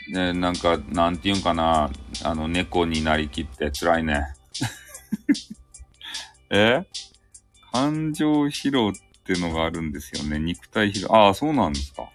[0.10, 1.90] ね、なんか、なんていうんかな、
[2.24, 4.26] あの、猫になりきって辛いね。
[6.50, 6.84] え？
[7.72, 8.94] 感情疲労っ
[9.24, 10.40] てのがあるんですよね。
[10.40, 11.16] 肉体疲労。
[11.16, 12.10] ああ、そうなんですか。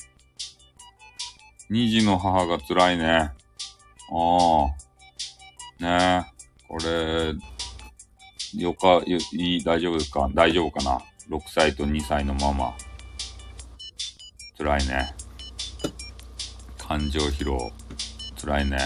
[1.71, 3.07] 二児の母が辛いね。
[3.13, 3.33] あ
[5.81, 5.83] あ。
[5.83, 6.47] ねえ。
[6.69, 7.35] これ、
[8.61, 10.29] よか、よ、いい、大丈夫ですか？
[10.35, 11.01] 大丈夫かな
[11.31, 12.77] ?6 歳と2歳のママ。
[14.59, 15.15] 辛いね。
[16.79, 17.73] 感情疲労。
[18.41, 18.79] 辛いね。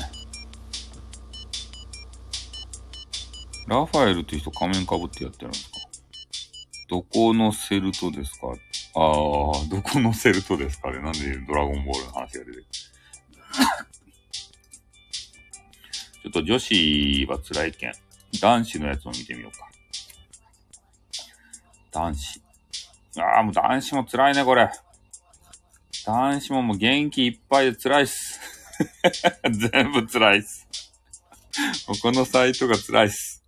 [3.68, 5.78] ラファエルって人仮面かぶってやってるんですか？
[6.88, 8.48] どこのセルトですか？
[8.96, 9.12] ああ、
[9.70, 10.90] どこのセルトですか？
[10.90, 12.66] ねなんでドラゴンボールの話が出てくる？
[16.22, 17.92] ちょっと女子は辛いけん。
[18.40, 19.68] 男子のやつを見てみようか。
[21.92, 22.42] 男子。
[23.18, 24.68] ああ、もう男子も辛いね、これ。
[26.06, 28.40] 男子ももう元気いっぱいで辛いっす。
[29.50, 30.66] 全部辛いっす。
[32.02, 33.44] このサイトが辛いっす。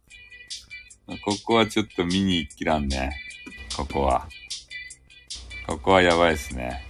[1.25, 3.13] ここはちょっと見に行きらんね。
[3.77, 4.29] ここは。
[5.67, 6.87] ここはやばいですね。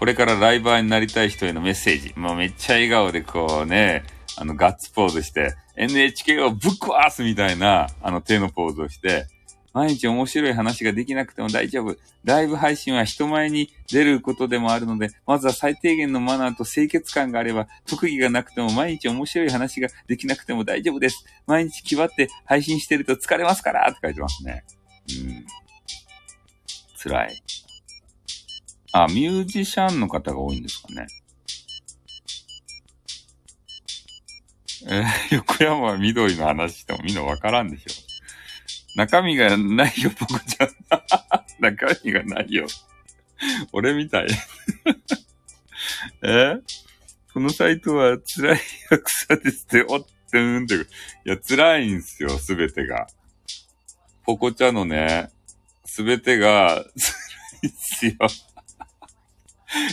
[0.00, 2.14] これからライバーになりたい人へのメッセージ。
[2.16, 4.04] もうめっちゃ笑顔でこうね、
[4.38, 9.26] あのガッツポーズして、NHK をぶっ壊すみたいな、あの手のポーズをして、
[9.72, 11.96] 毎日面白い話ができなくても大丈夫。
[12.24, 21.24] ライブ配信は人前に出ることでもあるので、まずは最低限のマナーと清潔感があれば、特技がなくても毎日面白い話ができなくても大丈夫です。
[21.46, 24.64] 毎日気張って配信してると疲れますからって書いてますね。
[25.08, 25.46] うん。
[27.02, 27.42] 辛い。
[28.92, 31.06] あ、ミュージシャンの方が多いんですかね。
[34.88, 37.99] えー、横山は緑の話してもみんなわからんでしょ。
[38.96, 40.68] 中身がないよ、ポコちゃん。
[41.60, 42.66] 中身がないよ。
[43.72, 44.28] 俺みたい。
[46.22, 46.60] え？
[47.32, 48.58] このサイトは辛い
[49.04, 50.74] 草ですって、おってんって。
[50.74, 50.78] い
[51.24, 53.06] や、辛いんすよ、すべてが。
[54.24, 55.30] ポコちゃんのね、
[55.84, 57.10] すべてが 辛
[57.62, 58.12] いっすよ。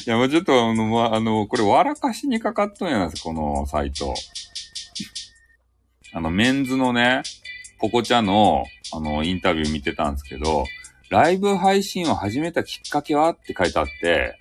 [0.07, 4.15] いや、もうちょっと、あの、まあ、の、これ、笑かしにかかっとんやないですか、このサイト。
[6.14, 7.22] あの、メンズのね、
[7.80, 10.66] ポコちゃんの、あの、インタビュー見てたんですけど、
[11.10, 14.38] ライブ配信を始めたきっかけはって書いてあって、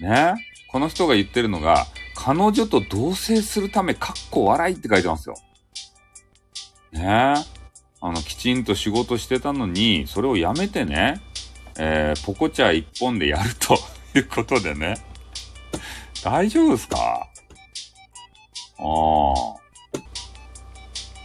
[0.00, 0.34] ね
[0.68, 5.36] この人が言ってるのが、彼女と同棲するため、かっこ笑いって書いてますよ。
[6.92, 7.34] ね
[8.00, 11.20] あの、きちんと仕事してたのに、それをやめてね、
[11.78, 13.78] えー、ポコチャ一本でやると
[14.16, 14.96] いうことでね。
[16.22, 17.28] 大丈夫ですか？
[18.78, 19.57] ああ。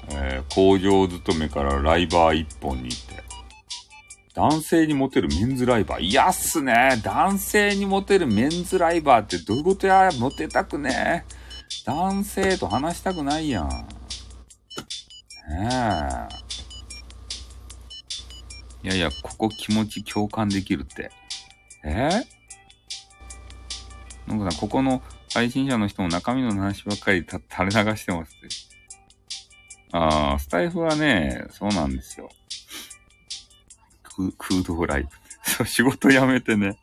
[0.10, 3.24] えー、工場勤めからライバー一本に行って。
[4.36, 6.02] 男性にモテるメンズライバー。
[6.02, 7.00] いやっすね。
[7.04, 11.26] 男性にモテるメンズライバーってどういうことやモテたくね
[11.86, 13.70] 男性と話したくないやん。
[13.70, 13.78] ね
[18.84, 18.88] え。
[18.88, 21.12] いやいや、ここ気持ち共感できるって。
[21.86, 22.10] え？
[24.28, 25.02] なんかさ、ここの
[25.34, 28.73] 配信者の人も中身の話ばっかり垂れ流してますって。
[29.94, 32.30] ああ、スタイフはね、そうなんですよ。
[34.04, 35.08] クードライ
[35.60, 35.66] ブ。
[35.68, 36.80] 仕事辞めてね。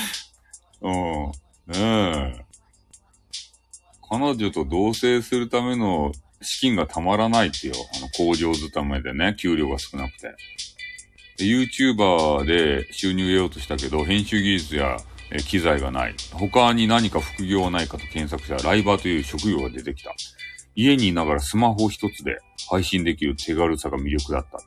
[0.82, 0.92] うん。
[1.66, 2.44] ねえ。
[4.08, 7.74] 彼女と同棲するための資金がたまらないってよ。
[7.96, 10.34] あの工場勤めでね、給料が少なくて。
[11.38, 14.98] YouTuber で収入を得ようとしたけど、編集技術や
[15.48, 16.14] 機材がない。
[16.32, 20.14] 他に何か副業はないかと検索したら、ライバーという職業が出てきた。
[20.76, 22.38] 家にいながらスマホ一つで
[22.70, 24.60] 配信できる手軽さが魅力だった。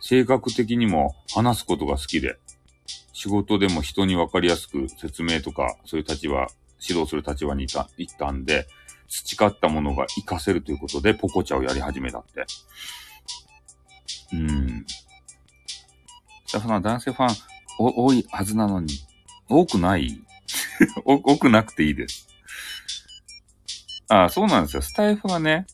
[0.00, 2.36] 性格的にも話すことが好きで、
[3.12, 6.48] 仕事でも人にわかりやすく説明とか、そういう立場、
[6.86, 8.66] 指導する立場にいた、いったんで、
[9.08, 12.44] 培ったものが活かせるということで、ポコチャをやり始めたって。
[14.32, 14.84] うん。
[16.46, 17.36] スタッフ男性ファン、
[17.78, 18.88] 多いはずなのに、
[19.48, 20.20] 多くない？
[21.04, 22.25] 多くなくていいです。
[24.08, 24.82] あ、そうなんですよ。
[24.82, 25.66] スタイフはね、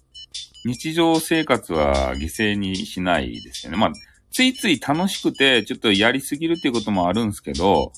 [0.65, 3.79] 日常生活は犠牲にしないですよね。
[3.79, 3.93] まあ、
[4.31, 7.93] ついつい楽しくて、ちょっとやりすぎるっていうこともあるんですけど、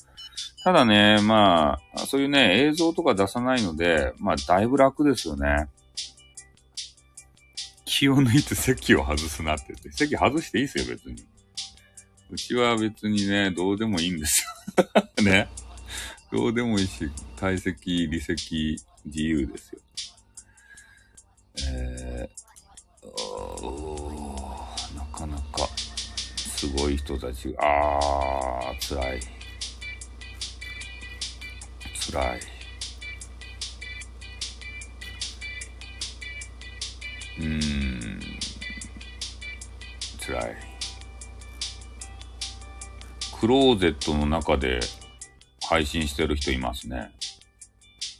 [0.63, 5.69] ただね、まあ、そういうね、映像とか出さないので、まあ、だいぶ楽ですよね。
[7.85, 11.23] 気を抜いて席を外すなって言って、席外していいですよ、別に。
[12.31, 14.45] うちは別にね、どうでもいいんです
[15.17, 15.23] よ。
[15.23, 15.47] ね。
[16.31, 19.79] どうでもいいし、退席、離席、自由ですよ。
[21.63, 23.09] えー、
[24.95, 29.19] なかなかすごい人たちが、あー、辛い。
[32.11, 32.39] 辛い。
[37.37, 38.19] うーん、
[40.25, 40.55] 辛い。
[43.39, 44.79] クローゼットの中で
[45.67, 47.11] 配信してる人いますね。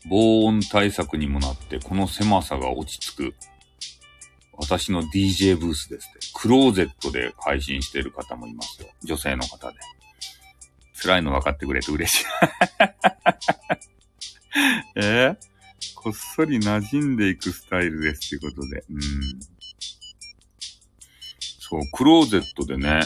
[0.07, 3.35] 防音対策にもなって、この狭さが落ち着く。
[4.57, 6.19] 私の DJ ブースですって。
[6.33, 8.87] クローゼットで配信してる方もいますよ。
[9.03, 9.77] 女性の方で。
[11.01, 12.25] 辛いの分かってくれて嬉しい。
[14.95, 15.01] え？
[15.01, 15.37] ー、
[15.95, 18.83] こっそり馴染んでいくスタイルですってことで。
[18.89, 19.01] うん。
[21.59, 23.01] そう、クローゼットでね、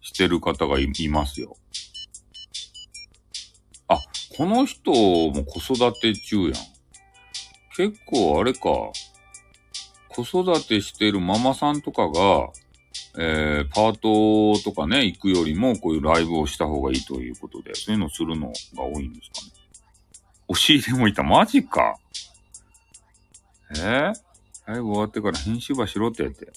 [0.00, 1.56] してる方がいますよ。
[4.38, 6.52] この人も子育て中やん。
[7.76, 8.60] 結構あれか。
[10.10, 12.48] 子育てしてるママさんとかが、
[13.18, 19.52] えー、パートとかね、行くよりもこういうライブをした方がいいということで、そういうのするのが多いんですかね。
[20.46, 21.24] 押し入れもいた。
[21.24, 21.98] マジか。
[23.70, 24.12] えー、
[24.66, 26.52] ライブ終わってから編集場しろってやって。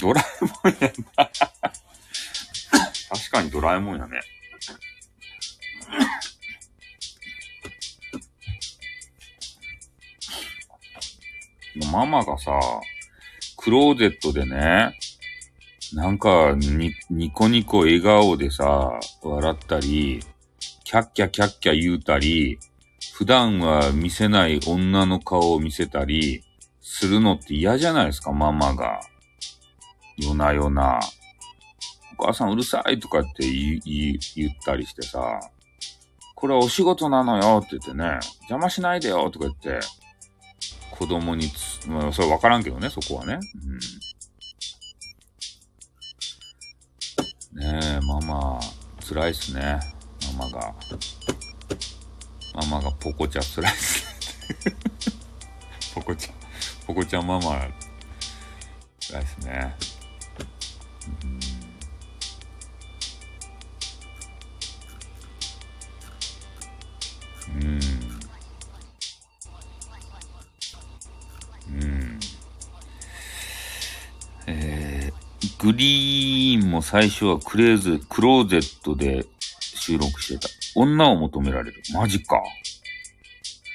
[0.00, 1.30] ドラえもんやな。
[3.10, 4.20] 確かにドラえもんやね。
[11.92, 12.52] ママがさ、
[13.56, 14.98] クローゼットでね、
[15.94, 20.20] なんか、に、ニコニコ笑顔でさ、笑ったり、
[20.84, 22.58] キャッキャキャッキャ言うたり、
[23.14, 26.42] 普段は見せない女の顔を見せたり、
[26.80, 29.00] するのって嫌じゃないですか、ママが。
[30.16, 31.00] 夜な夜な。
[32.18, 33.80] お母さんうるさいとかって言
[34.34, 35.40] 言ったりしてさ、
[36.34, 39.80] これはお仕事なのよって言ってね、邪魔しないでよとか言って、
[40.98, 43.38] 子供につ、まあ、それわからんけどね、そこはね。
[47.54, 48.58] うん、ねえ、ママ、
[49.08, 49.78] 辛いっすね。
[50.36, 50.74] ママが。
[52.54, 54.06] ママがポコちゃん辛いっす
[54.64, 54.74] ね。
[55.94, 56.34] ポコちゃん、
[56.84, 57.68] ポコちゃんママ、
[59.00, 59.76] 辛いっすね。
[67.54, 67.70] うん。
[67.70, 67.87] うん
[75.58, 80.48] グリーンも最初はクレーズ、クローゼットで収録してた。
[80.76, 81.82] 女を求められる。
[81.92, 82.40] マジか。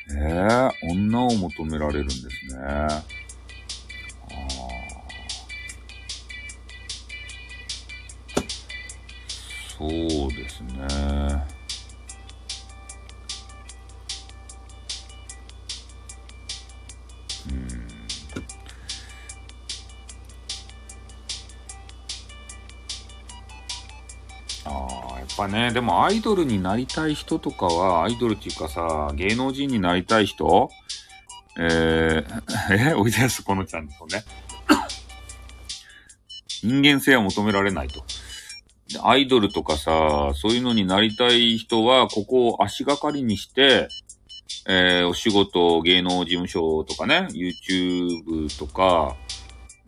[0.10, 2.58] ええー、女を求められるんですね。
[2.62, 3.04] あ
[9.78, 9.90] そう
[10.34, 11.53] ですね。
[25.36, 30.70] ぱね、でもアイドルになりたい人とかは、アイドルっていうかさ、芸能人になりたい人？
[31.58, 34.24] えー、 え、おいでやすこのちゃんとね。
[36.64, 38.04] 人間性は求められないと。
[39.02, 43.88] アイドルとかさ、そういうのになりたい人は、ここを足がかりにして、
[44.68, 49.16] えー、お仕事、芸能事務所とかね、YouTube とか、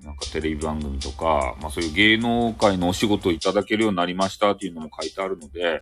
[0.06, 5.80] なんかテレビ番組とか、まあそういう芸能界のお仕事をいただけるようになりましたっていうのも書いてあるので、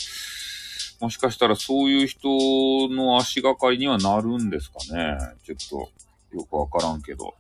[1.01, 2.29] もしかしたらそういう人
[2.89, 5.17] の足がかりにはなるんですかね。
[5.43, 5.89] ちょっ
[6.31, 7.33] とよくわからんけど。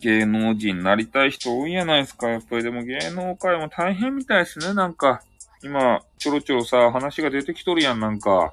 [0.00, 2.28] 芸能人になりたい人多いんやないですか。
[2.28, 4.74] やっぱりでも芸能界も大変みたいですね。
[4.74, 5.22] なんか、
[5.62, 8.52] 今、ちょろちょろさ、話が出てきとるやん、なんか。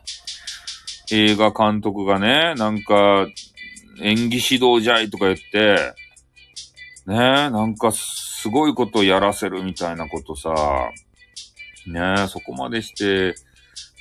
[1.11, 3.27] 映画監督がね、なんか、
[4.01, 5.93] 演技指導じゃいとか言って、
[7.07, 7.17] ねえ、
[7.49, 10.53] なんかすごいことやらせるみたいなことさ、
[11.87, 13.35] ねえ、そこまでして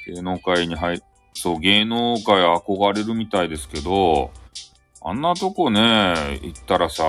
[0.06, 1.02] 芸能界に入、
[1.35, 4.31] そう、芸能界憧れるみたいですけど、
[5.02, 7.05] あんなとこね、行ったらさ、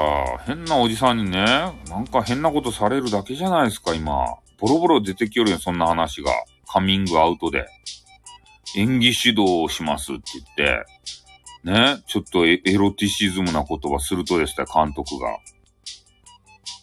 [0.45, 1.43] 変なおじさんにね、
[1.89, 4.35] なんか変なことされるだけじゃないですか、今。
[4.59, 6.31] ボロボロ出てきよるよ、そんな話が。
[6.68, 7.65] カミングアウトで。
[8.77, 10.22] 演技指導をしますって
[10.55, 15.38] 言って、ね、ちょっとエロティシズムな言葉するとでした、監督が。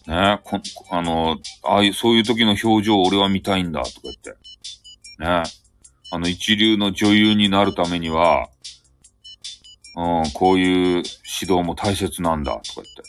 [0.09, 0.59] ねこ、
[0.89, 4.31] あの、ああいう、そういう時の表情を俺は見たいんだ、とか言って。
[5.19, 5.43] ね
[6.11, 8.49] あの、一流の女優になるためには、
[9.95, 11.05] うん、こういう指
[11.41, 13.03] 導も大切なんだ、とか言って。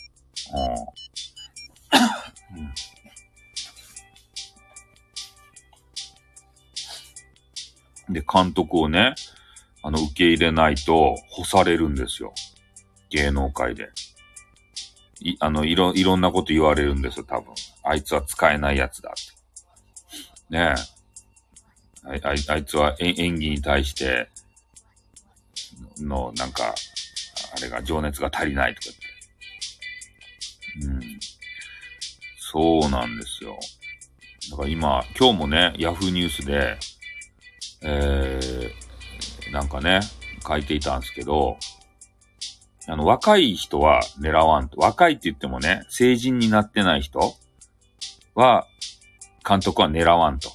[8.07, 9.15] うん、で、監督をね、
[9.81, 12.35] あの、受け入れないと干されるんですよ。
[13.09, 13.89] 芸能界で。
[15.21, 17.53] い、あの、いろ、いろんなこと言われるんですよ、多分。
[17.83, 19.13] あいつは使えないやつだっ
[20.49, 20.57] て。
[20.57, 22.21] ねえ。
[22.23, 24.29] あいあいつは演技に対して
[25.99, 26.73] の、なんか、
[27.55, 28.87] あれが情熱が足りないとか
[30.79, 31.05] 言って。
[31.05, 31.19] うん。
[32.39, 33.57] そうなんですよ。
[34.51, 36.77] だから今、今日もね、ヤフーニュースで、
[37.83, 40.01] えー、なんかね、
[40.45, 41.57] 書いていたんですけど、
[42.87, 44.79] あの、若い人は狙わんと。
[44.79, 47.35] 若いって言ってもね、成人になってない人
[48.35, 48.67] は、
[49.47, 50.51] 監督は狙わんと。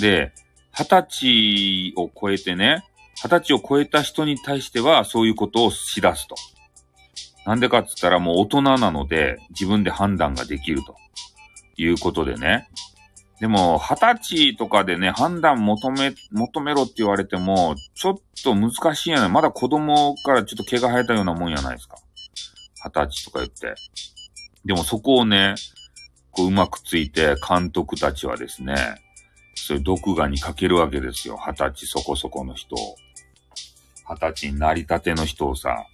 [0.00, 0.32] で、
[0.72, 2.84] 二十歳を超えてね、
[3.22, 6.36] 二十歳を超えた人に対しては、そういうことをしだすと。
[7.46, 10.96] なんでかって言ったらもう大人なので、自分で判断ができると。
[11.76, 12.68] いうことでね。
[13.40, 19.28] でも、二十歳とかでね、判断求め、求めろって言われても、ちょっと難しいやない。
[19.28, 21.96] まだ子供からちょっと毛が生えたようなもんやないですか。
[22.82, 23.74] 二十歳とか言って。
[24.64, 25.54] でもそこをね、
[26.30, 28.74] こううまくついて監督たちはですね、
[29.54, 31.38] そういう毒画にかけるわけですよ。
[31.38, 32.96] 二十歳そこそこの人を。
[34.08, 35.86] 二十歳になりたての人をさ。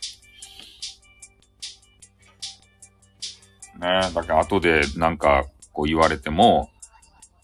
[3.78, 4.01] ね。
[4.14, 6.70] だから後でなんかこう言われても、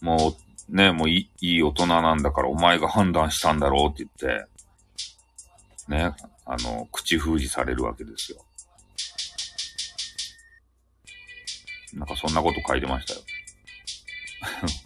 [0.00, 4.46] もうね、もういいいい大人なんだからお前が判断したんだろうって言って、
[5.88, 6.14] ね、
[6.44, 8.44] あの、口封じされるわけですよ。
[11.94, 13.20] なんかそんなこと書いてましたよ。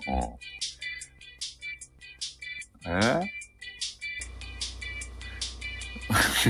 [2.86, 3.32] うん、え？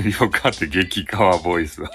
[0.19, 1.91] よかった、激カワボイスは。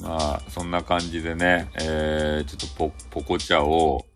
[0.00, 4.06] まあ、そんな感じでね、えー、ちょっとポ、ポコチャを、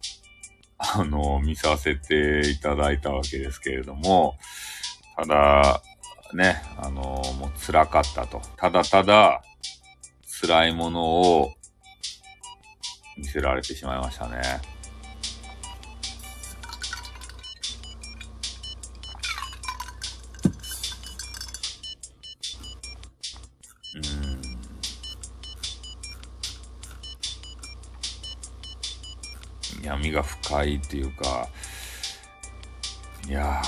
[0.78, 4.39] あの、見させていただいたわけですけれども、
[5.16, 5.82] ただ、
[6.32, 8.40] ね、あの、もう辛かったと。
[8.56, 9.43] ただただ、
[10.40, 11.52] 辛いものを
[13.16, 14.40] 見せられてしまいましたね。
[29.85, 31.48] 闇が深いっていうか、
[33.28, 33.62] いや、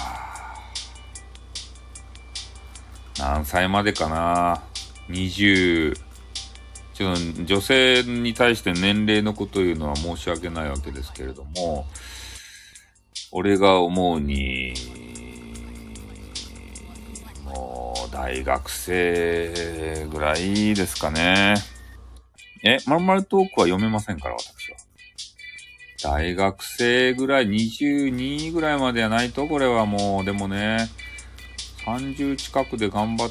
[3.18, 4.62] 何歳までかな。
[5.08, 5.96] 20、
[6.94, 11.86] ちょっと女性に対して年齢のことを言うのは申し訳ないわけですけれども、
[13.32, 14.74] 俺が思うに、
[17.44, 21.54] もう大学生ぐらいですかね。
[22.62, 24.55] え、まるまるトークは読めませんから、私。
[26.02, 30.88] 大学生ぐらい、22ぐらいまではないと、これはもう、でもね、
[31.84, 33.30] 30近くで頑張っ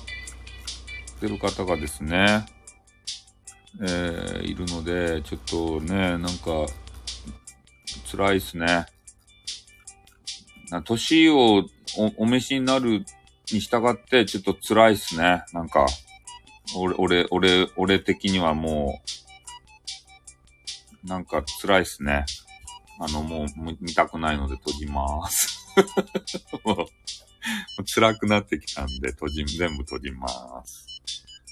[1.19, 2.45] てる方がですね、
[3.81, 6.65] えー、いるので、ちょっとね、なんか、
[8.09, 8.85] 辛いっすね。
[10.85, 11.65] 年を
[11.97, 13.05] おお召しになる
[13.51, 15.43] に従って、ちょっと辛いっすね。
[15.53, 15.85] なんか、
[16.75, 19.01] 俺、俺、俺、俺的にはも
[21.03, 22.25] う、なんか辛いっすね。
[22.99, 23.47] あの、もう
[23.81, 25.67] 見たくないので閉じまーす。
[26.63, 26.87] も
[27.79, 30.87] う辛くなってきたんで閉じ、全部閉じまーす。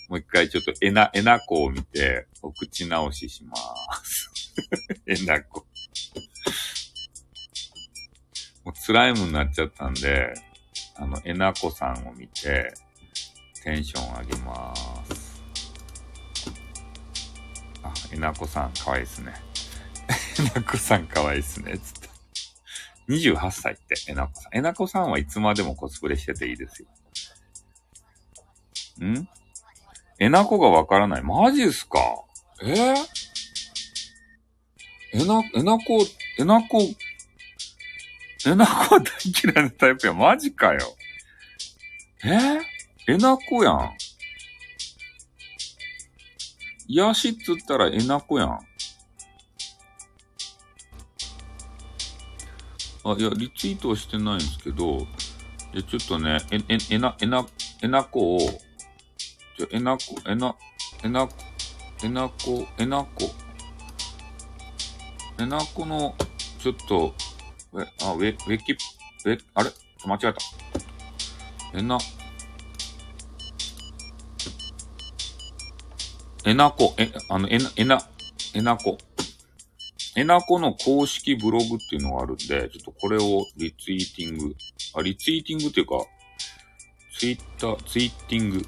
[0.10, 4.32] もう一回ちょっとえな、えなこを見て、お口直ししまーす。
[5.06, 5.66] えなこ。
[8.64, 10.34] もう辛いもんになっちゃったんで、
[10.96, 12.74] あの、えなこさんを見て、
[13.62, 15.44] テンション上げまーす。
[17.84, 19.53] あ、えなこさん、かわいいですね。
[20.40, 22.10] えなこさんかわいいっすね、つって。
[23.10, 24.58] 28歳って、えなこさん。
[24.58, 26.88] えなこさんはいつまでもコスプレしてていいですよ。
[29.06, 29.28] ん
[30.20, 31.24] えなこがわからない。
[31.24, 32.00] マジっすか
[32.62, 32.96] えー、
[35.14, 36.06] えな、えなこ、
[36.40, 36.80] えなこ、
[38.46, 39.04] えなこ大
[39.54, 40.14] 嫌いなタイプや。
[40.14, 40.80] マジかよ。
[42.24, 42.62] えー、
[43.08, 43.92] えなこやん。
[46.88, 48.60] 癒しっつったらえなこやん。
[53.06, 55.08] あ、いや、リツイートはしてないんですけど、い
[55.74, 57.46] や、ちょっとね、え、え、えな、えな、
[57.82, 58.40] えなこを、
[59.58, 60.56] じゃ、えなこ、えな、
[61.04, 61.30] えな、
[62.04, 63.36] えなこ、えなこ、
[65.38, 66.16] えなこの、
[66.60, 67.14] ちょっと、
[67.76, 69.72] え、あ、ウェ、ウェキ、ウェ、あれ？
[70.06, 70.36] 間違えた。
[71.76, 71.98] えな、
[76.46, 78.02] えなこ、え、あの、えな、えな、
[78.54, 78.98] えなこ。
[80.16, 84.56] えなこの公式ブログっていうのがあるんで、ちょっとこれをリツイーティング、
[84.96, 86.06] あ、リツイーティングっていうか、
[87.18, 88.66] ツイッター、ツイーティング。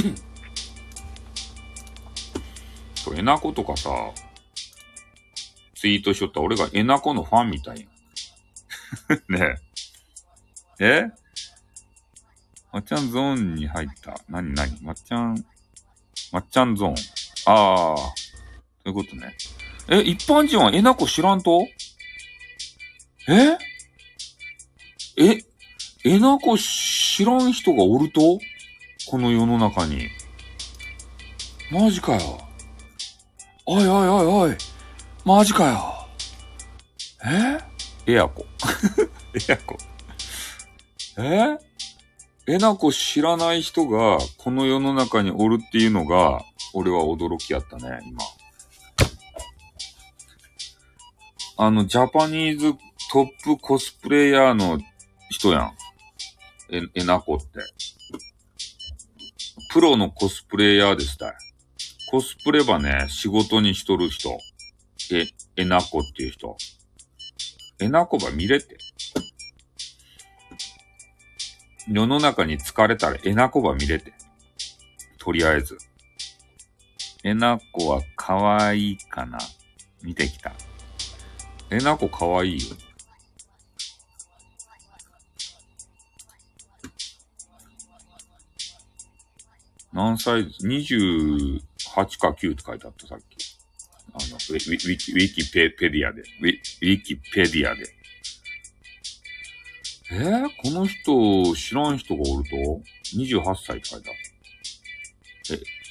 [2.94, 3.90] そう、えなことかさ、
[5.74, 7.88] ツイートしよったら俺がえなこのファンみたいやん。
[9.36, 9.56] ね
[10.78, 10.86] え。
[10.86, 11.10] え？
[12.72, 14.20] まっちゃんゾーンに入った。
[14.28, 15.44] なになにまっちゃん、
[16.32, 16.94] まっちゃんゾーン。
[17.46, 18.12] ああ、そ
[18.86, 19.34] ういうことね。
[19.88, 21.66] え、一般人はえなこ知らんと？
[23.28, 23.56] え？
[25.16, 25.44] え、
[26.04, 28.38] えなこ知らん人がおると？
[29.08, 30.08] この世の中に。
[31.70, 32.40] マジかよ。
[33.66, 34.56] おいおいおいおい。
[35.24, 36.08] マジかよ。
[38.06, 38.12] え？
[38.12, 38.46] エアコ。
[39.48, 39.76] エアコ。
[41.18, 41.69] え？
[42.46, 46.42] えなこ知らない人がこの世の中におるっていうのが、
[46.72, 48.18] 俺は驚きやったね、今。
[51.56, 52.74] あの、ジャパニーズ
[53.12, 54.80] トップコスプレイヤーの
[55.28, 55.72] 人やん。
[56.70, 57.60] え、えなこって。
[59.72, 61.34] プロのコスプレイヤーでした。
[62.10, 64.38] コスプレばね、仕事にしとる人。
[65.12, 65.26] え、
[65.56, 66.56] えなこっていう人。
[67.78, 68.78] えなこば見れて。
[71.92, 74.12] 世の中に疲れたらえなこば見れて。
[75.18, 75.76] とりあえず。
[77.24, 79.38] えなこは可愛いかな
[80.00, 80.52] 見てきた。
[81.68, 82.76] えなこ可愛いよ。
[89.92, 91.60] 何歳です ?28
[92.20, 93.58] か9って書いてあった、さっき。
[94.12, 96.22] あの、ウィウィウィキウィキペペディアで。
[96.22, 97.99] ウィウィキペディアで。
[100.12, 102.56] えー、この人、知らん人がおると
[103.16, 104.18] ?28 歳って書いてある。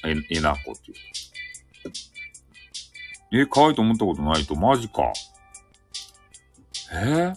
[0.04, 0.96] え、え、えなこっていう。
[3.42, 5.10] え、可愛いと思ったことないと、マジか。
[6.92, 7.34] えー、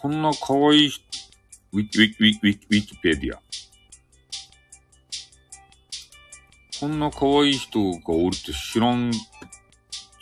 [0.00, 1.04] こんな可愛い人、
[1.72, 3.40] ウィキ、ウィキ、ウィキ、ウィキ、ウィキペディア。
[6.80, 9.18] こんな可愛い人がおるって知らん、ち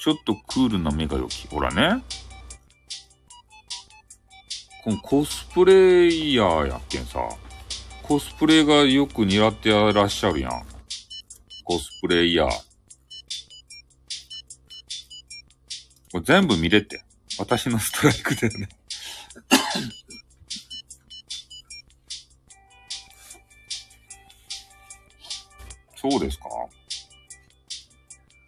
[0.09, 1.49] ょっとクールな目がよき。
[1.49, 2.03] ほらね。
[4.87, 7.19] このコスプレイヤーやってんさ。
[8.05, 10.65] コスプレがよく似合ってらっしゃるやん。
[11.65, 12.49] コスプレイヤー。
[16.13, 17.03] これ全部見れて。
[17.37, 18.69] 私のストライクだよね
[25.97, 26.45] そうですか？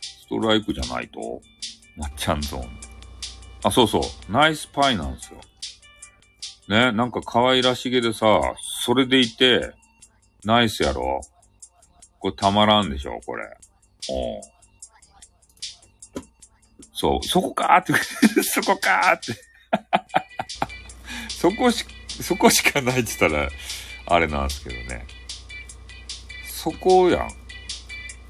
[0.00, 1.42] ストライクじゃないと
[1.96, 2.80] まっちゃんゾーン。
[3.64, 4.02] あ、そうそう。
[4.32, 5.40] ナイスパイなんですよ。
[6.68, 8.26] ね、なんか可愛らしげでさ、
[8.84, 9.72] それでいて、
[10.44, 11.20] ナイスやろ？
[12.18, 13.18] これたまらんでしょ？
[13.24, 13.44] これ。
[14.10, 14.40] お
[16.92, 17.94] そう、そこかーって、
[18.42, 19.34] そこかーって
[21.30, 21.84] そこし、
[22.22, 23.48] そこしかないって言ったら、
[24.06, 25.06] あれなんですけどね。
[26.44, 27.30] そこやん。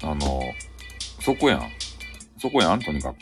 [0.03, 0.41] あの、
[1.21, 1.71] そこやん。
[2.39, 3.17] そこやん、とにかく。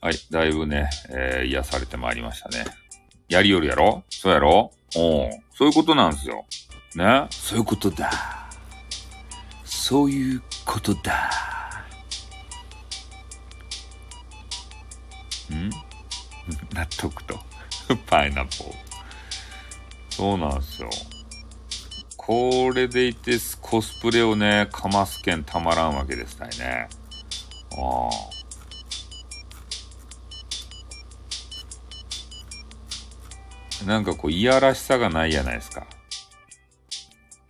[0.00, 2.64] はい、だいぶね、えー、癒されてまいりましたね。
[3.28, 4.02] やりよるやろ？
[4.08, 4.72] そうやろ？
[4.96, 6.46] おうそういうことなんですよ。
[6.94, 7.26] ね？
[7.30, 8.10] そういうことだ。
[9.64, 11.30] そういうことだ。
[15.52, 15.70] ん？
[16.74, 17.38] 納得と。
[18.06, 18.74] パイナップル。
[20.08, 20.88] そうなんですよ。
[22.16, 26.88] これでいてコスプレをね、かますけんたまらんわけですたいね。
[27.72, 28.39] ああ。
[33.86, 35.86] なんかこう、いやらしさがないやないですか。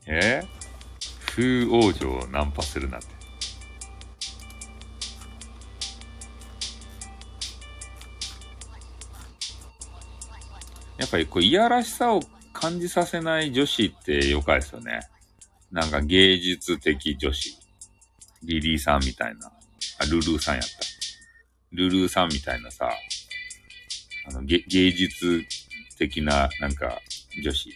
[0.06, 0.42] え？
[1.26, 3.06] 風王女をナンパするなんて。
[10.98, 12.20] やっぱりこう、いやらしさを
[12.52, 15.00] 感じさせない女子ってよかですよね。
[15.72, 17.56] なんか芸術的女子。
[18.42, 19.52] リリーさんみたいな。
[19.98, 20.68] あ、ルルーさんやった。
[21.72, 22.90] ルルーさんみたいなさ、
[24.28, 24.62] あの、芸
[24.92, 25.44] 術
[26.00, 26.98] 的な、なんか、
[27.44, 27.70] 女子。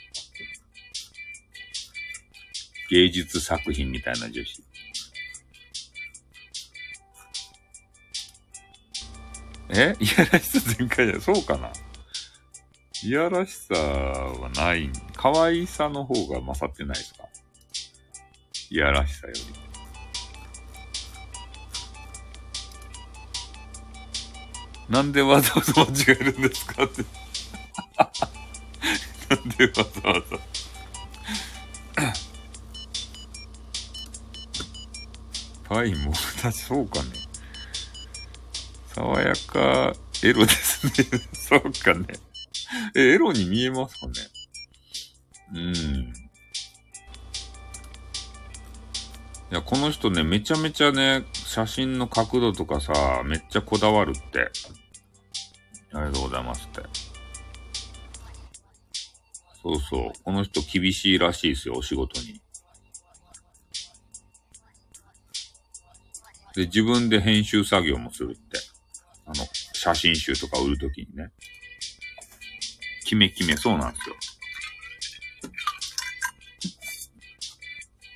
[2.91, 4.65] 芸術作品みたいな女子。
[9.69, 9.95] え？
[10.01, 11.71] いやらしさ全開じゃん、そうかな？
[13.03, 14.91] いやらしさはない。
[15.15, 17.25] 可愛さの方が勝ってないですか？
[18.71, 19.41] いやらしさより。
[24.89, 27.03] なんでわざわざ間違えるんですかって
[27.97, 28.05] な
[29.37, 29.73] んでわ
[30.03, 30.39] ざわざ
[35.65, 37.11] パインもそうかね。
[38.95, 39.93] 爽やか
[40.23, 40.93] エロですね。
[41.33, 42.07] そうかね。
[42.95, 44.13] え、エロに見えますかね
[45.53, 45.75] うん。
[45.75, 46.13] い
[49.51, 54.53] や、この人ね、めちゃめちゃね、写真の角度とかさ、めっちゃこだわるって。
[55.93, 56.83] ありがとうございますって。
[59.65, 60.13] そうそう。
[60.23, 62.39] この人厳しいらしいですよ、お仕事に。
[66.55, 68.59] で、自分で編集作業もするって。
[69.25, 69.37] あの、
[69.73, 71.33] 写真集とか売るときにね。
[73.07, 74.17] キメキメ、そうなんですよ。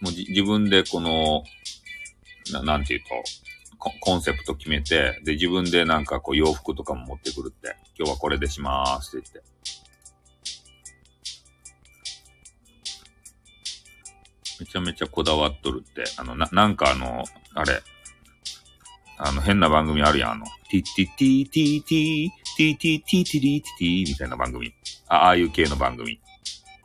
[0.02, 1.44] もうじ自分でこの、
[2.52, 3.06] ななんていうと
[3.78, 9.57] コ、コンセプト決めて、で、自分でなんかこう洋服とかも持ってくるって、今日はこれでしまーすって言って。
[14.60, 17.24] めちゃめちゃこだわっとるって、あの、な、なんかあの、
[17.54, 17.82] あれ、
[19.18, 24.72] あの、変な番組あるやん、あの、ティティティティティ、ティティティティティティティみたいな番組。
[25.08, 26.20] あ、ああいう系の番組。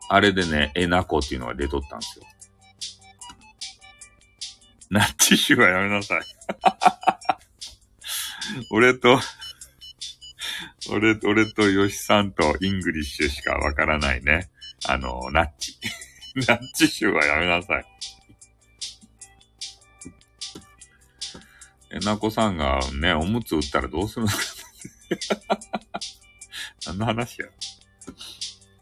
[0.08, 2.24] あれでね、えなこっていうのが出とったんですよ。
[4.90, 6.20] ナッチシュはやめなさい。
[8.70, 9.18] 俺と、
[10.90, 14.50] 俺、俺と吉さんとイングリッシュしかわからないね。
[14.86, 15.78] あの、ナッチ。
[16.34, 17.84] ナッチ集はやめなさい。
[21.90, 24.36] えなこさんがね、おむつ売ったらどうするのか。
[26.86, 27.46] 何の話や。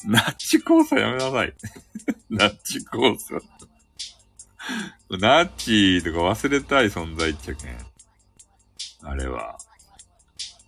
[0.06, 1.54] ナッチ交差やめなさい。
[2.30, 3.34] ナッチ交差。
[5.10, 7.76] ナッチとか忘れたい存在っちゃけん。
[9.02, 9.58] あれは。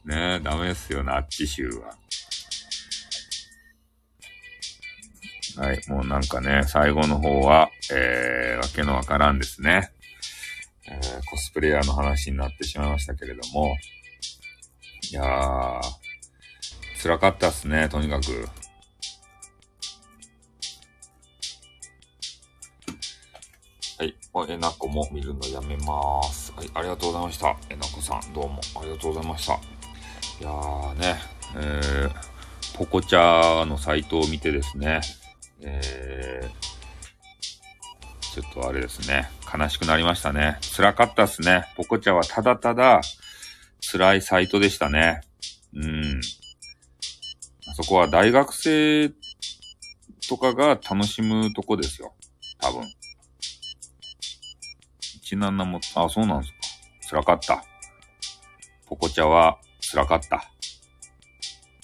[0.05, 1.97] ねえ、ダメっすよ、ナッチ集は。
[5.57, 9.93] はい、もうなんかね、最後の方は、えー、わけのわからんですね。
[10.87, 13.77] えー、コスプレイヤーの話になってしまいましたけれども。
[15.11, 15.81] いやー、
[17.01, 18.49] 辛かったっすね、とにかく。
[23.99, 24.17] はい。
[24.49, 26.53] えなこも見るのやめます。
[26.57, 26.71] はい。
[26.75, 27.57] ありがとうございました。
[27.71, 29.55] えなこさん、どうもありがとうございました。
[29.55, 29.57] い
[30.43, 31.17] やーね、
[31.57, 35.01] えー、ポコチャのサイトを見てですね、
[35.67, 40.59] えー、ちょっとあれですね、悲しくなりましたね。
[40.77, 41.65] 辛かったっすね。
[41.77, 43.01] ポコチャはただただ
[43.81, 45.23] 辛いサイトでしたね。
[45.75, 46.21] うん。
[47.67, 49.11] あそこは大学生
[50.29, 52.15] とかが楽しむとこですよ。
[52.61, 52.83] 多分。
[55.25, 56.59] 17も、あ、そうなんですか。
[57.11, 57.65] 辛かった。
[58.87, 60.51] ポコチャは辛かった。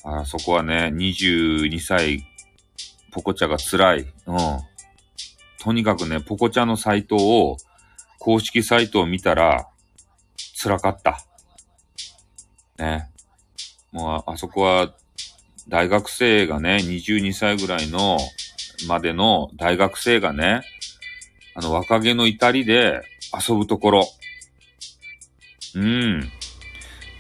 [0.05, 2.30] あそこはね、22歳
[3.11, 4.01] ポコチャが辛い。
[4.27, 4.37] うん。
[5.61, 7.57] とにかくね、ポコチャのサイトを、
[8.19, 9.69] 公式サイトを見たら、
[10.63, 11.25] 辛かった。
[12.79, 13.11] ね。
[13.93, 14.95] もう、あそこは、
[15.69, 18.19] 大学生がね、22歳ぐらいの、
[18.89, 20.63] までの大学生がね、
[21.55, 23.03] あの、若気の至りで
[23.49, 24.09] 遊ぶところ。
[25.75, 26.31] うん。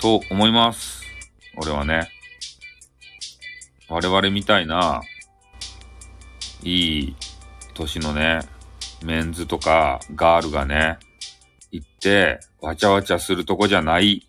[0.00, 1.02] と思います。
[1.56, 2.08] 俺はね。
[3.88, 5.02] 我々みたいな、
[6.62, 7.16] いい
[7.74, 8.40] 年のね、
[9.02, 10.98] メンズとかガールがね、
[11.70, 14.26] 行って、わちゃわちゃするとこじゃない。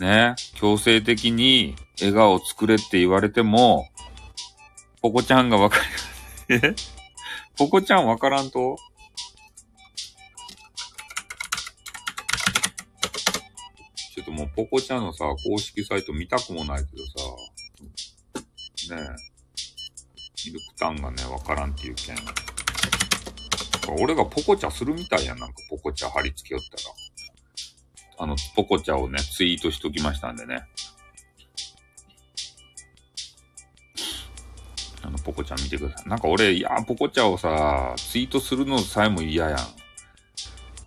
[0.00, 3.88] ね、強制的に笑顔作れって言われても、
[5.02, 5.78] ポコちゃんがわか
[6.48, 6.56] る。
[6.62, 6.74] え？
[7.56, 8.76] ポコちゃんわからんと？
[14.14, 17.04] ちょっともうポコちゃんのさ、公式サイト見たくもないけど
[18.88, 19.25] さ、ねえ。
[20.46, 22.16] ミルクタンがね、わからんっていうけん。
[24.00, 28.24] 俺がポコチャするみたいやん、なんかポコチャ貼り付けよったら。
[28.24, 30.62] あの、ポコチャをね、ツイートしときましたんでね。
[35.02, 36.08] あの、ポコチャ見てください。
[36.08, 39.58] なんか俺、いや、ポコチャをさ、ツイートするのさえも嫌やん。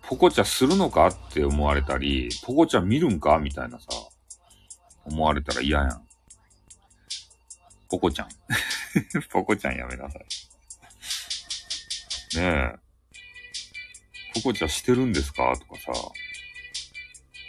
[0.03, 3.87] ポコチャするのかって思われたり、ポコチャ見るんかみたいなさ、
[5.05, 6.03] 思われたら嫌やん。
[7.89, 8.29] ポコちゃん。
[9.29, 10.21] ポコちゃんやめなさい。
[12.37, 12.75] ねえ。
[14.35, 15.53] ポコちゃんしてるんですか？
[15.57, 15.91] とかさ。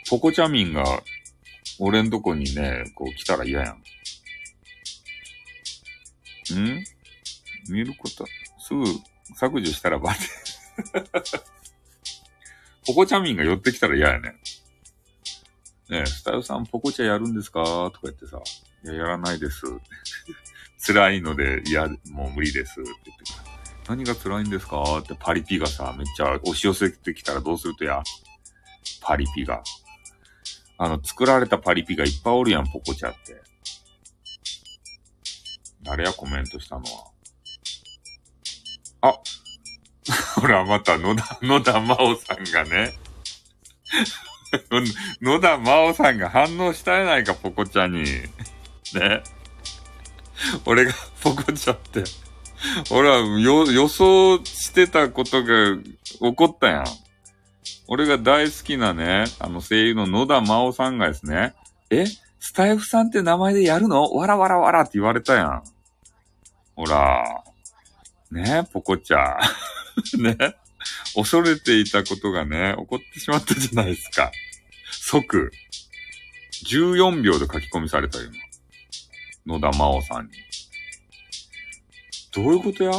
[0.08, 1.02] ポコちゃミンが、
[1.78, 3.76] 俺んとこにね、こう来たら嫌やん。
[6.58, 6.84] ん？
[7.68, 8.26] 見ること、
[8.58, 8.84] すぐ
[9.36, 10.20] 削除したらばて。
[12.86, 14.34] ポコちゃミンが寄ってきたら嫌やね。
[15.90, 17.62] ねえ、スタイルさんポコチャやるんですか？
[17.62, 18.40] とか言ってさ、
[18.84, 19.64] いや、やらないです。
[20.86, 22.80] 辛いので、いや、もう無理です。
[22.80, 23.24] って言って
[23.88, 24.98] 何が辛いんですか？
[24.98, 28.02] ってパリピがさ、めっちゃ押し寄せてきたらどうするとや？
[29.02, 29.62] パリピが。
[30.78, 33.42] あの、作られたパリピがいっぱいおるやん、ポコチャって。
[35.82, 37.10] 誰やコメントしたのは。
[39.02, 39.14] あ
[40.40, 42.94] ほら、また野田、野田真央さんがね。
[45.20, 48.04] 野田真央さんが反応したやないか、ポコちゃんに。
[48.94, 49.22] ね。
[50.66, 50.92] 俺が
[51.22, 52.04] ポコちゃって。
[52.90, 56.84] 俺は、予想してたことが起こったやん。
[57.88, 61.54] 俺が大好きなね、あの声優の野田真央さんがですね、
[61.90, 62.04] え？
[62.38, 64.10] スタイフさんって名前でやるの？
[64.12, 65.62] わらわらわらって言われたやん。
[66.76, 67.24] ほら。
[68.30, 69.38] ねえポコちゃ
[70.16, 70.22] ん。
[70.22, 70.36] ね
[71.14, 74.30] 恐れていたことがね、起こってしまったじゃないですか。
[74.92, 75.50] 即。
[76.66, 78.30] 14秒で書き込みされたよ、
[79.46, 80.32] 野田真央さんに。
[82.32, 82.92] どういうことや？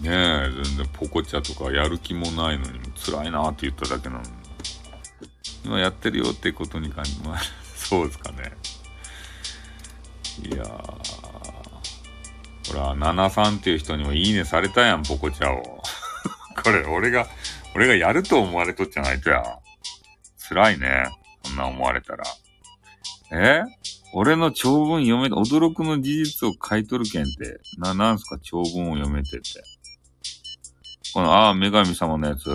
[0.00, 4.28] ねえ、全然ポコチャとかやる気もないのに辛いなって言っただけなのに。
[5.64, 7.40] 今やってるよってことに感じ、まあ、
[7.76, 8.52] そうですかね。
[10.42, 11.32] いやー。
[12.68, 15.62] ほら、73っていう人にもいいねされたやん、ポコチャを。
[16.64, 17.28] これ、俺が、
[17.74, 19.42] 俺がやると思われとっちゃないとや。
[20.48, 21.06] 辛いね。
[21.44, 22.24] そんな思われたら。
[23.32, 23.62] え？
[24.14, 27.60] 俺の長文読め、驚くの事実を書いとるけんって。
[27.78, 28.38] な、なんすか？
[28.42, 29.62] 長文を読めてって。
[31.14, 32.48] この、ああ、女神様のやつ？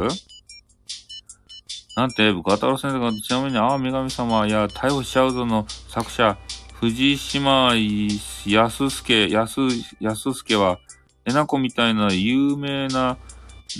[1.95, 6.37] なんて、ガタロ先生が、ちなみに、ああ、女神様、いや、逮捕しちゃうぞの作者、
[6.79, 10.77] 藤島安助、安、安助は、
[11.25, 13.17] えなこみたいな有名な、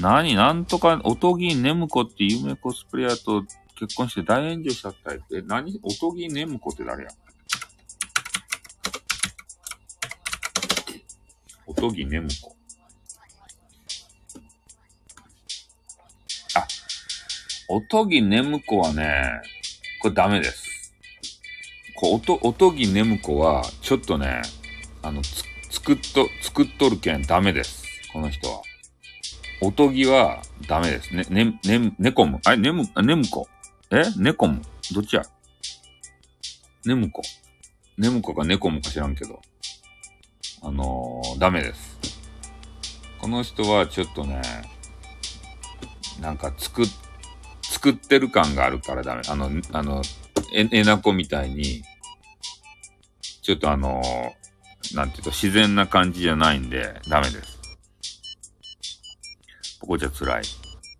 [0.02, 3.44] 何、なんとか、おとぎねむこって有名コスプレイヤーと
[3.80, 5.22] 結婚して大炎上しちゃったい。
[5.32, 5.80] え、何？
[5.84, 7.10] おとぎねむこって誰や？
[11.66, 12.56] おとぎねむこ。
[16.56, 16.68] あ、
[17.70, 19.41] おとぎねむこはね、
[20.02, 20.66] これダメです。
[21.95, 24.41] こう、おと、おとぎねむこは、ちょっとね、
[25.02, 27.84] あの、つ、作っと、作っとるけんダメです。
[28.14, 28.62] この人は。
[29.62, 31.16] おとぎはダメです。
[31.16, 32.40] ね、ね、ね、ねこむ。
[32.45, 33.48] あれ、ねむ、ねむこ。
[33.91, 34.03] え？
[34.18, 34.61] ねこむ。
[34.93, 35.23] どっちや？
[36.85, 37.22] ねむこ。
[37.97, 39.41] ねむこかねこむか知らんけど。
[40.61, 41.97] あのー、ダメです。
[43.19, 44.41] この人はちょっとね、
[46.19, 46.85] なんか作っ、
[47.61, 49.22] 作ってる感があるからダメ。
[49.27, 50.01] あの、あの、
[50.53, 51.84] え、えなこみたいに、
[53.41, 57.57] ちょっとあのー、なんていうと自然な感じじゃないんで、ダメです。
[59.80, 60.43] ポコチャ辛い。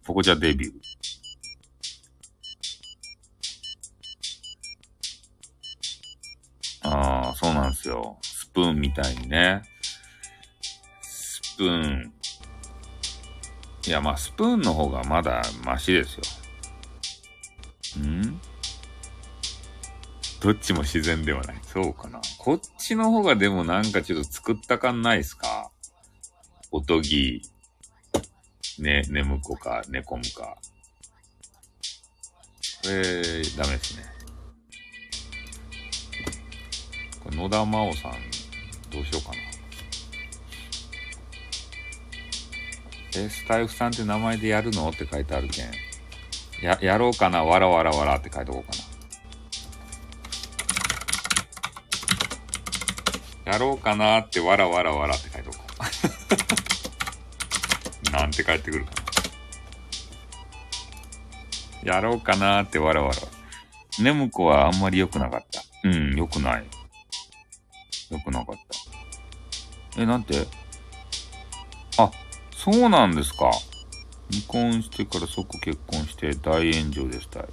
[0.04, 0.87] ポコチャデビュー。
[6.90, 8.18] ああ、そうなんですよ。
[8.22, 9.62] スプーンみたいにね。
[11.02, 12.14] スプーン。
[13.86, 16.24] いや、まあ、スプーンの方がまだマシですよ。
[18.04, 18.40] ん？
[20.40, 21.60] どっちも自然ではない。
[21.64, 22.22] そうかな。
[22.38, 25.72] こっちの方がでもなんかちょっと作った感ないっすか？
[26.72, 27.42] おとぎ、
[28.80, 30.58] ね、眠子か、寝込むか。
[32.84, 34.04] これ、ダメですね。
[37.38, 38.12] 野田真央さん、
[38.92, 39.36] どうしようかな。
[43.16, 45.68] え、スタイフさんって名前でやるのって書いてあるけん。
[46.64, 48.78] や、やろうかな、わらわらわらって書いておこうか
[53.46, 53.52] な。
[53.54, 55.60] やろうかなってわらわらわらって書いておこ
[58.10, 58.12] う。
[58.18, 58.92] なんて帰ってくるか
[61.84, 61.94] な。
[61.94, 63.18] やろうかなってわらわら。
[64.00, 65.62] 眠子はあんまり良くなかった。
[65.84, 66.66] うん、良くない。
[68.10, 68.56] 良くなかっ
[69.96, 70.02] た。
[70.02, 70.48] え、なんて？
[71.98, 72.12] あ、
[72.56, 73.52] そうなんですか。
[74.32, 77.44] 離婚してから即結婚して大炎上でしたい。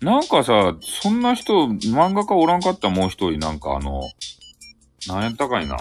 [0.00, 2.90] なんかさ、そんな人、漫画家おらんかった？
[2.90, 4.02] もう一人、なんかあの、
[5.06, 5.76] なんやったかいな。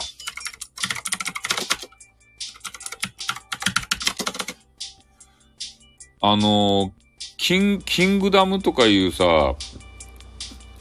[6.21, 6.91] あの、
[7.37, 9.55] キン、キングダムとかいうさ、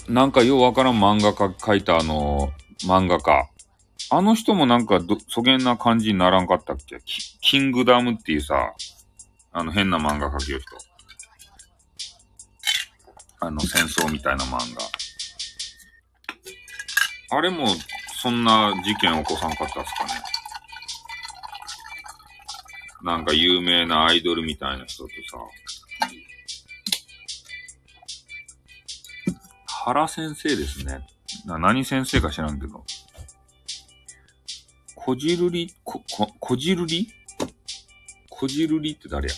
[0.09, 2.52] なんかようわからん漫画家描いたあの、
[2.82, 3.48] 漫画家。
[4.10, 7.01] あの人もなんかど、そげんな感じにならんかったっけ？
[7.05, 8.74] キキングダムっていうさ、
[9.52, 10.68] あの変な漫画描きよ人。
[13.40, 14.59] あの戦争みたいな漫
[17.31, 17.36] 画。
[17.36, 17.66] あれも、
[18.20, 20.10] そんな事件起こさんかったっすかね。
[23.02, 25.39] なんか有名なアイドルみたいな人とさ、
[29.85, 31.06] 原先生ですね。
[31.44, 32.86] な、何先生か知らんけど。
[34.94, 37.12] こじるり、こ、こ、こじるり？
[38.31, 39.35] こじるりって誰や？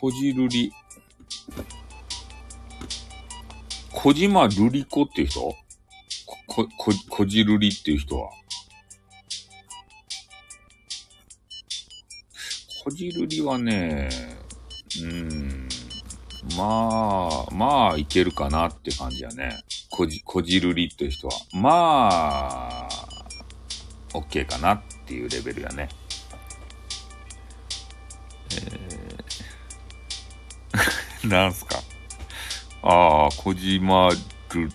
[0.00, 0.72] こじるり。
[3.92, 5.40] 小島るりこっていう人？
[5.40, 5.56] こ、
[6.76, 8.32] こ、こじるりっていう人は？
[12.82, 14.08] こじるりはね、
[15.02, 15.65] うーん。
[16.54, 19.64] まあ、まあ、いけるかなって感じやね。
[19.90, 21.34] こじ、こじるりっていう人は。
[21.52, 23.26] まあ、
[24.12, 25.88] OK かなっていうレベルやね。
[28.52, 31.82] えー、 なんすか？
[32.82, 34.16] ああ、小島る、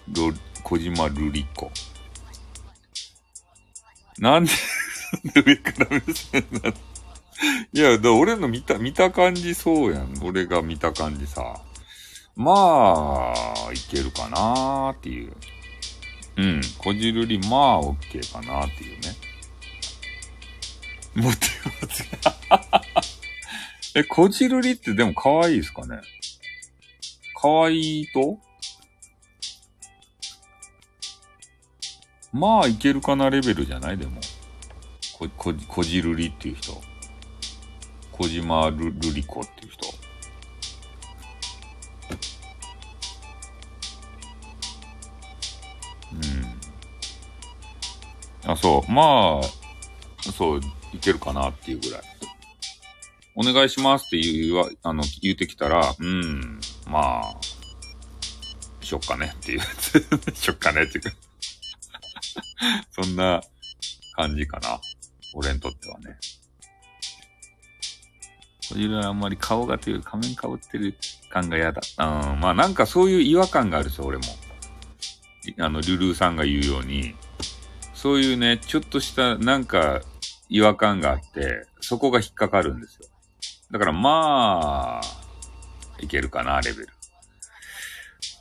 [0.10, 1.72] る、小島るりこ。
[4.20, 4.52] なんで
[5.46, 6.74] 上から目線なの
[7.74, 10.14] いや、だ俺の見た、見た感じそうやん。
[10.24, 11.60] 俺が見た感じさ。
[12.36, 13.34] ま
[13.68, 15.34] あ、いけるかなーっていう。
[16.38, 16.62] うん。
[16.78, 19.16] こじるり、まあ、オッケーかなーっていうね。
[21.16, 21.38] モテ
[21.82, 22.06] ます
[24.00, 26.00] え、こじるりってでも可愛いですかね？
[27.36, 28.40] 可愛いと？
[32.32, 33.98] まあ、いけるかなレベルじゃない？
[33.98, 34.22] でも。
[35.18, 36.82] こ、こ、こじるりっていう人。
[38.12, 39.88] 小島瑠璃子っていう人。
[46.14, 46.18] う
[48.48, 48.52] ん。
[48.52, 48.92] あ、そう。
[48.92, 49.48] まあ、
[50.32, 50.62] そう、
[50.94, 52.02] いけるかなっていうぐらい。
[53.36, 57.38] お願いしますって言わ、あの、言うてきたら、うん、まあ、
[58.82, 59.62] しよっかねっていう。
[60.36, 61.12] しよっかねっていうか
[62.92, 63.42] そんな
[64.16, 64.80] 感じかな。
[65.34, 66.18] 俺にとってはね。
[68.72, 70.96] これはあんまり顔がという仮面かぶってる
[71.30, 71.82] 感が嫌だ。
[72.00, 74.24] うん、まあなんかそういう違和感があるんですよ、俺も。
[75.60, 77.16] あの、ルルーさんが言うように、
[77.94, 80.02] そういうね、ちょっとしたなんか
[80.50, 83.08] 違和感があって、そこが引っかかるんですよ。
[83.72, 85.22] だからまあ、
[86.00, 86.90] いけるかな、レベル。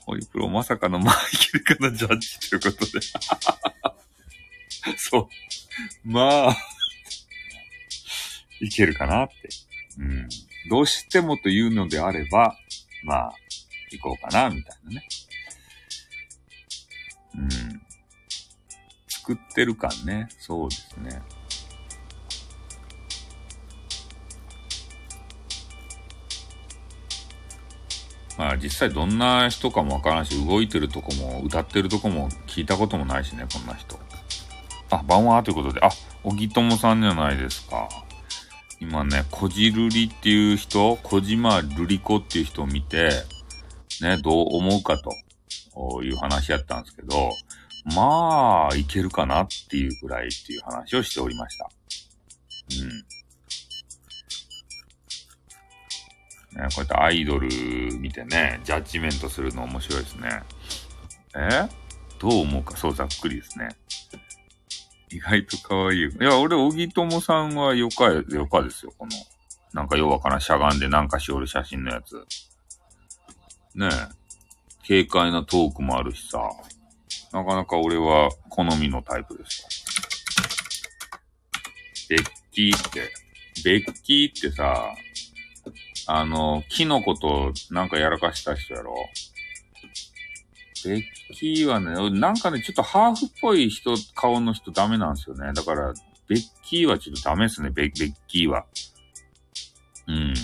[0.06, 3.00] ホリプロまさかのまあいけるかな、 ジャッジということで。
[4.96, 5.28] そう。
[6.04, 6.56] まあ、
[8.60, 9.48] いけるかなって。
[10.00, 10.28] うん。
[10.70, 12.56] どうしてもというのであれば、
[13.04, 13.34] まあ、
[13.92, 15.08] 行こうかな、みたいなね。
[17.36, 17.82] うん。
[19.08, 20.28] 作ってる感ね。
[20.38, 21.22] そうですね。
[28.38, 34.00] まあ実際どんな人かもわからんし、動いてるとこも、歌ってるとこも聞いたこともないしね、こんな人。
[34.88, 35.90] あ、晩はということで、あ、
[36.22, 37.86] 小木友さんじゃないですか。
[38.80, 43.10] 今ね、こじるりっていう人、小島るり子っていう人を見て、
[44.00, 47.30] ね、どう思うかという話やったんですけど、
[47.94, 51.70] まあ、いけるかなっていうぐらいっていう話をしておりました。
[56.54, 56.62] うん。
[56.62, 57.48] ね、こうやってアイドル
[57.98, 60.42] 見てね、ジャッジメントするの面白いですね。
[61.36, 61.68] え？
[62.18, 63.68] どう思うか、そうざっくりですね。
[65.12, 66.00] 意外と可愛い。
[66.04, 69.12] いや、俺、小木友さんはよか、よかですよ、この。
[69.72, 72.24] なんかようわからんしゃがんでなんかしおる写真のやつ。
[73.74, 74.20] ねえ。
[74.86, 76.48] 軽快なトークもあるしさ。
[77.32, 79.64] なかなか俺は好みのタイプです
[82.08, 83.12] ベッキーって、
[83.64, 84.94] ベッキーってさ、
[86.08, 88.94] あの、キノコとなんかやらかした人やろ？
[90.84, 91.02] ベッ
[91.34, 95.52] キーはね、なんかね、ちょっとハーフっぽい人、顔の人ダメなんですよね。
[95.52, 95.92] だから、
[96.28, 98.64] ベッキーはちょっとダメですね、ベベッキーは。
[100.06, 100.34] うん。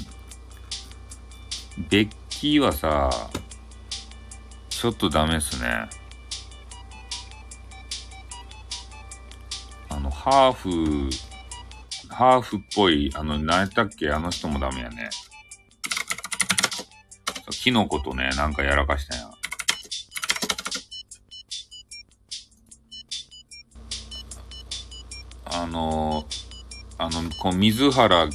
[1.88, 3.10] ベッキーはさ、
[4.68, 5.88] ちょっとダメっすね。
[9.88, 11.08] あの、ハーフ、
[12.10, 14.10] ハーフっぽい、あの、何やったっけ？
[14.10, 15.08] あの人もダメやね。
[17.50, 19.35] キノコとね、なんかやらかしたやん。
[25.62, 26.26] あの、
[26.98, 28.28] あの、こう、水原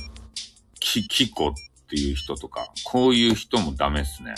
[0.80, 4.34] き、きこっていう人とか、こういう人もダメっすね。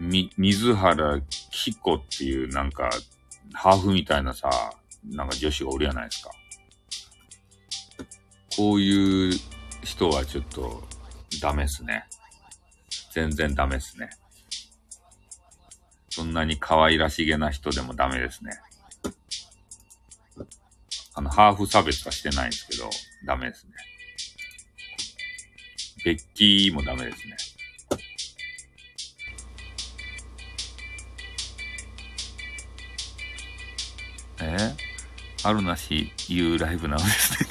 [0.00, 1.20] み、水原
[1.50, 2.90] きこっていうなんか、
[3.52, 4.50] ハーフみたいなさ、
[5.04, 6.30] なんか女子がおるやないですか。
[8.56, 9.38] こういう
[9.84, 10.82] 人はちょっと
[11.42, 12.06] ダメっすね。
[13.12, 14.08] 全然ダメっすね。
[16.08, 18.52] そんなに可愛らしげな人でもダメですね。
[21.18, 22.90] あの、ハーフ差別はしてないんですけど、
[23.24, 23.72] ダメですね。
[26.04, 27.36] ベッキーもダメですね。
[34.42, 34.76] え？
[35.42, 37.48] あるなし、いうライブなのですね。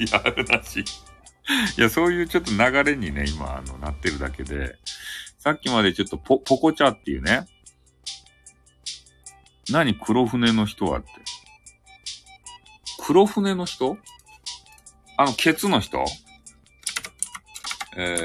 [0.00, 0.80] いやいや、あるなし。
[0.80, 4.78] いや、そういうちょっと流れにね、今、あの、なってるだけで、
[5.38, 7.46] さっきまでちょっとポ、ポコチャっていうね、
[9.68, 11.23] 何黒船の人はって。
[13.06, 13.98] 黒船の人？
[15.18, 16.02] あの、ケツの人？
[17.98, 18.24] えー、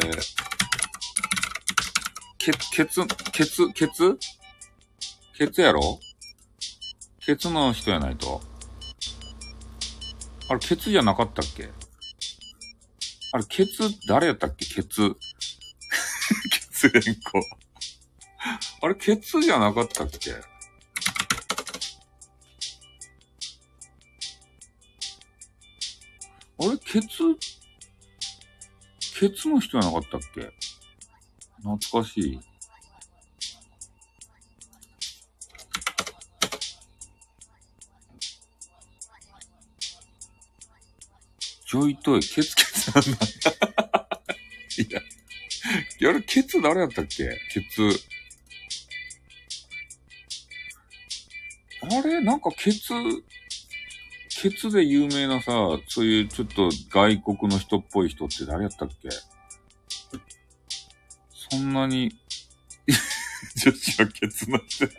[2.38, 4.18] ケ、ケツ、ケツ、ケツ？
[5.38, 6.00] ケツやろ？
[7.20, 8.42] ケツの人やないと。
[10.48, 11.70] あれ、ケツじゃなかったっけ？
[13.34, 14.66] あれ、ケツ、誰やったっけ？
[14.66, 15.14] ケツ。
[16.50, 17.42] ケツ連呼。
[18.82, 20.36] あれ、ケツじゃなかったっけ？
[26.62, 27.08] あれ、ケツ、
[29.20, 30.52] ケツの人じゃなかったっけ？
[31.64, 32.40] 懐かしい。
[41.66, 43.26] ちょいとい、ケツケツなんだ。
[44.78, 47.30] いや、いや、あれ、ケツ誰やったっけ？
[47.54, 47.90] ケツ。
[51.82, 52.94] あれなんかケツ、
[54.42, 55.52] ケツで有名なさ、
[55.90, 59.10] そういうちょっと外国の人っぽい人って誰やったっけ？
[61.52, 62.16] そんなに、
[63.66, 64.86] 女子はケツの人。
[64.86, 64.90] い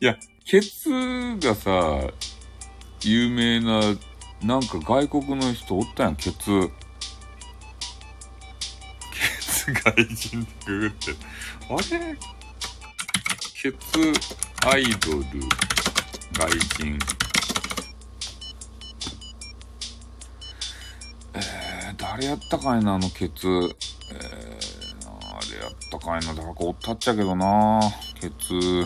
[0.00, 0.88] や、ケツ
[1.40, 2.12] がさ、
[3.02, 3.80] 有名な、
[4.42, 6.70] なんか外国の人おったやん、ケツ。
[9.12, 11.12] ケツ外人ってググって。
[11.68, 12.16] あれ？
[13.54, 14.12] ケツ
[14.64, 15.24] アイドル
[16.32, 16.48] 外
[16.78, 16.98] 人。
[22.10, 23.46] 誰やったかいな、あのケツ。
[23.46, 27.80] えー、あれやったかいな、誰からおったっちゃけどな、
[28.20, 28.84] ケツ。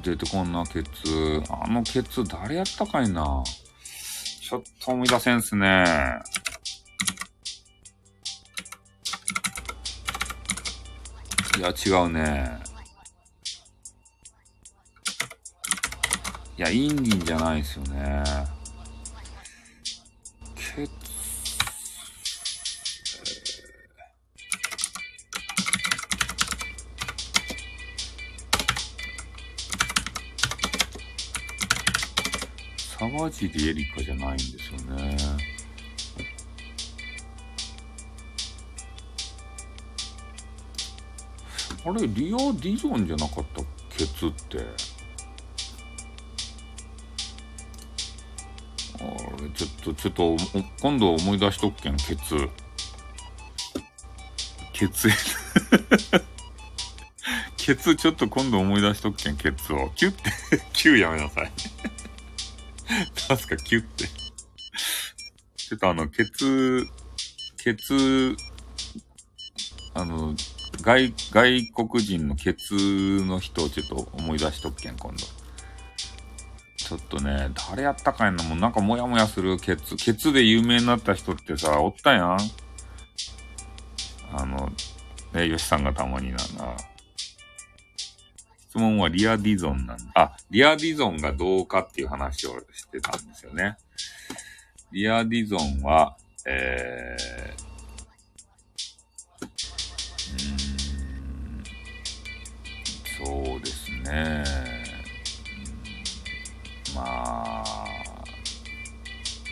[0.00, 1.42] 出てこんな、ケツ。
[1.50, 3.42] あのケツ、誰やったかいな。
[4.48, 5.84] ちょっと思い出せんすね。
[11.58, 12.60] いや、違うね。
[16.56, 18.63] いや、インディンじゃないですよね。
[33.10, 35.16] 沢尻エリカじゃないんですよね。
[41.86, 43.60] あれ、リア・ディゾンじゃなかった
[43.90, 44.58] ケツって。
[49.00, 49.02] あ
[49.42, 50.36] れ、ちょっと、ちょっと、
[50.80, 52.48] 今度思い出しとっけん、ケツ。
[54.72, 55.10] ケツ。
[57.58, 59.90] ケツ、ちょっと今度思い出しとっけん、ケツを。
[59.94, 60.32] キュッて、
[60.72, 61.52] キューやめなさい。
[63.28, 64.08] 確かキュッて。
[65.56, 66.86] ちょっとあの、ケツ、
[67.56, 68.36] ケツ、
[69.94, 70.34] あの、
[70.80, 75.44] 外、外国人のケツの人をちょっと思い出しとっけん、今度。
[76.76, 79.96] ちょっとね、誰やったかいな、もうなんかモヤモヤするケツ。
[79.96, 82.38] ケツで有名になった人ってさ、おったやん
[84.32, 84.70] あの、
[85.32, 86.76] ね、ヨシさんがたまになんだ。
[88.74, 89.98] 質問はリアディゾンなん。
[90.14, 93.76] あ、リアディゾンがどうかっていう話をしてたんですよね。
[94.90, 104.42] リアディゾンは、えー、うーん、そうですね。
[106.96, 107.64] まあ、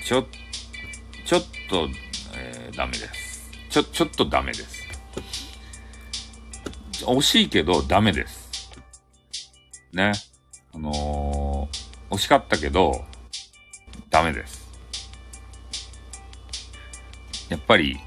[0.04, 0.26] ちょ、
[1.24, 1.88] ちょっと、
[2.34, 3.48] えーダメです。
[3.70, 4.82] ちょ、ちょっとダメです。
[7.04, 8.41] 惜しいけどダメです。
[9.92, 10.12] ね。
[10.74, 13.04] あのー惜しかったけど、
[14.10, 14.68] ダメです。
[17.48, 17.98] やっぱり、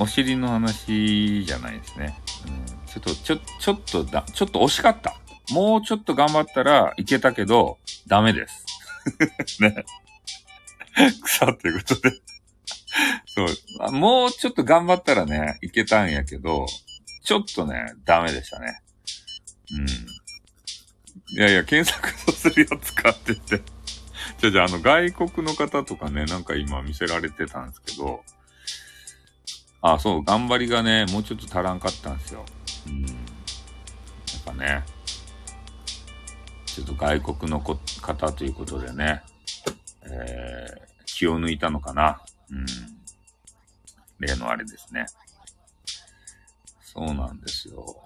[0.00, 2.18] お尻の話じゃないですね。
[2.46, 5.14] うん、ちょっと、ちょ、ちょっとだ、ちょっと惜しかった。
[5.52, 8.64] もうちょっと頑張ったらいけたけど、ダメです。
[9.62, 9.84] ね。
[11.22, 12.10] 草ということで。
[13.26, 13.44] そ
[13.88, 13.92] う。
[13.92, 16.66] もうちょっと頑張ったらね、いけたんやけど、
[17.24, 18.80] ちょっとね、ダメでしたね。
[19.72, 19.86] うん。
[21.28, 23.62] いやいや、検索するやつかってて。
[24.38, 28.22] じゃじゃあ、の、外国の方とかね、なんか今見せられてたんですけど、
[29.80, 32.44] あ、そう、頑張りがね、もうちょっと足らんかったんですよ。
[32.86, 33.02] うん。
[33.02, 33.14] やっ
[34.44, 34.84] ぱね、
[36.64, 39.22] ちょっと外国のこ方ということでね、
[40.02, 42.20] えー、気を抜いたのかな。
[42.50, 42.66] うん。
[44.18, 45.06] 例のあれですね。
[46.80, 48.05] そうなんですよ。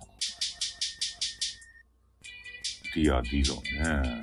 [2.95, 3.57] リア・ディゾン
[4.03, 4.23] ね。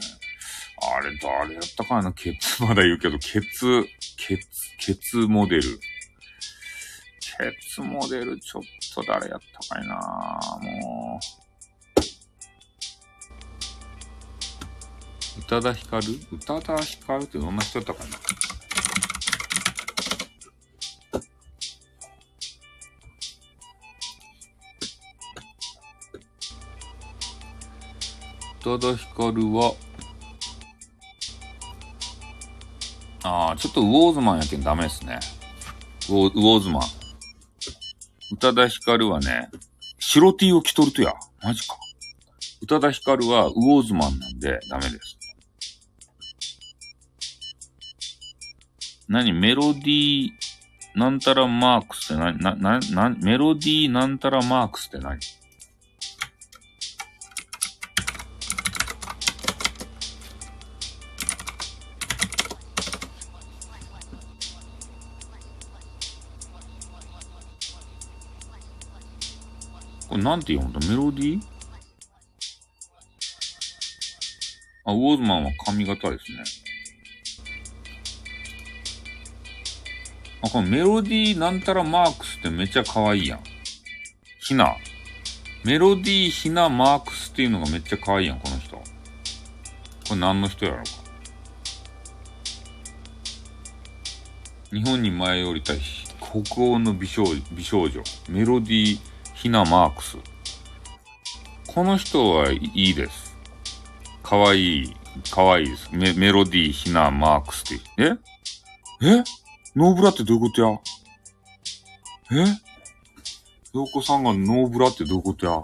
[0.79, 2.11] あれ、誰やったかな？
[2.13, 3.87] ケツ、 まだ言うけど、ケツ、
[4.17, 4.45] ケツ、
[4.77, 5.79] ケツモデル。
[7.39, 8.63] ケツモデル、ちょっ
[8.93, 10.59] と誰やったかいな？
[10.61, 11.27] もう。
[15.39, 16.13] 宇多田ヒカル？
[16.31, 18.09] 宇多田ヒカルってどんな人やったかな？
[28.67, 29.73] 多田ヒカルは、
[33.23, 35.19] ああ、ちょっとウォーズマンやけんダメですね。
[36.09, 36.83] ウォウォーズマン。
[38.33, 39.49] 宇多田ヒカルはね、
[39.99, 41.13] 白 T を着とるとや。
[41.41, 41.77] マジか。
[42.61, 45.17] 宇多田ヒカルはウォーズマンなんでダメです。
[49.07, 49.31] 何？
[49.31, 50.29] メロディー
[50.95, 52.37] なんたらマークスって何？
[52.39, 55.19] な、な、な、メロディーなんたらマークスって何？
[70.17, 70.87] れなんて読むんだ？
[70.87, 71.41] メロディー？
[74.85, 76.43] あ、ウォーズマンは髪型ですね。
[80.43, 83.39] あ、このメロディーなんたらマークスってめっちゃ可愛いやん。
[84.39, 84.75] ひな。
[85.65, 88.77] メロディーひなマークスっていうのがめっちゃ可愛いやん、この人。
[88.77, 88.83] こ
[90.11, 90.89] れ何の人やろうか。
[94.71, 95.73] 日本に舞い降りた
[96.19, 98.99] 北欧の美少美少女、メロディー・
[99.37, 100.17] ヒナ・マークス。
[101.67, 103.37] この人はいいです。
[104.23, 104.95] かわいい、
[105.29, 105.89] かわいいです。
[105.91, 108.03] メメロディー・ヒナ・マークスって。
[108.03, 108.05] え？
[109.07, 109.23] え？
[109.75, 110.61] ノーブラってどういうこと
[112.31, 112.45] や？
[112.47, 112.47] え？
[113.75, 115.61] 洋子さんがノーブラってどういうことや？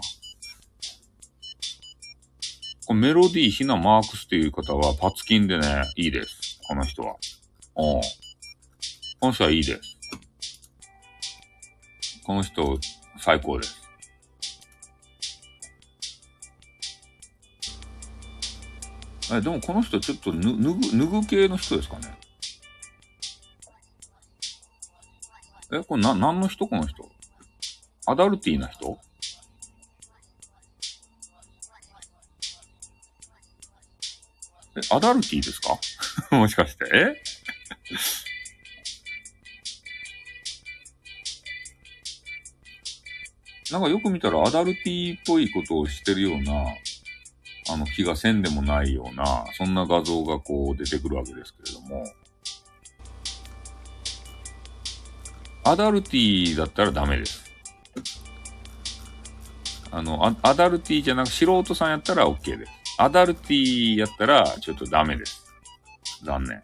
[2.86, 6.60] こメロディーひなマークスっていう方はパツキンでね、いいです。
[6.68, 7.16] この人は。
[7.76, 8.00] うん。
[9.18, 9.98] この人はいいです。
[12.24, 12.78] この人、
[13.24, 13.80] 最高です。
[19.32, 22.18] え、でもこの人ちょっと脱ぐ、脱ぐ系の人ですかね？
[25.72, 26.68] え、これな、何の人？
[26.68, 27.10] この人
[28.06, 28.98] アダルティーな人？
[34.76, 35.78] え、アダルティーですか？
[36.36, 36.84] もしかして。
[36.92, 37.22] え？
[43.74, 46.64] なんかよく見たらアダルティっぽいことをしてるような、
[47.72, 52.04] あの気がせんでもないような、そんな画像がこう出てくるわけですけれども、
[55.64, 57.42] アダルティだったらダメです。
[59.90, 62.72] あの、アダルティじゃなく素人さんやったら OK です。
[62.98, 65.44] アダルティやったらちょっとダメです。
[66.22, 66.62] 残念。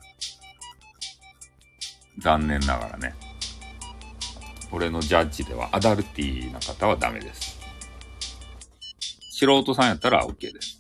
[2.21, 3.30] 残念ながらね。
[4.73, 7.59] 俺のジャッジではアダルティーな方はダメです。
[9.33, 10.79] 素人さんやったら OK です。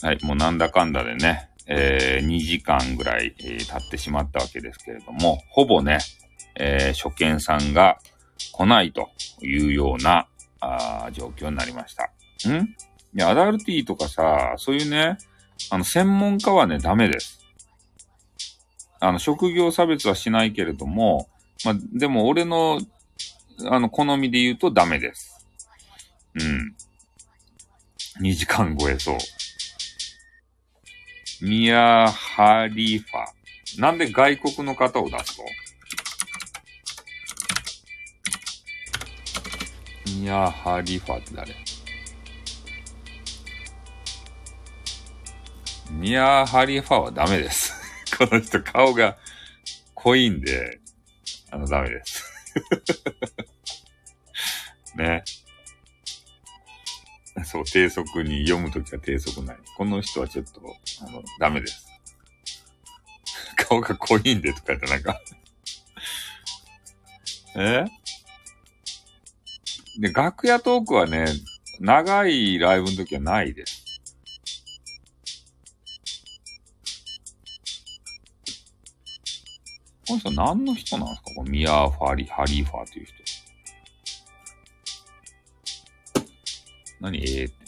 [0.00, 5.98] はい、もうなんだかんだでね、えー、2時間ぐらい、えー、経ってしまったわけですけれども、ほぼね、
[6.54, 7.98] えー、初見さんが
[8.52, 9.10] 来ないと
[9.42, 10.28] いうような、
[10.60, 12.04] あ状況になりました。
[12.48, 12.74] ん？
[13.14, 15.18] いや、アダルティーとかさ、そういうね、
[15.70, 17.44] あの、専門家はね、ダメです。
[19.00, 21.28] あの、職業差別はしないけれども、
[21.64, 22.80] まあ、でも俺の、
[23.66, 25.46] あの、好みで言うとダメです。
[26.34, 26.74] うん。
[28.20, 29.18] 2時間超えそう。
[31.40, 33.38] ミア・ハリファ。
[33.80, 35.42] なんで外国の方を出すと
[40.18, 41.54] ミア・ハリファって誰？
[45.90, 47.77] ミア・ハリファはダメです。
[48.18, 49.16] この人顔が
[49.94, 50.80] 濃いんで、
[51.50, 52.24] あの、ダメです。
[54.96, 55.22] ね。
[57.44, 59.56] そう、低速に読むときは低速ない。
[59.76, 60.60] この人はちょっと、
[61.06, 61.86] あの、ダメです。
[63.56, 65.20] 顔が濃いんでとか言ってなんか
[67.56, 67.84] え？
[70.00, 71.26] で、楽屋トークはね、
[71.80, 73.77] 長いライブの時はないです。
[80.08, 81.34] この人何の人なんですか？
[81.34, 83.14] このミアファリ、ハリーファーという人。
[87.00, 87.18] 何？
[87.18, 87.58] ええー、って。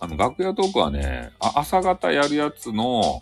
[0.00, 3.20] あの、楽屋トークはね、あ朝方やるやつの、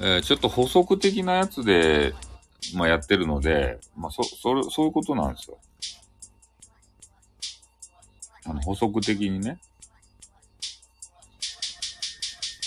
[0.00, 2.14] えー、ちょっと補足的なやつで、
[2.74, 5.58] まあ、やってるので、まあ、そ、それ、そういうことなんですよ。
[8.46, 9.58] あの、補足的にね。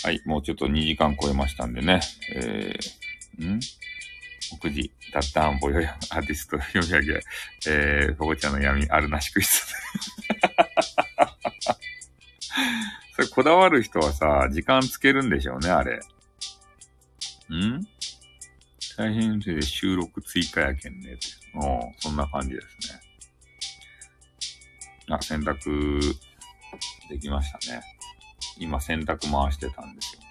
[0.04, 2.00] はい、もうちょっと2時間超えましたんでね。
[2.34, 3.60] えー、ん？
[4.62, 7.20] 目次、ダッタンボヨヤアーティスト読み上げ、
[7.68, 9.50] えー、ポコちゃんの闇あるなしクイズ。
[13.16, 15.96] それこだわる人はさ、時間つけるんでしょうね、あれ。
[17.50, 17.86] ん？
[18.96, 21.18] 大変で収録追加やけんね。
[21.54, 23.00] うん、そんな感じですね。
[25.10, 26.14] あ、洗濯
[27.10, 27.97] できましたね。
[28.58, 30.28] 今洗濯回してたんですよ。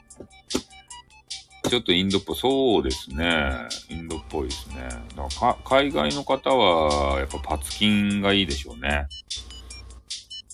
[1.69, 2.35] ちょっとインドっぽい。
[2.37, 3.67] そうですね。
[3.89, 4.87] インドっぽいですね。
[5.15, 9.07] だから海外の方は、やっぱパツキンがいいでしょうね。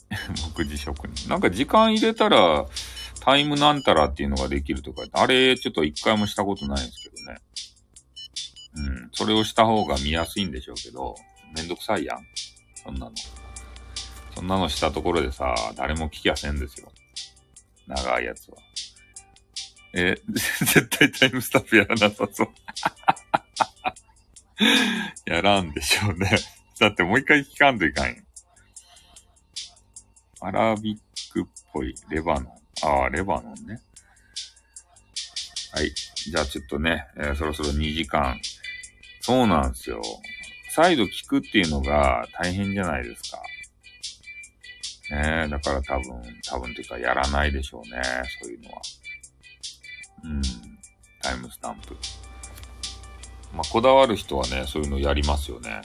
[0.57, 1.29] 目次職人。
[1.29, 2.65] なんか時間入れたら、
[3.19, 7.37] タイムなんたらっていうのができるとか、あれ、ちょっと一回もしたことないんですけどね。
[8.75, 9.09] うん。
[9.13, 11.15] それをした方が見やすいんでしょうけど、
[11.55, 12.27] めんどくさいやん。
[12.75, 13.11] そんなの。
[14.35, 16.91] そんなのしたところでさ、誰も聞きやせんですよ。
[17.87, 18.57] 長いやつは。
[19.93, 22.49] え 絶対タイムスタッフやらなさそう
[25.29, 26.29] やらんでしょうね。
[26.79, 28.15] だってもう一回聞かんといかんよ。
[30.41, 32.53] アラビックっぽい、レバノン。
[32.85, 33.81] ああ、レバノンね。
[35.71, 35.91] はい。
[36.15, 38.39] じゃあちょっとね、えー、そろそろ2時間。
[39.21, 40.01] そうなんですよ。
[40.69, 43.41] 再度聞くっていうのが大変じゃないですか。
[45.13, 48.01] ね、だから多分、多分というかやらないでしょうね、
[48.41, 48.81] そういうのは。
[50.23, 50.41] うん。
[51.21, 51.95] タイムスタンプ。
[53.53, 55.81] まあ、こだわる人はね、そういうのやりますよね。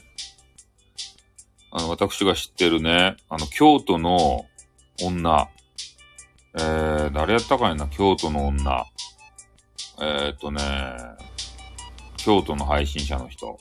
[1.70, 4.46] あの、私が知ってるね、あの、京都の
[5.02, 5.48] 女。
[6.58, 8.86] えー、誰やったかいな、京都の女。
[10.00, 10.62] えー、っとね、
[12.16, 13.58] 京都の配信者の人。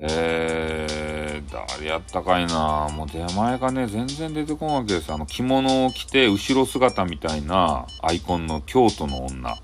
[0.00, 5.12] えー、誰やったかいなもう出前がね、全然出てこんわけです。
[5.12, 9.56] あの、着物を着て、後ろ姿みたいなアイコンの京都の女。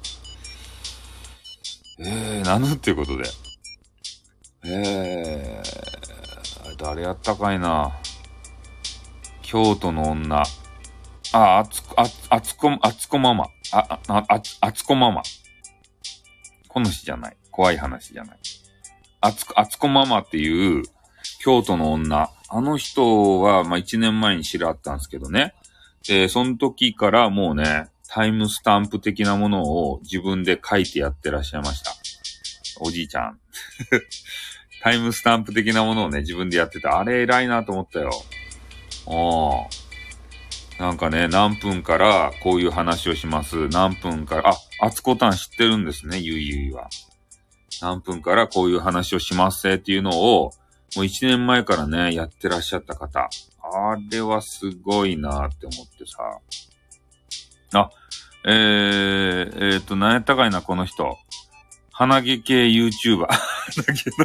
[1.98, 3.24] えー、なぬっていうことで。
[4.66, 7.92] えー、誰やったかいな
[9.42, 10.42] 京都の女。
[11.32, 13.46] あ、あつ、あ、あつこ、あつこママ。
[13.72, 15.22] あ、あ、あ、つこママ。
[16.68, 17.36] この詩じゃない。
[17.50, 18.38] 怖い話じゃない。
[19.20, 20.84] あつ、あつこママっていう、
[21.44, 22.30] 京都の女。
[22.48, 25.52] あの人は、まあ、一年前に知り合ったんですけどね。
[26.08, 31.92] えー、その時からもうね、タイムスタンプ的なものを自分で書いてやってらっしゃいました。
[32.80, 33.40] おじいちゃん。
[34.80, 36.98] タイムスタンプ的なものをね、自分でやってた。
[36.98, 38.10] あれ偉いなと思ったよ。
[39.04, 39.68] お
[40.78, 43.68] なんかね、何分からこういう話をします。
[43.68, 46.88] 何分から、あ、あつこたん知ってるんですね、ゆいゆいは。
[47.82, 50.54] 何分からこういう話をしますっていうのを、
[50.96, 53.28] もう一年前からね、やってらっしゃった方。
[53.62, 56.38] あれはすごいなって思ってさ。
[57.74, 57.90] あ、
[58.46, 61.16] えー、えー、っと、何やったかいな、この人。
[61.90, 63.26] 鼻毛系 YouTuber。
[63.26, 63.36] だ
[63.94, 64.16] けど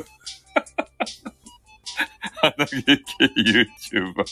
[2.41, 3.03] 鼻毛系
[3.85, 4.25] YouTuber。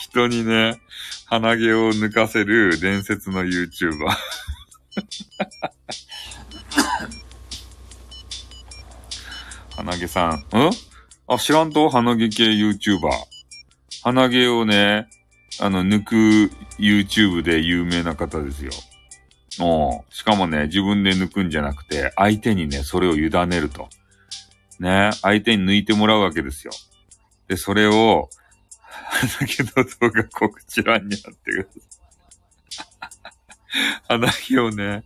[0.00, 0.80] 人にね、
[1.26, 4.08] 鼻毛を抜かせる伝説の YouTuber。
[9.76, 10.32] 鼻毛さん。
[10.34, 10.70] ん？
[11.26, 13.10] あ、知らんと鼻毛系 YouTuber。
[14.02, 15.08] 鼻毛をね、
[15.60, 16.14] あの、抜く
[16.78, 18.70] YouTube で有名な方ですよ。
[19.60, 23.88] おしかもね、自分で抜くんじゃなくて、相手にね、それを委ねると。
[24.80, 26.72] ね、相手に抜いてもらうわけですよ。
[27.48, 28.28] で、それを、
[28.82, 29.70] 鼻毛の
[30.00, 31.94] 動画こちらにあってください。
[34.08, 35.04] 鼻毛をね、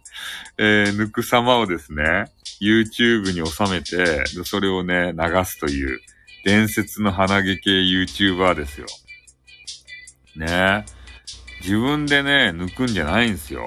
[0.56, 2.30] えー、抜く様をですね、
[2.60, 6.00] YouTube に収めて、それをね、流すという、
[6.44, 8.86] 伝説の鼻毛系 YouTuber ですよ。
[10.36, 10.86] ね
[11.60, 13.66] 自分でね、抜くんじゃないんですよ。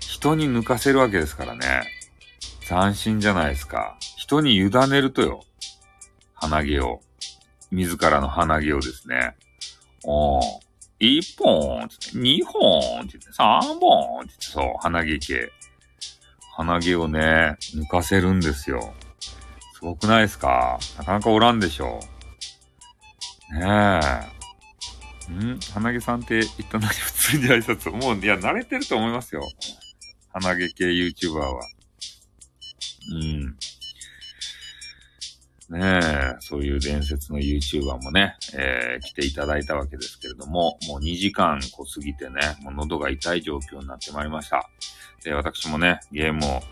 [0.00, 1.84] 人に抜かせるわけですからね。
[2.66, 3.96] 斬新じゃないですか。
[4.16, 5.44] 人に委ねるとよ。
[6.34, 7.00] 鼻毛を。
[7.70, 9.34] 自らの鼻毛をですね。
[10.04, 10.40] お
[10.98, 15.50] 一本、二本、三本、そう、鼻毛系。
[16.56, 18.94] 鼻毛をね、抜かせるんですよ。
[19.74, 20.78] すごくないですか？
[20.98, 22.00] なかなかおらんでしょ
[23.52, 23.58] う。
[23.58, 24.00] ね
[25.30, 25.32] え。
[25.32, 25.58] ん？
[25.74, 29.42] 鼻毛さんって言ったな普通に挨拶もう、いや、慣れてると思いますよ。
[30.32, 31.60] 鼻毛系 YouTuber は。
[33.12, 33.56] うん。
[35.70, 44.68] ねえ、そういう伝説の YouTuber もね、えー、来ていただいたわけですけれども、もう2時間濃すぎてね、もう喉が痛い状況になってまいりました。
[45.24, 46.62] で、私もね、ゲームを、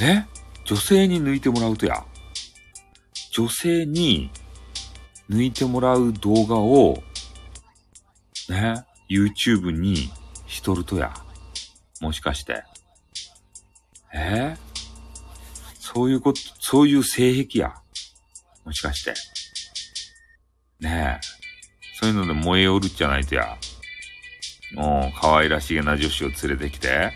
[0.00, 0.24] え？
[0.64, 2.04] 女性に抜いてもらうとや？
[3.32, 4.30] 女性に
[5.28, 7.02] 抜いてもらう動画を、
[8.48, 10.10] ね、YouTube に
[10.46, 11.12] しとるとや？
[12.00, 12.62] もしかして。
[14.14, 14.56] え？
[15.80, 17.74] そういうこと、そういう性癖や？
[18.66, 19.14] もしかして。
[20.80, 21.26] ねえ。
[22.00, 23.56] そういうので燃えおるじゃないとや。
[24.74, 27.12] もう、可愛らしげな女子を連れてきて、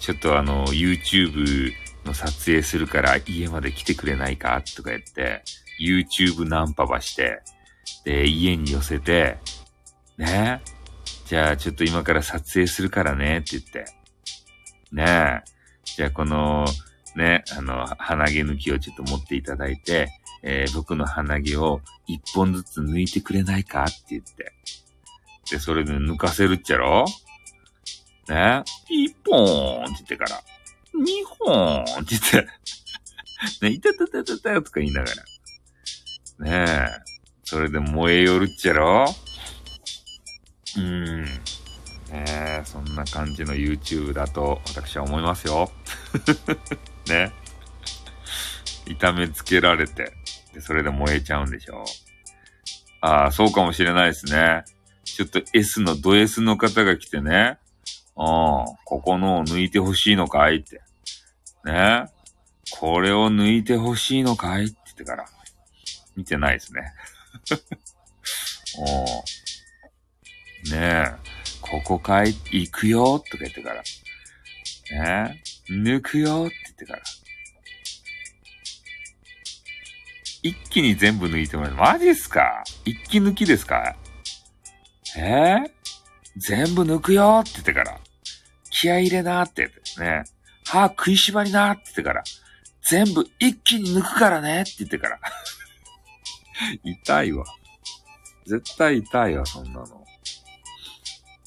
[0.00, 1.72] ちょっとあの、YouTube
[2.04, 5.44] の撮影するから家まで来てくれないかとか言って、
[5.80, 7.40] YouTube ナンパばして、
[8.04, 9.38] で、家に寄せて、
[10.18, 10.70] ねえ
[11.26, 13.84] じゃあちょっと今から撮影するからねって言って。
[14.90, 15.42] ねえ。
[15.84, 16.66] じゃあこの、
[17.14, 20.08] ね、あの、鼻毛抜きをちょっと持っていただいて、
[20.42, 23.84] えー、僕の鼻毛を一本ずつ抜いてくれないか？
[23.84, 24.52] って言って。
[25.50, 27.04] で、それで抜かせるっちゃろ？
[28.28, 28.62] ね？
[28.88, 30.40] 一本って言ってから、
[30.94, 32.48] 二本って言って、
[33.62, 35.08] ね、いたたたたたよとか言いなが
[36.38, 36.46] ら。
[36.46, 37.10] ねえ。
[37.44, 39.06] それで燃えよるっちゃろ？
[40.76, 41.24] うん。
[41.24, 41.30] ね
[42.10, 45.70] え、そんな感じの YouTube だと私は思いますよ。
[47.08, 47.32] ね。
[48.86, 50.12] 痛めつけられて、
[50.52, 51.84] で、それで燃えちゃうんでしょう。
[53.00, 54.64] ああ、そうかもしれないですね。
[55.04, 57.58] ちょっと S の、ド S の方が来てね、
[58.16, 58.26] うん、
[58.84, 60.82] ここのを抜いてほしいのかいって。
[61.64, 62.06] ね。
[62.70, 65.24] これを抜いてほしいのかいって言ってから。
[66.16, 66.92] 見てないですね。
[68.78, 69.24] お
[70.70, 71.14] ねえ、
[71.60, 73.82] ここかい行くよとか言ってから。
[74.92, 77.02] ねえ、抜くよって言ってから。
[80.42, 81.74] 一気に全部抜いてもらう。
[81.74, 82.64] マジっすか？
[82.84, 83.96] 一気抜きですか？
[85.16, 85.56] え？
[85.56, 85.70] ー、
[86.36, 87.98] 全部抜くよって言ってから。
[88.70, 90.24] 気合入れなってってね。
[90.66, 92.22] 歯食いしばりなって言ってから。
[92.88, 95.20] 全部一気に抜くからねって言ってから。
[96.84, 97.44] 痛いわ。
[98.46, 100.06] 絶対痛いわ、そんなの。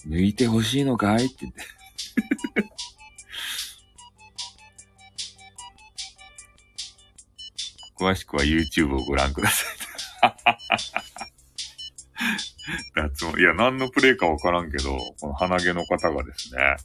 [0.08, 1.62] 抜いてほしいのかいって言って。
[7.98, 10.34] 詳しくは YouTube をご覧ください。
[12.96, 13.40] 脱毛。
[13.40, 16.76] いや、何のプレイかわからんけど、この鼻毛の方がですね、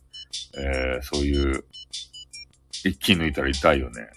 [0.59, 1.65] えー、そういう、
[2.85, 4.09] 一気抜いたら痛いよね。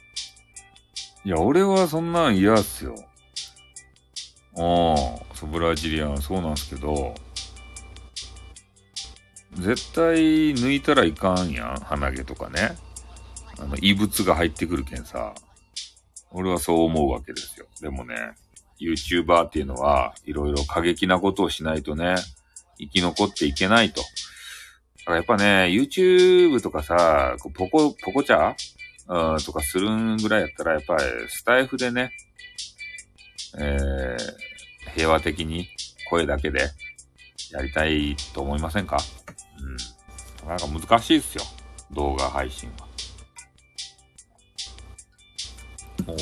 [1.23, 2.95] いや、俺はそんなん嫌っすよ。
[4.57, 4.61] あ
[5.31, 7.15] あ、そ、ブラジリアン、そうなんすけど、
[9.53, 10.15] 絶対
[10.53, 12.75] 抜いたらいかんやん、鼻毛とかね。
[13.59, 15.33] あの、異物が入ってくるけんさ。
[16.31, 17.67] 俺はそう思うわけですよ。
[17.81, 18.15] でもね、
[18.79, 22.15] YouTuber っていうのは、いろいろ過激なことをしないとね、
[22.79, 24.01] 生き残っていけないと。
[24.01, 24.05] だ
[25.05, 28.55] からやっぱね、YouTube とかさ、ポコ、ポコチャ、
[29.45, 32.11] とかするぐらいやったら、やっぱりスタイフでね、
[33.57, 35.67] えー、平和的に
[36.09, 36.69] 声だけで
[37.51, 38.99] やりたいと思いませんか？
[40.43, 40.47] うん。
[40.47, 41.43] なんか難しいですよ。
[41.91, 42.87] 動画配信は。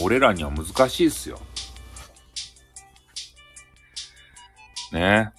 [0.01, 1.39] 俺らには難しいっすよ。
[4.91, 5.31] ね。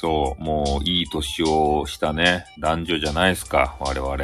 [0.00, 4.16] そう、もういい年をしたね、男女じゃないですか、我々。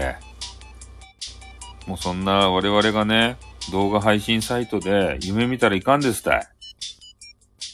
[1.86, 3.36] もうそんな我々がね、
[3.72, 6.48] 動画配信サイトで夢見たらいかんですたい。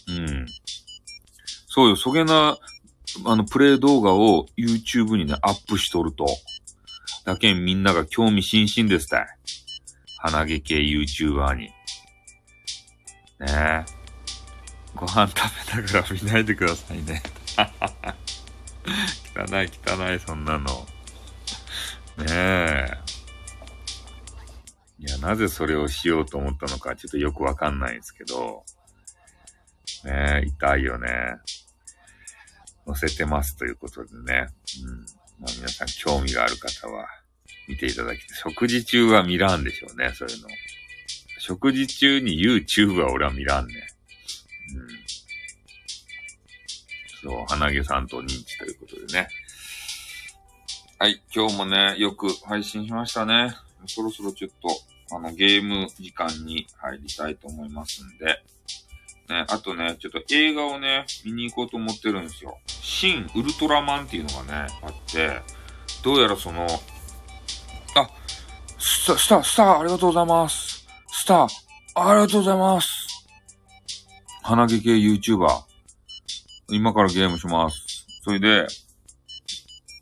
[0.09, 0.47] うん。
[1.67, 2.59] そうよ、そげな、
[3.27, 6.27] あの、プレイ動画を YouTube にね、アップしとると。
[7.25, 9.27] だけんみんなが興味津々ですたい。
[10.23, 11.63] 鼻毛系 YouTuber に。
[11.63, 11.75] ね
[13.49, 13.85] え。
[14.95, 15.37] ご飯食
[15.75, 17.23] べながら見ないでくださいね。
[19.35, 20.87] 汚い汚い、そんなの。
[22.19, 22.99] ねえ。
[24.99, 28.65] いや、なぜそれをしようと思ったのかちょっとよくわかんないんですけど。
[30.05, 31.37] ねえ、痛いよね。
[32.87, 34.49] 載せてますということでね。
[34.85, 35.07] うん。
[35.41, 37.07] まあ皆さん興味がある方は
[37.69, 38.39] 見ていただきたい。
[38.39, 40.49] 食事中は見らんでしょうね、そういうの。
[41.39, 43.75] 食事中に YouTube は俺は見らんね。
[47.23, 47.31] うん。
[47.31, 49.29] そう、鼻毛さんと認知ということでね。
[50.99, 53.55] はい、今日もね、よく配信しましたね。
[53.87, 58.43] そろそろちょっと、あの、ゲーム時間に入りたいと思いますんで。
[59.31, 62.59] ね、あとね、ちょっと映画をね、見に行こうと思ってるんですよ。
[62.67, 65.41] 新ウルトラマンっていうのがね、あって、
[66.03, 66.67] どうやらその、
[67.97, 68.09] あ、
[68.79, 70.87] スタ、スタ、スタ、ありがとうございます。
[71.09, 71.49] スター、
[71.95, 72.89] ありがとうございます。
[74.43, 75.49] 鼻毛系 YouTuber。
[76.71, 78.07] 今からゲームします。
[78.23, 78.67] それで、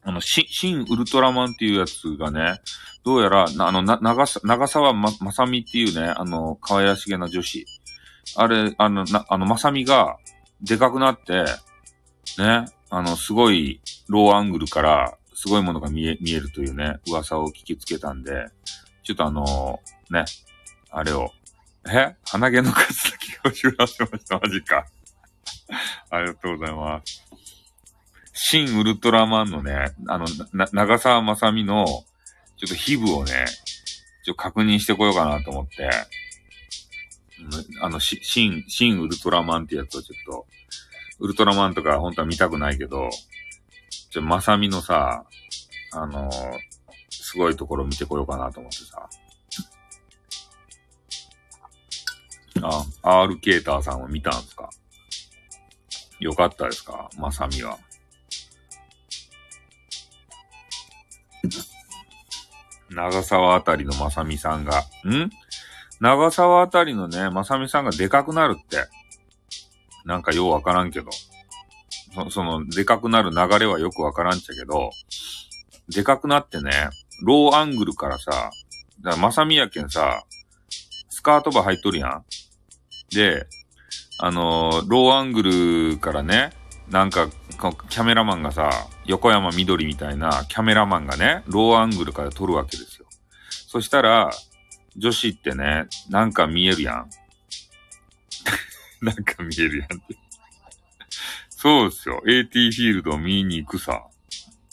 [0.03, 2.61] あの、し、新ウルトラマンっていうやつがね、
[3.05, 7.67] どうやら、あの、な、長さ、長沢ま、まさみっていうね、あの、可愛らしげな女子。
[8.37, 10.17] あれ、あの、な、あの、まさみが、
[10.63, 11.45] でかくなって、
[12.39, 18.49] ね、あの、すごい、ローアングルから、すごいものが見え、見えるというね、噂を聞きつけたんで、
[19.05, 20.25] ちょっとあのー、ね、
[20.91, 21.31] あれを、
[21.89, 22.17] え？
[22.25, 24.35] 鼻毛の数だけを知らせました。
[24.43, 24.85] マジか。
[26.11, 27.25] ありがとうございます。
[28.33, 31.87] 新ウルトラマンのね、あの、な、長澤まさみの、
[32.57, 33.47] ちょっと皮膚をね、
[34.25, 35.89] ちょっと確認してこようかなと思って、
[37.81, 40.47] あの、し、新、新ウルトラマンってやつをちょっと、
[41.21, 43.09] ウルトラマンとか本当は見たくないけど、
[44.11, 45.25] ちょ、まさみのさ、
[45.93, 46.59] あのー、
[47.11, 49.09] すごいところ見てこようかなと思ってさ。
[53.03, 54.71] あ、R ケーターさんを見たんですか？
[56.21, 57.09] よかったですか？
[57.17, 57.79] まさみは。
[62.91, 65.31] 長沢あたりのまさみさんが、ん？
[66.01, 68.87] 長沢あたりのね、まさみさんがでかくなるって。
[70.05, 71.11] なんかようわからんけど。
[72.15, 74.91] そその、でかくなる流れはよくわからんちゃけど、
[75.89, 76.71] でかくなってね、
[77.23, 78.51] ローアングルからさ、
[79.01, 80.25] だからまさみやけんさ、
[81.09, 82.25] スカートば入っとるやん。
[83.11, 83.47] で、
[84.19, 86.53] あのー、ローアングルからね、
[86.91, 87.29] なんか、
[87.89, 88.71] キャメラマンがさ、
[89.05, 93.07] 横山緑みたいなキャメラマンがね、ローアングルから撮るわけですよ。
[93.51, 94.31] そしたら、
[94.97, 97.11] 女子ってね、なんか見えるやん。
[99.03, 100.28] なんか見えるやんって。
[101.61, 102.23] そうですよ。
[102.25, 104.05] AT フィールド見に行くさ。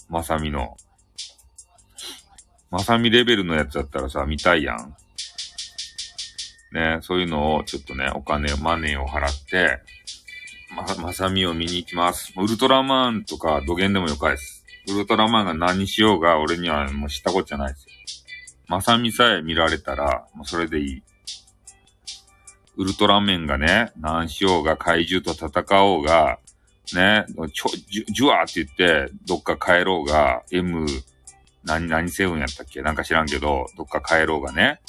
[0.07, 0.77] まさみの。
[2.69, 4.95] まさみレベルのやつだったらさ、見たいやん。
[6.71, 9.79] ね、そういうのをちょっとね、お金、マネーを払って、
[10.75, 12.31] ま、まさみを見に行きます。
[12.37, 14.63] ウルトラマンとか土幻でもよかです。
[14.87, 17.93] ウルトラマンが何しようが俺にはもう知ったこっちゃないですよ。
[18.67, 21.03] まさみさえ見られたら、もうそれでいい。
[22.77, 26.37] ウルトラメンがね、何しようが怪獣と戦おうが、
[26.93, 30.85] ね、ちょ、じゅ、じゅわって言って、どっか帰ろうが、M、
[31.63, 32.81] 何、何セブンやったっけ？
[32.81, 34.81] なんか知らんけど、どっか帰ろうがね。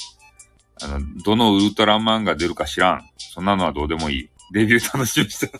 [0.81, 3.09] あの、どのウルトラマンが出るか知らん。
[3.17, 4.29] そんなのはどうでもいい。
[4.53, 5.51] デビュー楽しみにして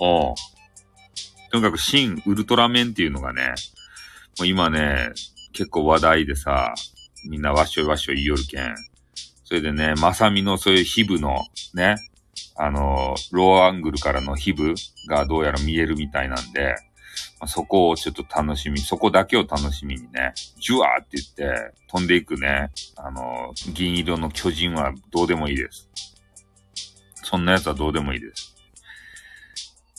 [0.00, 0.34] おう。
[1.50, 3.54] とにかく新ウルトラメンっていうのがね、
[4.38, 5.12] もう今ね、
[5.52, 6.74] 結構話題でさ、
[7.30, 8.74] みんなわっしょいわっしょい言いよるけん。
[9.44, 11.96] それでね、まさみのそういう皮膚の、ね、
[12.56, 14.74] あの、ローアングルからの皮膚
[15.08, 16.76] がどうやら見えるみたいなんで、
[17.40, 25.88] まあ、そこをちょっと楽しみ、そこだけを楽しみにね、ジュワーって言って飛んでいくね、あの、銀色の巨人はどうでもいいです。
[27.22, 28.54] そんなやつはどうでもいいです。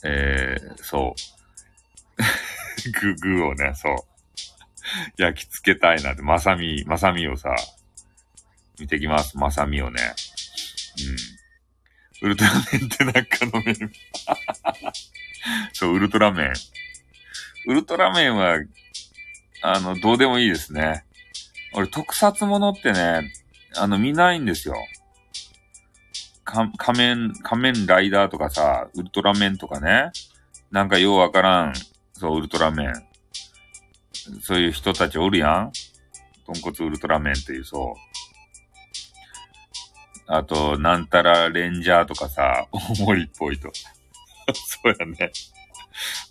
[0.04, 1.16] えー、そ
[2.18, 2.92] う。
[3.02, 3.96] グ、グーをね、そう。
[5.18, 7.56] 焼き付けたいなって、まさみ、まさみをさ、
[8.80, 10.02] 見てきます、まさみをね。
[11.00, 11.45] うん。
[12.22, 13.92] ウルトラメンってなんか飲める。
[15.74, 16.54] そう、ウルトラメン。
[17.68, 18.58] ウルトラメンは、
[19.62, 21.04] あの、どうでもいいですね。
[21.74, 23.32] 俺、特撮ものってね、
[23.76, 24.76] あの、見ないんですよ。
[26.46, 30.12] か、仮面、仮面ライダーとかさ、ウルトラメンとかね。
[30.72, 31.74] なんかようわからん、
[32.14, 32.94] そう、ウルトラメン。
[34.42, 35.72] そういう人たちおるやん
[36.48, 38.35] 豚骨ウルトラメンっていう、そう。
[40.28, 43.72] あと、なんたらレンジャーとかさ、大盛りっぽいと。
[44.54, 45.32] そうやね。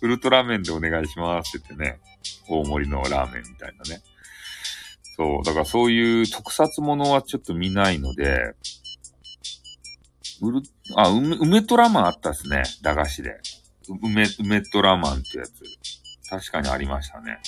[0.01, 1.99] ウルトラメンでお願いしますって言ってね。
[2.47, 4.01] 大盛りのラーメンみたいなね。
[5.15, 5.43] そう。
[5.43, 8.55] だからそういう特撮ものはちょっと見ないので、
[10.41, 10.61] ウル、
[10.95, 12.63] あ、梅、梅トラマンあったっすね。
[12.81, 13.39] 駄菓子で。
[14.03, 15.51] 梅、梅トラマンってやつ。
[16.29, 17.39] 確かにありましたね。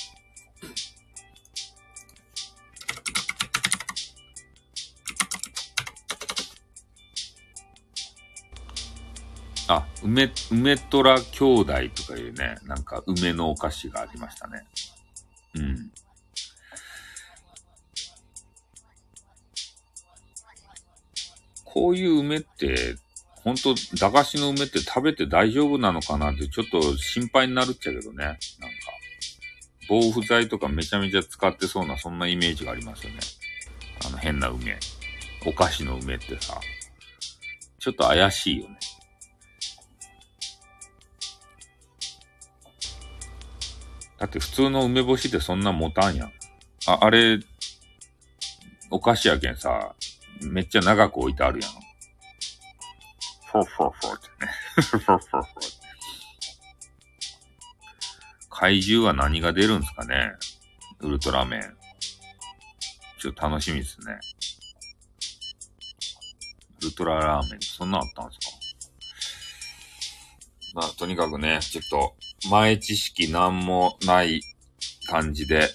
[9.67, 14.65] あ、梅、梅トラ兄弟とかいうね、なんか梅のお菓子がありましたね。
[15.55, 15.91] うん。
[21.65, 22.95] こういう梅って、
[23.43, 28.23] ほんと、駄菓子の梅って食べて大丈夫なのかなってちょっと心配になるっちゃけどね。
[28.25, 28.37] なんか、
[29.89, 33.19] 防腐剤とかめちゃめちゃ使ってそうな、そんなイメージがありますよね。
[34.05, 34.77] あの変な梅。
[35.45, 36.59] お菓子の梅ってさ、
[37.79, 38.77] ちょっと怪しいよね。
[44.17, 46.33] だって普通の梅干しってそんな持たんやん。
[46.87, 47.39] あ、あれ、
[48.89, 49.95] お菓子やけんさ、
[50.41, 51.71] めっちゃ長く置いてあるやん。
[53.45, 54.51] フォーフォーフォーってね。
[54.75, 55.77] フォフォーフォーって。
[58.49, 60.33] 怪獣は何が出るんすかね
[61.01, 61.77] ウルトラメン。
[63.19, 64.19] ちょっと楽しみですね。
[66.81, 68.56] ウルトララーメン、そんなあったんですか
[70.77, 72.13] まあ、とにかくね、ちょっと、
[72.51, 74.41] 前知識なんもない
[75.09, 75.67] 感じで、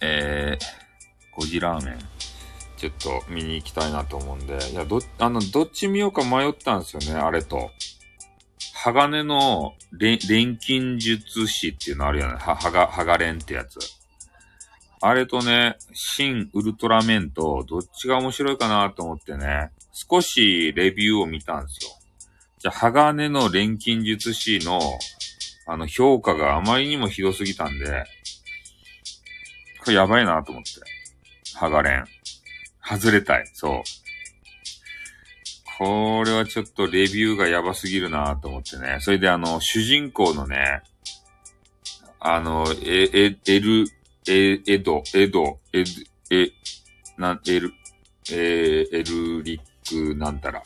[0.00, 1.98] えー、ゴジラーメン、
[2.78, 7.70] ちょっと見に行きたいなと思うんで、いや、ど、あの、どっち見ようか迷ったんですよね、あれと。
[8.72, 12.38] 鋼の錬金術師っていうのあるよね。
[12.38, 13.78] は、はが、はがれんってやつ。
[15.02, 21.90] あれとね、新ウルトラメンとどっちが面白いかなと思ってね、少しレビューを見たんですよ。
[22.66, 24.80] じゃ、鋼の錬金術師の
[25.68, 28.04] あの、評価があまりにもひどすぎたんで、
[29.84, 30.70] これやばいなと思って。
[31.54, 32.04] ハガレン。
[32.82, 33.48] 外れたい。
[33.54, 33.82] そう。
[35.78, 38.98] これはちょっとレビューがやばすぎるなと思ってね。
[39.00, 40.82] それであの、主人公のね、
[42.18, 43.86] あの、え、え、エル、
[44.28, 45.84] え、エド、エド、エ、
[46.30, 46.50] え、
[47.16, 47.72] な、エル、
[48.32, 50.62] えエルリックなんたら。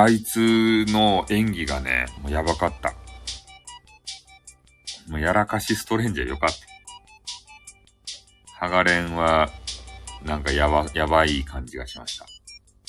[0.00, 2.94] あいつの演技がね、もうやばかった。
[5.10, 6.56] もうやらかしストレンジャーよかった。
[8.54, 9.50] ハガレンは、
[10.24, 12.26] なんかやば、やばい感じがしました。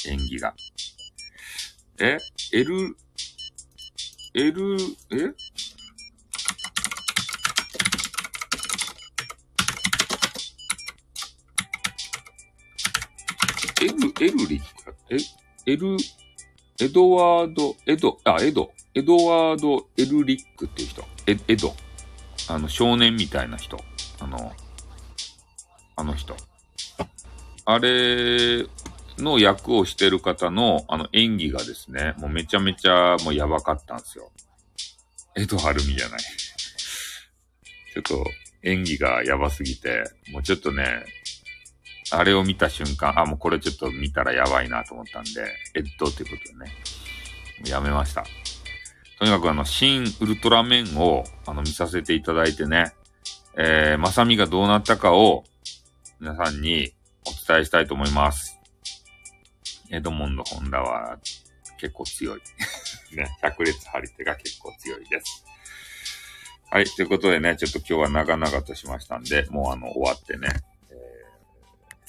[0.08, 0.54] 演技が。
[2.00, 2.20] え
[2.54, 2.96] ?L、
[4.36, 4.78] L、
[5.10, 5.16] え？
[13.82, 14.96] エル、エルリック？
[15.10, 15.18] え、
[15.72, 15.98] エル、
[16.82, 21.04] エドワード、エド、あ、エド、エドワード・エルリックっていう人。
[21.28, 21.76] エ、エド。
[22.48, 23.78] あの、少年みたいな人。
[24.22, 24.54] あの、
[25.98, 26.38] あの人。
[27.66, 28.66] あれ
[29.18, 34.32] の役をしてる方の、あの演技がですね、もうめちゃめちゃもうやばかったんですよ。
[35.36, 36.20] エド・ハルミじゃない。
[36.20, 38.24] ちょっと
[38.64, 41.04] 演技がやばすぎて、もうちょっとね、
[42.12, 45.30] あれを見た瞬間、あ、もうこれちょっと見たらやばいなと思ったんで、
[45.76, 46.72] エッドっていうことでね、
[47.66, 48.26] やめました。
[49.20, 52.94] とにかくあの、新ウルトラメンを、あの、見させていただいてね、
[53.58, 55.44] えー、まさみがどうなったかを、
[56.20, 56.94] 皆さんに
[57.26, 58.60] お伝えしたいと思います。
[59.92, 61.18] エドモンド・ホンダは、
[61.80, 62.42] 結構強い。
[63.16, 65.46] ね、百列張り手が結構強いです。
[66.72, 66.86] はい。
[66.86, 70.50] ということでね、ちょっと今日は長々としましたんで、もうあの、終わってね、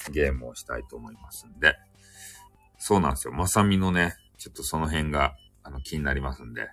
[0.09, 1.75] ゲームをしたいと思いますんで。
[2.77, 3.33] そうなんですよ。
[3.33, 6.69] まさみのね、ちょっとその辺が、あの、気になりますんで、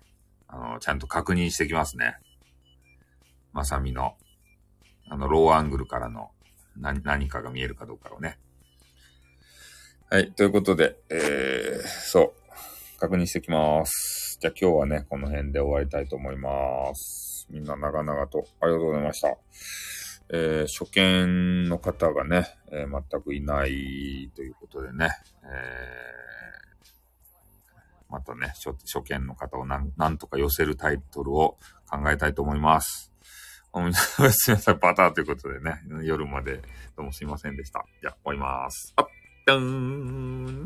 [0.46, 2.16] あの、ちゃんと確認してきますね。
[3.52, 4.16] まさみの、
[5.10, 6.30] あの、ローアングルからの
[6.76, 8.38] 何、何かが見えるかどうかをね。
[10.10, 10.32] はい。
[10.32, 12.32] ということで、えー、そう。
[12.98, 14.38] 確認してきます。
[14.40, 17.46] じゃあ今日はね、この辺で終わりたいと思います。
[17.50, 19.36] みんな長々とありがとうございました。
[20.30, 25.10] えー、初見の方がね、えー、全くいないということでね、
[25.44, 31.56] えー、またね初、初見の方をなんなんとか寄せるタイトルを
[31.90, 33.12] 考えたいと思います。
[33.72, 36.62] おみなさん、バターということでね、夜まで
[36.96, 37.84] どうもすいませんでした。
[38.00, 38.92] じゃあ、終わります。
[38.96, 39.06] あっ、
[39.46, 40.64] ダーン